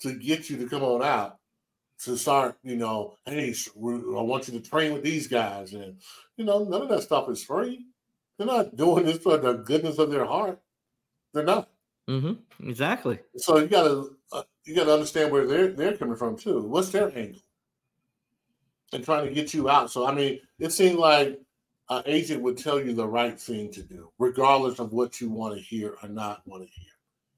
[0.00, 1.38] to get you to come on out
[2.00, 5.72] to start, you know, hey, I want you to train with these guys.
[5.72, 5.98] And,
[6.36, 7.86] you know, none of that stuff is free.
[8.36, 10.60] They're not doing this for the goodness of their heart.
[11.32, 11.68] They're not.
[12.08, 12.32] Hmm
[12.62, 13.18] Exactly.
[13.36, 16.62] So you gotta uh, you gotta understand where they're they're coming from too.
[16.62, 17.40] What's their angle?
[18.92, 19.90] And trying to get you out.
[19.90, 21.40] So I mean, it seemed like
[21.90, 25.56] an agent would tell you the right thing to do, regardless of what you want
[25.56, 26.90] to hear or not want to hear.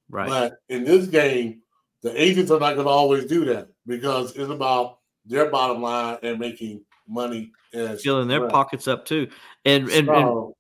[0.09, 0.29] Right.
[0.29, 1.63] But in this game,
[2.03, 6.19] the agents are not going to always do that because it's about their bottom line
[6.23, 8.51] and making money as Filling their well.
[8.51, 9.29] pockets up too.
[9.65, 10.57] And and, and So,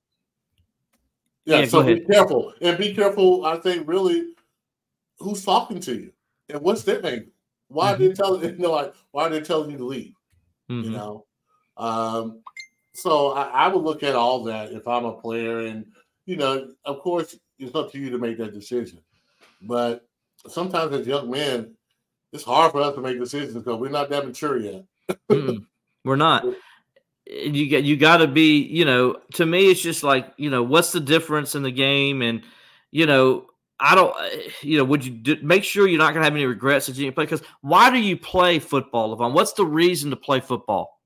[1.47, 3.47] yeah, Yeah, so be careful and be careful.
[3.47, 4.35] I think really,
[5.18, 6.12] who's talking to you
[6.48, 7.31] and what's their name?
[7.68, 10.14] Why are they telling you know like why are they telling you to leave?
[10.70, 10.85] mhm.
[10.85, 11.27] You know,
[11.77, 12.40] um,
[12.94, 15.86] so I, I would look at all that if I'm a player, and
[16.27, 19.01] you know, of course, it's up to you to make that decision.
[19.62, 20.06] But
[20.48, 21.74] sometimes as young men,
[22.32, 24.85] it's hard for us to make decisions because we're not that mature yet.
[25.31, 25.64] Mm-mm.
[26.05, 26.44] We're not.
[27.27, 28.62] You got you got to be.
[28.62, 32.23] You know, to me, it's just like you know, what's the difference in the game?
[32.23, 32.43] And
[32.90, 33.47] you know,
[33.81, 34.15] I don't.
[34.62, 36.97] You know, would you do, make sure you're not going to have any regrets that
[36.97, 37.24] you play?
[37.24, 39.32] Because why do you play football, Levon?
[39.32, 41.01] What's the reason to play football?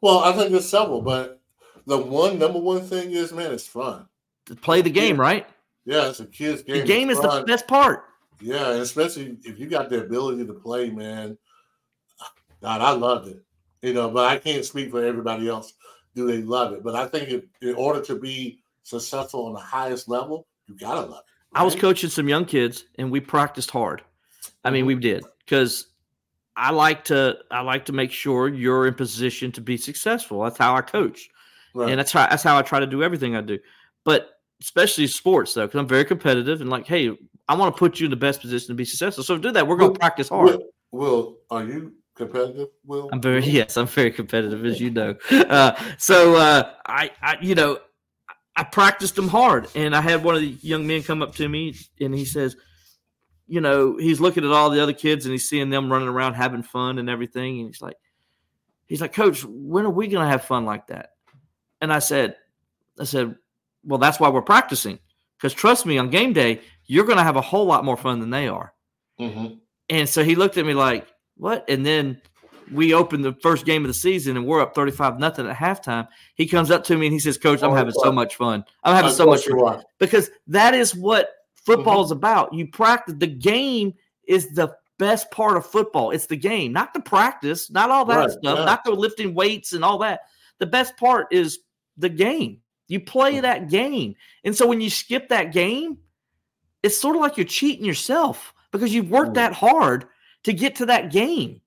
[0.00, 1.40] Well, I think there's several, but
[1.86, 4.06] the one number one thing is, man, it's fun.
[4.46, 5.46] To play the game, right?
[5.84, 6.78] Yeah, it's a kid's game.
[6.78, 8.04] The game It's is the best part.
[8.40, 11.38] Yeah, especially if you got the ability to play, man.
[12.60, 13.42] God, I loved it.
[13.82, 15.74] You know, but I can't speak for everybody else.
[16.14, 16.84] Do they love it?
[16.84, 21.00] But I think if, in order to be successful on the highest level, you gotta
[21.00, 21.32] love it.
[21.54, 24.02] I was coaching some young kids, and we practiced hard.
[24.64, 25.00] I mean, we mm-hmm.
[25.00, 25.88] did because
[26.56, 27.38] I like to.
[27.50, 30.42] I like to make sure you're in position to be successful.
[30.42, 31.28] That's how I coach,
[31.74, 31.90] Right.
[31.90, 33.58] and that's how that's how I try to do everything I do.
[34.04, 34.30] But
[34.60, 37.16] especially sports, though, because I'm very competitive and like, hey,
[37.48, 39.24] I want to put you in the best position to be successful.
[39.24, 40.50] So to do that, we're going to practice hard.
[40.50, 42.68] Will, Will, are you competitive?
[42.84, 45.14] Will I'm very yes, I'm very competitive, as you know.
[45.30, 47.78] Uh, so uh, I, I, you know,
[48.56, 49.68] I practiced them hard.
[49.74, 52.56] And I had one of the young men come up to me and he says,
[53.46, 56.34] you know, he's looking at all the other kids and he's seeing them running around
[56.34, 57.60] having fun and everything.
[57.60, 57.96] And he's like,
[58.86, 61.10] he's like, Coach, when are we going to have fun like that?
[61.80, 62.36] And I said,
[63.00, 63.34] I said,
[63.84, 64.98] well, that's why we're practicing.
[65.36, 68.20] Because trust me, on game day, you're going to have a whole lot more fun
[68.20, 68.72] than they are.
[69.18, 69.54] Mm-hmm.
[69.88, 71.06] And so he looked at me like,
[71.36, 71.64] what?
[71.68, 72.20] And then
[72.70, 76.06] we opened the first game of the season and we're up 35 nothing at halftime.
[76.34, 78.64] He comes up to me and he says, Coach, I'm Oh, having so much fun.
[78.84, 79.82] I'm having so much fun.
[79.98, 82.04] Because that is what football Mm-hmm.
[82.06, 82.52] is about.
[82.54, 83.94] You practice the game
[84.26, 86.10] is the best part of football.
[86.12, 89.72] It's the game, not the practice, not all that Right, stuff, not the lifting weights
[89.72, 90.20] and all that.
[90.58, 91.58] The best part is
[91.96, 92.60] the game.
[92.88, 93.42] You play Mm-hmm.
[93.42, 94.14] that game.
[94.44, 95.98] And so when you skip that game,
[96.82, 99.34] it's sort of like you're cheating yourself because you've worked Mm.
[99.34, 100.06] that hard
[100.44, 101.60] to get to that game.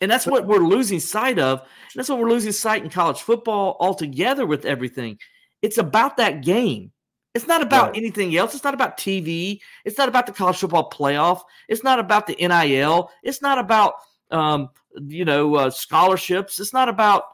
[0.00, 1.66] And that's what we're losing sight of.
[1.94, 5.18] That's what we're losing sight in college football altogether with everything.
[5.60, 6.92] It's about that game.
[7.34, 7.96] It's not about Right.
[7.96, 8.54] anything else.
[8.54, 9.60] It's not about TV.
[9.84, 11.42] It's not about the college football playoff.
[11.68, 13.10] It's not about the NIL.
[13.22, 13.94] It's not about
[14.30, 14.70] um,
[15.06, 16.60] you know uh, scholarships.
[16.60, 17.24] It's not about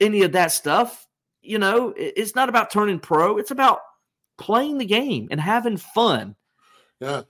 [0.00, 1.06] any of that stuff.
[1.42, 3.38] You know, it's not about turning pro.
[3.38, 3.80] It's about
[4.38, 6.36] playing the game and having fun.
[7.00, 7.22] Yeah.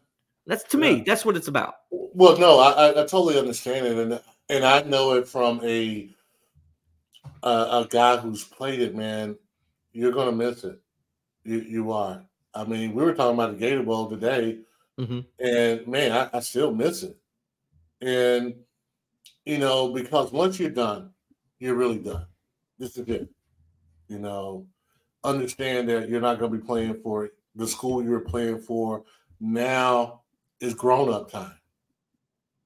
[0.46, 1.02] That's to me.
[1.06, 1.74] That's what it's about.
[1.90, 6.10] Well, no, I, I, I totally understand it, and and I know it from a
[7.42, 8.94] a, a guy who's played it.
[8.94, 9.36] Man,
[9.92, 10.80] you're gonna miss it.
[11.44, 12.24] You you are.
[12.54, 14.58] I mean, we were talking about the Gator Bowl today,
[14.98, 15.24] Mhm.
[15.38, 17.16] and man, I, I still miss it.
[18.00, 18.54] And
[19.44, 21.10] you know, because once you're done,
[21.58, 22.26] you're really done.
[22.78, 23.28] This is it.
[24.08, 24.66] You know,
[25.24, 29.04] understand that you're not going to be playing for the school you were playing for.
[29.40, 30.21] Now
[30.62, 31.54] is grown up time.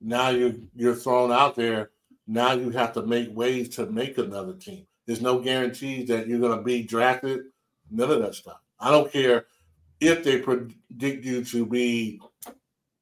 [0.00, 1.90] Now you're you're thrown out there.
[2.28, 4.86] Now you have to make ways to make another team.
[5.06, 7.40] There's no guarantees that you're going to be drafted.
[7.90, 8.60] None of that stuff.
[8.78, 9.46] I don't care
[10.00, 12.20] if they predict you to be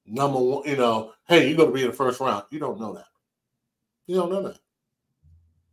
[0.07, 0.69] number one.
[0.69, 2.45] You know, hey, you're going to be in the first round.
[2.51, 3.07] You don't know that.
[4.07, 4.59] You don't know that.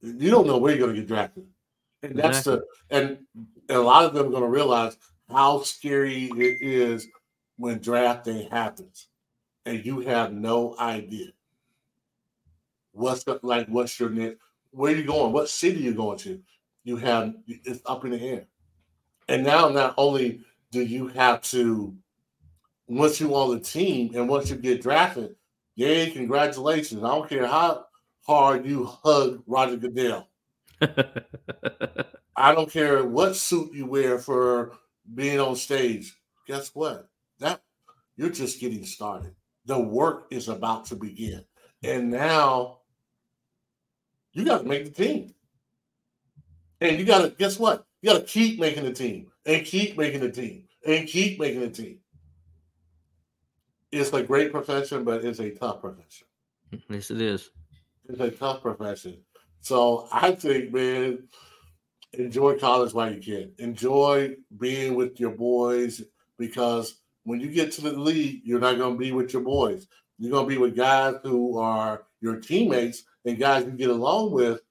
[0.01, 1.45] You don't know where you're going to get drafted.
[2.01, 3.19] And that's the and,
[3.69, 4.97] and a lot of them are going to realize
[5.29, 7.07] how scary it is
[7.57, 9.07] when drafting happens,
[9.65, 11.31] and you have no idea
[12.93, 14.37] what's the, like what's your next,
[14.71, 16.41] where you going, what city you're going to.
[16.83, 18.45] You have it's up in the air,
[19.27, 21.95] and now not only do you have to
[22.87, 25.35] once you on the team and once you get drafted,
[25.75, 27.03] yay, congratulations!
[27.03, 27.85] I don't care how
[28.25, 30.27] hard you hug Roger Goodell.
[32.35, 34.71] I don't care what suit you wear for
[35.13, 36.17] being on stage.
[36.47, 37.07] Guess what?
[37.37, 37.61] That
[38.17, 39.35] you're just getting started.
[39.65, 41.45] The work is about to begin.
[41.83, 42.79] And now
[44.33, 45.33] you got to make the team.
[46.79, 47.85] And you got to guess what?
[48.01, 51.61] You got to keep making the team and keep making the team and keep making
[51.61, 51.99] the team.
[53.91, 56.27] It's a great profession, but it's a tough profession.
[56.89, 57.49] yes, it is.
[58.07, 59.21] It's a tough profession.
[59.59, 61.27] So I think, man,
[62.13, 63.53] enjoy college while you can.
[63.59, 66.01] Enjoy being with your boys
[66.37, 69.87] because when you get to the league, you're not going to be with your boys.
[70.17, 74.31] You're going to be with guys who are your teammates and guys you get along
[74.31, 74.61] with,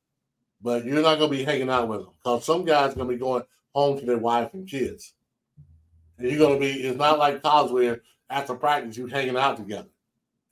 [0.62, 3.08] but you're not going to be hanging out with them because some guys are going
[3.08, 3.42] to be going
[3.74, 5.14] home to their wife and kids.
[6.18, 9.56] And you're going to be, it's not like college where after practice you're hanging out
[9.56, 9.88] together.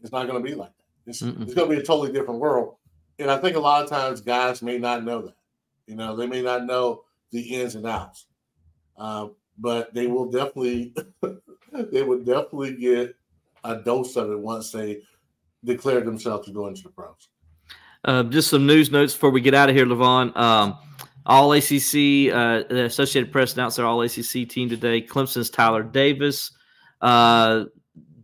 [0.01, 1.11] It's not going to be like that.
[1.11, 2.77] It's, it's going to be a totally different world.
[3.19, 5.35] And I think a lot of times guys may not know that.
[5.87, 8.27] You know, they may not know the ins and outs.
[8.97, 10.95] Um, but they will definitely,
[11.73, 13.15] they would definitely get
[13.65, 15.03] a dose of it once they
[15.65, 17.29] declare themselves to go into the pros.
[18.05, 20.37] Uh, just some news notes before we get out of here, Levon.
[20.37, 20.79] Um,
[21.27, 25.03] all ACC, uh, the Associated Press announced their All ACC team today.
[25.03, 26.53] Clemson's Tyler Davis,
[27.03, 27.65] uh,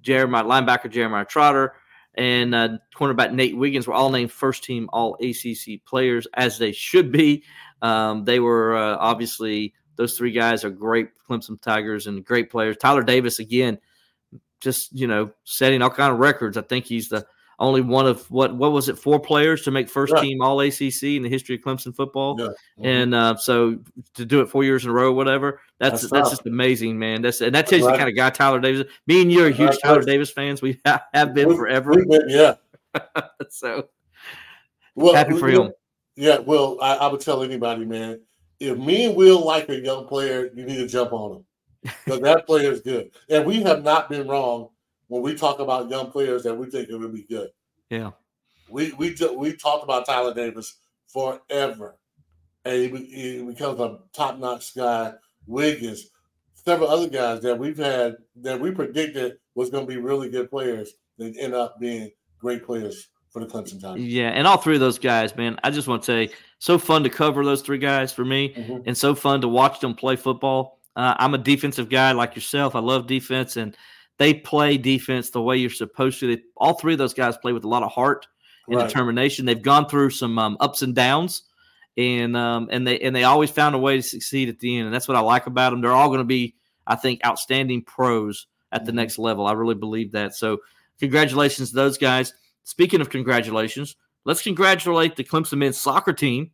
[0.01, 1.75] Jeremiah linebacker Jeremiah Trotter,
[2.15, 6.73] and uh, cornerback Nate Wiggins were all named first team All ACC players, as they
[6.73, 7.45] should be.
[7.83, 12.77] Um, they were uh, obviously those three guys are great Clemson Tigers and great players.
[12.77, 13.79] Tyler Davis again,
[14.61, 16.57] just you know setting all kind of records.
[16.57, 17.27] I think he's the
[17.61, 20.23] only one of what what was it four players to make first Right.
[20.23, 22.37] team All ACC in the history of Clemson football.
[22.41, 22.49] Yeah.
[22.83, 23.79] And uh, so
[24.15, 27.23] to do it four years in a row, whatever, that's That's that's, just amazing, man.
[27.23, 27.93] That's and that tells you Right.
[27.93, 28.87] the kind of guy Tyler Davis.
[28.87, 28.93] is.
[29.07, 29.79] Me and you are huge Right.
[29.85, 30.63] Tyler Davis fans.
[30.63, 31.93] We have, been We- forever.
[31.93, 32.55] We've been- yeah.
[33.51, 33.89] So
[34.97, 35.73] Well, happy for we- him.
[36.17, 38.21] Yeah, well, I, I would tell anybody, man,
[38.69, 41.45] if me and Will like a young player, you need to jump on him
[42.05, 43.11] because that player is good.
[43.29, 44.69] And we have not been wrong
[45.09, 47.51] when we talk about young players that we think are going to be good.
[47.91, 48.11] Yeah.
[48.69, 50.77] We we we talked about Tyler Davis
[51.07, 51.97] forever,
[52.65, 55.13] and he, he becomes a top notch guy
[55.47, 56.11] Wiggins,
[56.55, 60.51] several other guys that we've had that we predicted was going to be really good
[60.51, 63.97] players that end up being great players for the Clemson.
[63.99, 67.03] Yeah, and all three of those guys, man, I just want to say, so fun
[67.03, 68.79] to cover those three guys for me, mm-hmm.
[68.87, 70.79] and so fun to watch them play football.
[70.95, 72.77] Uh, I'm a defensive guy like yourself.
[72.77, 73.77] I love defense, and
[74.19, 76.37] they play defense the way you're supposed to.
[76.37, 78.29] They, all three of those guys play with a lot of heart
[78.69, 78.87] and right.
[78.87, 79.47] determination.
[79.47, 81.43] They've gone through some um, ups and downs,
[81.97, 84.87] and um, and they and they always found a way to succeed at the end.
[84.87, 85.81] And that's what I like about them.
[85.81, 86.55] They're all going to be,
[86.87, 88.99] I think, outstanding pros at the mm-hmm.
[88.99, 89.49] next level.
[89.49, 90.37] I really believe that.
[90.37, 90.59] So,
[91.01, 92.33] congratulations to those guys.
[92.65, 96.51] Speaking of congratulations, let's congratulate the Clemson men's soccer team.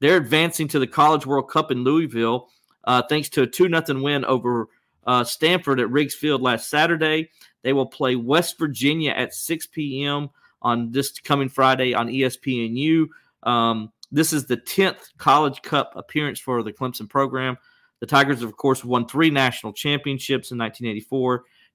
[0.00, 2.48] They're advancing to the College World Cup in Louisville,
[2.84, 4.68] uh, thanks to a two nothing win over
[5.06, 7.30] uh, Stanford at Riggs Field last Saturday.
[7.62, 10.30] They will play West Virginia at 6 p.m.
[10.62, 13.08] on this coming Friday on ESPNU.
[13.42, 17.58] Um, this is the 10th College Cup appearance for the Clemson program.
[18.00, 21.30] The Tigers, of course, won three national championships in 1984,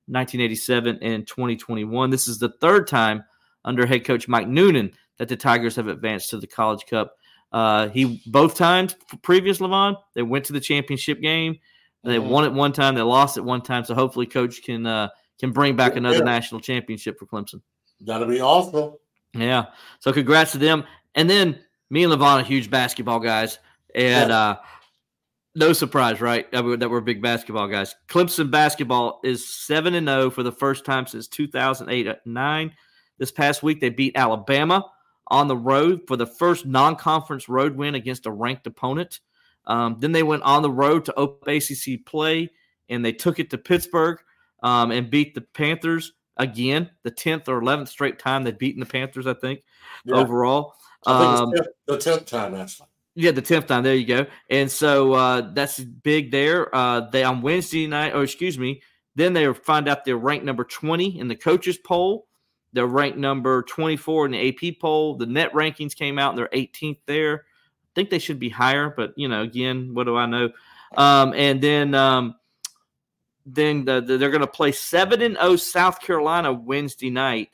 [0.07, 2.09] 1987, and 2021.
[2.09, 3.23] This is the third time
[3.65, 7.15] under head coach Mike Noonan that the Tigers have advanced to the College Cup.
[7.51, 11.59] Uh, he both times previous Levon, they went to the championship game.
[12.03, 12.29] They mm-hmm.
[12.29, 13.85] won it one time, they lost it one time.
[13.85, 15.09] So hopefully, coach can uh,
[15.39, 16.23] can bring back another yeah.
[16.23, 17.61] national championship for Clemson.
[18.01, 18.95] That'll be awesome.
[19.33, 19.67] Yeah.
[19.99, 20.83] So congrats to them.
[21.15, 21.59] And then
[21.89, 23.59] me and Levon are huge basketball guys,
[23.93, 24.37] and yeah.
[24.37, 24.55] uh,
[25.55, 26.51] no surprise, right?
[26.51, 27.95] That we're, that we're big basketball guys.
[28.09, 32.07] Clemson basketball is seven and zero oh for the first time since two thousand eight
[32.25, 32.73] nine.
[33.17, 34.85] This past week, they beat Alabama
[35.27, 39.19] on the road for the first non-conference road win against a ranked opponent.
[39.65, 42.49] Um, then they went on the road to open ACC play,
[42.89, 44.19] and they took it to Pittsburgh
[44.61, 48.85] um, and beat the Panthers again, the tenth or eleventh straight time they've beaten the
[48.85, 49.27] Panthers.
[49.27, 49.63] I think
[50.05, 50.15] yeah.
[50.15, 50.75] overall.
[51.05, 51.51] Um,
[51.85, 52.87] the tenth time, actually.
[53.15, 53.83] Yeah, the tenth time.
[53.83, 54.25] There you go.
[54.49, 56.73] And so uh, that's big there.
[56.75, 58.81] Uh, they on Wednesday night, or excuse me,
[59.15, 62.27] then they find out they're ranked number twenty in the coaches poll.
[62.73, 65.15] They're ranked number twenty-four in the AP poll.
[65.15, 67.45] The net rankings came out, and they're 18th there.
[67.45, 70.49] I think they should be higher, but you know, again, what do I know?
[70.95, 72.35] Um, and then, um,
[73.45, 77.49] then the, the, they're going to play seven and zero oh South Carolina Wednesday night,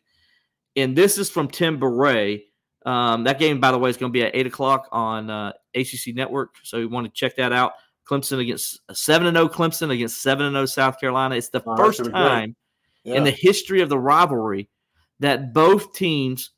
[0.76, 2.44] and this is from Tim Bourret.
[2.86, 5.52] Um, that game, by the way, is going to be at eight o'clock on uh,
[5.76, 6.56] ACC Network.
[6.64, 7.74] So you want to check that out.
[8.10, 9.48] Clemson against seven and zero.
[9.48, 11.36] Oh Clemson against seven and zero oh South Carolina.
[11.36, 12.56] It's the first time
[13.04, 13.16] yeah.
[13.16, 14.70] in the history of the rivalry
[15.20, 16.52] that both teams,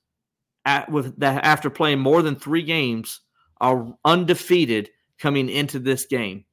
[0.66, 3.22] at, with that after playing more than three games,
[3.60, 4.90] are undefeated
[5.20, 6.46] coming into this game.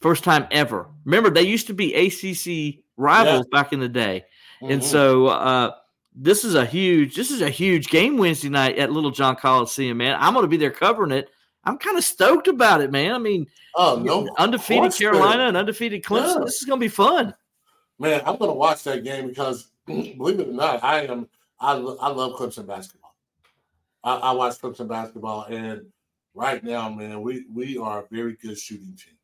[0.00, 0.88] First time ever.
[1.04, 3.58] Remember, they used to be ACC rivals yeah.
[3.58, 4.24] back in the day,
[4.62, 4.72] mm-hmm.
[4.72, 5.26] and so.
[5.26, 5.70] Uh,
[6.16, 10.16] this is a huge this is a huge game Wednesday night at Littlejohn Coliseum, man.
[10.20, 11.28] I'm going to be there covering it.
[11.64, 13.12] I'm kind of stoked about it, man.
[13.12, 16.38] I mean, oh no, undefeated Carolina and undefeated Clemson.
[16.38, 16.44] Yeah.
[16.44, 17.34] This is going to be fun.
[17.98, 19.68] Man, I'm going to watch that game because,
[20.16, 21.28] believe it or not, I am
[21.60, 23.14] I, I love Clemson basketball.
[24.02, 25.86] I, I watch Clemson basketball, and
[26.34, 29.14] right now, man, we we are a very good shooting team.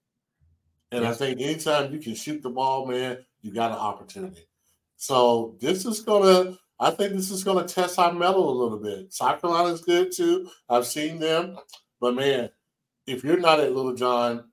[0.93, 1.07] And.
[1.07, 4.49] I think anytime you can shoot the ball, man, you got an opportunity.
[4.97, 9.13] So this is gonna I think this is to test our mettle a little bit.
[9.13, 10.49] South Carolina's good too.
[10.69, 11.59] I've seen them,
[12.01, 12.49] but man,
[13.07, 14.45] if you're not at Littlejohn,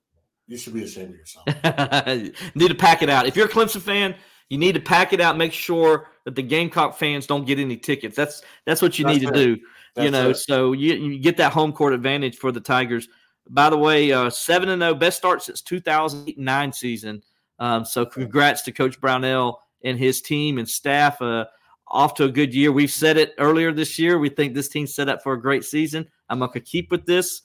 [0.46, 1.46] you should be ashamed of yourself.
[2.54, 3.26] need to pack it out.
[3.26, 4.14] If you're a Clemson fan,
[4.50, 5.36] you need to pack it out.
[5.36, 8.16] Make sure that the Gamecock fans don't get any tickets.
[8.16, 9.32] That's that's what you that's need it.
[9.32, 9.62] to do.
[9.94, 10.36] That's you know, it.
[10.36, 13.08] so you, you get that home court advantage for the Tigers.
[13.50, 17.22] By the way, uh, seven and zero, oh, best start since 2009 season.
[17.58, 21.20] Um, so congrats to Coach Brownell and his team and staff.
[21.20, 21.46] Uh,
[21.90, 22.70] off to a good year.
[22.70, 24.18] We've said it earlier this year.
[24.18, 26.06] We think this team's set up for a great season.
[26.28, 27.42] I'm going to keep with this.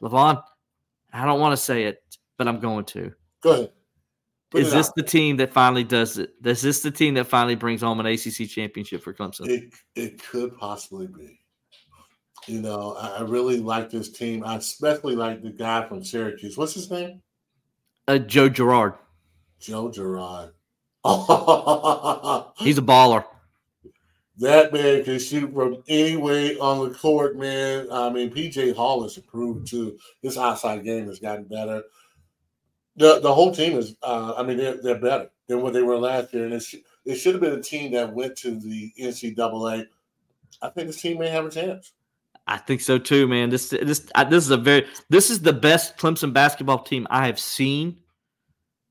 [0.00, 0.42] Levon,
[1.12, 2.02] I don't want to say it,
[2.36, 3.12] but I'm going to.
[3.40, 3.72] Go ahead.
[4.52, 4.94] Put is this out.
[4.96, 6.34] the team that finally does it?
[6.44, 9.48] Is this the team that finally brings home an ACC championship for Clemson?
[9.48, 11.40] It, it could possibly be.
[12.46, 14.44] You know, I really like this team.
[14.44, 16.58] I especially like the guy from Syracuse.
[16.58, 17.22] What's his name?
[18.06, 18.92] Uh, Joe Girard.
[19.58, 20.52] Joe Girard.
[22.58, 23.24] He's a baller.
[24.36, 27.86] That man can shoot from anywhere on the court, man.
[27.90, 29.96] I mean, PJ Hall has improved too.
[30.20, 31.82] His outside game has gotten better.
[32.96, 35.98] The the whole team is, uh, I mean, they're, they're better than what they were
[35.98, 36.44] last year.
[36.44, 39.86] And it, sh- it should have been a team that went to the NCAA.
[40.60, 41.92] I think this team may have a chance.
[42.46, 43.50] I think so too, man.
[43.50, 47.38] This this this is a very this is the best Clemson basketball team I have
[47.38, 47.98] seen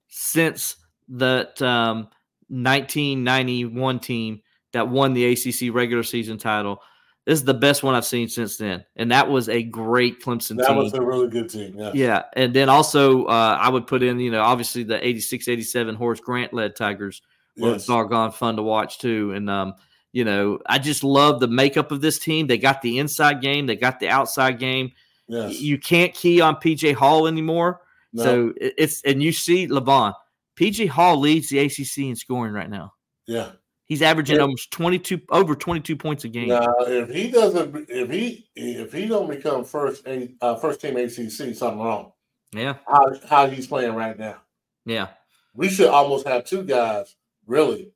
[0.08, 0.78] since
[1.10, 2.08] that um,
[2.48, 4.42] 1991 team
[4.74, 6.82] that won the ACC regular season title.
[7.26, 10.48] This is the best one I've seen since then, and that was a great Clemson
[10.50, 10.58] team.
[10.58, 10.78] that team.
[10.78, 11.76] was a really good team.
[11.78, 11.92] Yeah.
[11.94, 15.94] Yeah, and then also uh, I would put in, you know, obviously the 86, 87
[15.96, 17.22] Horace Grant led Tigers
[17.58, 17.86] were Yes.
[17.86, 19.34] doggone fun to watch too.
[19.34, 19.76] And um,
[20.14, 22.48] you know, I just love the makeup of this team.
[22.48, 24.92] They got the inside game, they got the outside game.
[25.28, 25.60] Yes.
[25.62, 27.82] You can't key on PJ Hall anymore.
[28.14, 28.24] No.
[28.24, 30.14] So it's and you see Levon,
[30.60, 32.94] PJ Hall leads the ACC in scoring right now.
[33.28, 33.52] yeah.
[33.92, 34.44] He's averaging Yeah.
[34.44, 36.48] almost 22 over 22 points a game.
[36.48, 40.96] Now, if he doesn't, if he if he don't become first A- uh, first team
[40.96, 42.14] ACC, something wrong.
[42.54, 42.76] Yeah.
[42.88, 44.38] How how he's playing right now,
[44.86, 45.10] Yeah.
[45.54, 47.92] we should almost have two guys really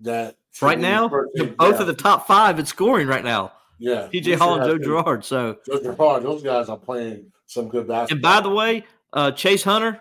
[0.00, 1.80] that Right now, first the- team both guys.
[1.82, 3.52] of the top 5 in scoring right now.
[3.78, 4.78] yeah should Hall and Joe.
[4.78, 5.22] Girard.
[5.22, 8.14] So Joe Girard, those guys are playing some good basketball.
[8.16, 10.00] And by the way, uh, Chase Hunter,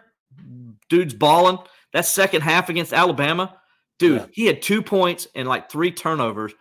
[0.88, 1.60] dude's balling.
[1.92, 3.57] That second half against Alabama,
[4.00, 4.26] dude, Yeah.
[4.32, 6.54] he had two points and like three turnovers,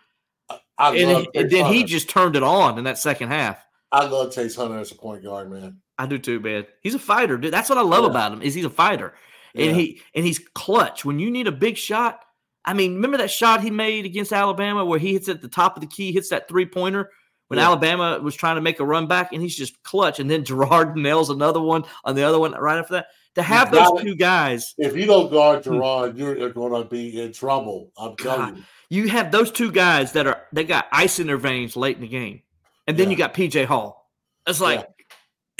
[0.77, 3.63] I and, and then he just turned it on in that second half.
[3.91, 5.77] I love Chase Hunter as a point guard, man.
[5.97, 6.65] I do too, man.
[6.83, 7.51] He's a fighter, dude.
[7.53, 8.11] That's what I love Yeah.
[8.11, 9.15] about him is he's a fighter,
[9.53, 9.65] Yeah.
[9.67, 12.19] and he and he's clutch when you need a big shot.
[12.65, 15.77] I mean, remember that shot he made against Alabama where he hits at the top
[15.77, 17.09] of the key, hits that three pointer
[17.47, 17.67] when Yeah.
[17.67, 20.95] Alabama was trying to make a run back, and he's just clutch, and then Girard
[20.97, 23.07] nails another one on the other one right after that.
[23.37, 24.73] To have those two guys.
[24.79, 27.91] if you don't guard Girard, you're going to be in trouble.
[27.95, 28.63] I'm telling God.
[28.89, 29.03] you.
[29.03, 32.01] you have those two guys that are they got ice in their veins late in
[32.01, 32.41] the game,
[32.87, 33.11] and then Yeah.
[33.11, 34.09] you got PJ Hall.
[34.47, 34.87] It's like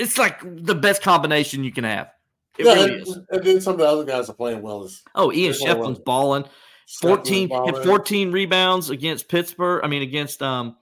[0.00, 2.10] it's like the best combination you can have.
[2.58, 3.18] It yeah, really and, is.
[3.30, 4.82] and then some of the other guys are playing well.
[4.82, 5.52] As Oh, Ian.
[5.52, 6.44] Schieffelin's balling.
[7.00, 9.82] 14, was had 14 rebounds against Pittsburgh.
[9.84, 10.76] I mean, against um,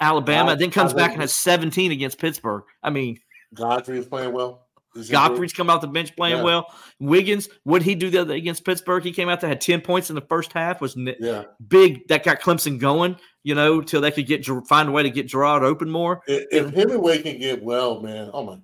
[0.00, 0.56] Alabama.
[0.56, 2.62] Then comes I back and has 17 against Pittsburgh.
[2.82, 3.18] I mean,
[3.52, 4.67] Godfrey is playing well.
[5.04, 6.42] Godfrey's come off the bench playing Yeah.
[6.44, 6.66] well.
[6.98, 9.04] Wiggins, what he do the other against Pittsburgh?
[9.04, 10.80] He came out there had 10 points in the first half.
[10.80, 10.96] Was?
[10.96, 11.44] Yeah.
[11.68, 12.08] big.
[12.08, 13.16] That got Clemson going.
[13.44, 16.20] You know, till they could get find a way to get Girard open more.
[16.26, 18.62] If, if Hemenway can get well, man, oh my god.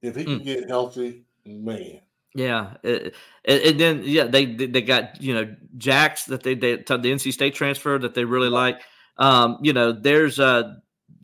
[0.00, 0.44] If he can Mm.
[0.44, 2.00] get healthy, man.
[2.34, 3.12] Yeah, and,
[3.44, 7.54] and then yeah, they they got you know Jacks that they they the NC State
[7.54, 8.80] transfer that they really like.
[9.16, 10.74] Um, you know, there's uh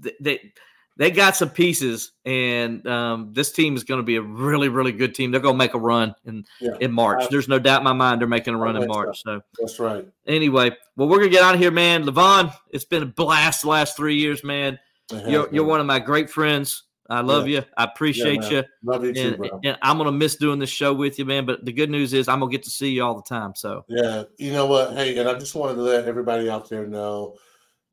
[0.02, 0.52] th- they
[0.96, 4.92] they got some pieces, and um, this team is going to be a really really
[4.92, 5.30] good team.
[5.30, 7.22] They're going to make a run in Yeah, in March.
[7.22, 8.86] I- There's no doubt in my mind they're making a run in.
[8.86, 9.22] March.
[9.22, 10.06] So that's right.
[10.26, 12.04] anyway, well, we're gonna get out of here, man.
[12.04, 14.78] Levon, it's been a blast the last three years, man.
[15.10, 16.84] Has You're you're one of my great friends.
[17.10, 17.62] I love you.
[17.76, 18.50] I appreciate man.
[18.50, 18.62] you.
[18.82, 19.60] Love you too, And, bro.
[19.62, 21.44] and I'm gonna miss doing this show with you, man.
[21.44, 23.52] But the good news is I'm gonna get to see you all the time.
[23.54, 24.94] So Yeah, you know what?
[24.94, 27.36] Hey, and I just wanted to let everybody out there know,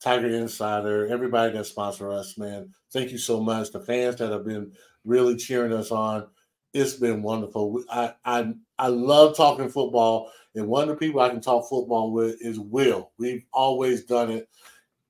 [0.01, 2.73] Tiger Insider, everybody that sponsor us, man.
[2.91, 3.71] Thank you so much.
[3.71, 4.71] The fans that have been
[5.05, 6.27] really cheering us on,
[6.73, 7.83] it's been wonderful.
[7.89, 12.11] I I I love talking football, and one of the people I can talk football
[12.11, 13.11] with is Will.
[13.19, 14.49] We've always done it,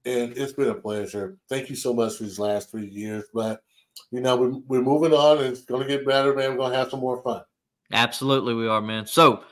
[0.06, 1.38] and it's been a pleasure.
[1.48, 3.64] Thank you so much for these last three years, but.
[4.10, 5.44] You know, we're, we're moving on.
[5.44, 6.52] It's going to get better, man.
[6.52, 7.42] We're going to have some more fun.
[7.92, 9.06] absolutely, we are, man.
[9.06, 9.44] So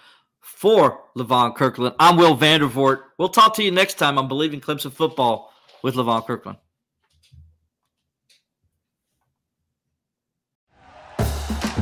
[0.56, 3.04] for Levon Kirkland, I'm Will Vandervort.
[3.18, 5.54] We'll talk to you next time on Bleav in Clemson Football
[5.84, 6.58] with Levon Kirkland.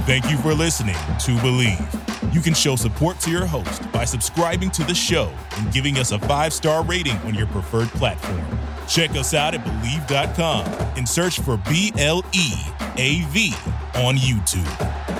[0.05, 2.33] Thank you for listening to Bleav.
[2.33, 6.11] You can show support to your host by subscribing to the show and giving us
[6.11, 8.45] a five star rating on your preferred platform.
[8.87, 10.65] Check us out at Bleav.com
[10.95, 12.53] and search for B L E
[12.97, 13.53] A V
[13.95, 15.16] on YouTube.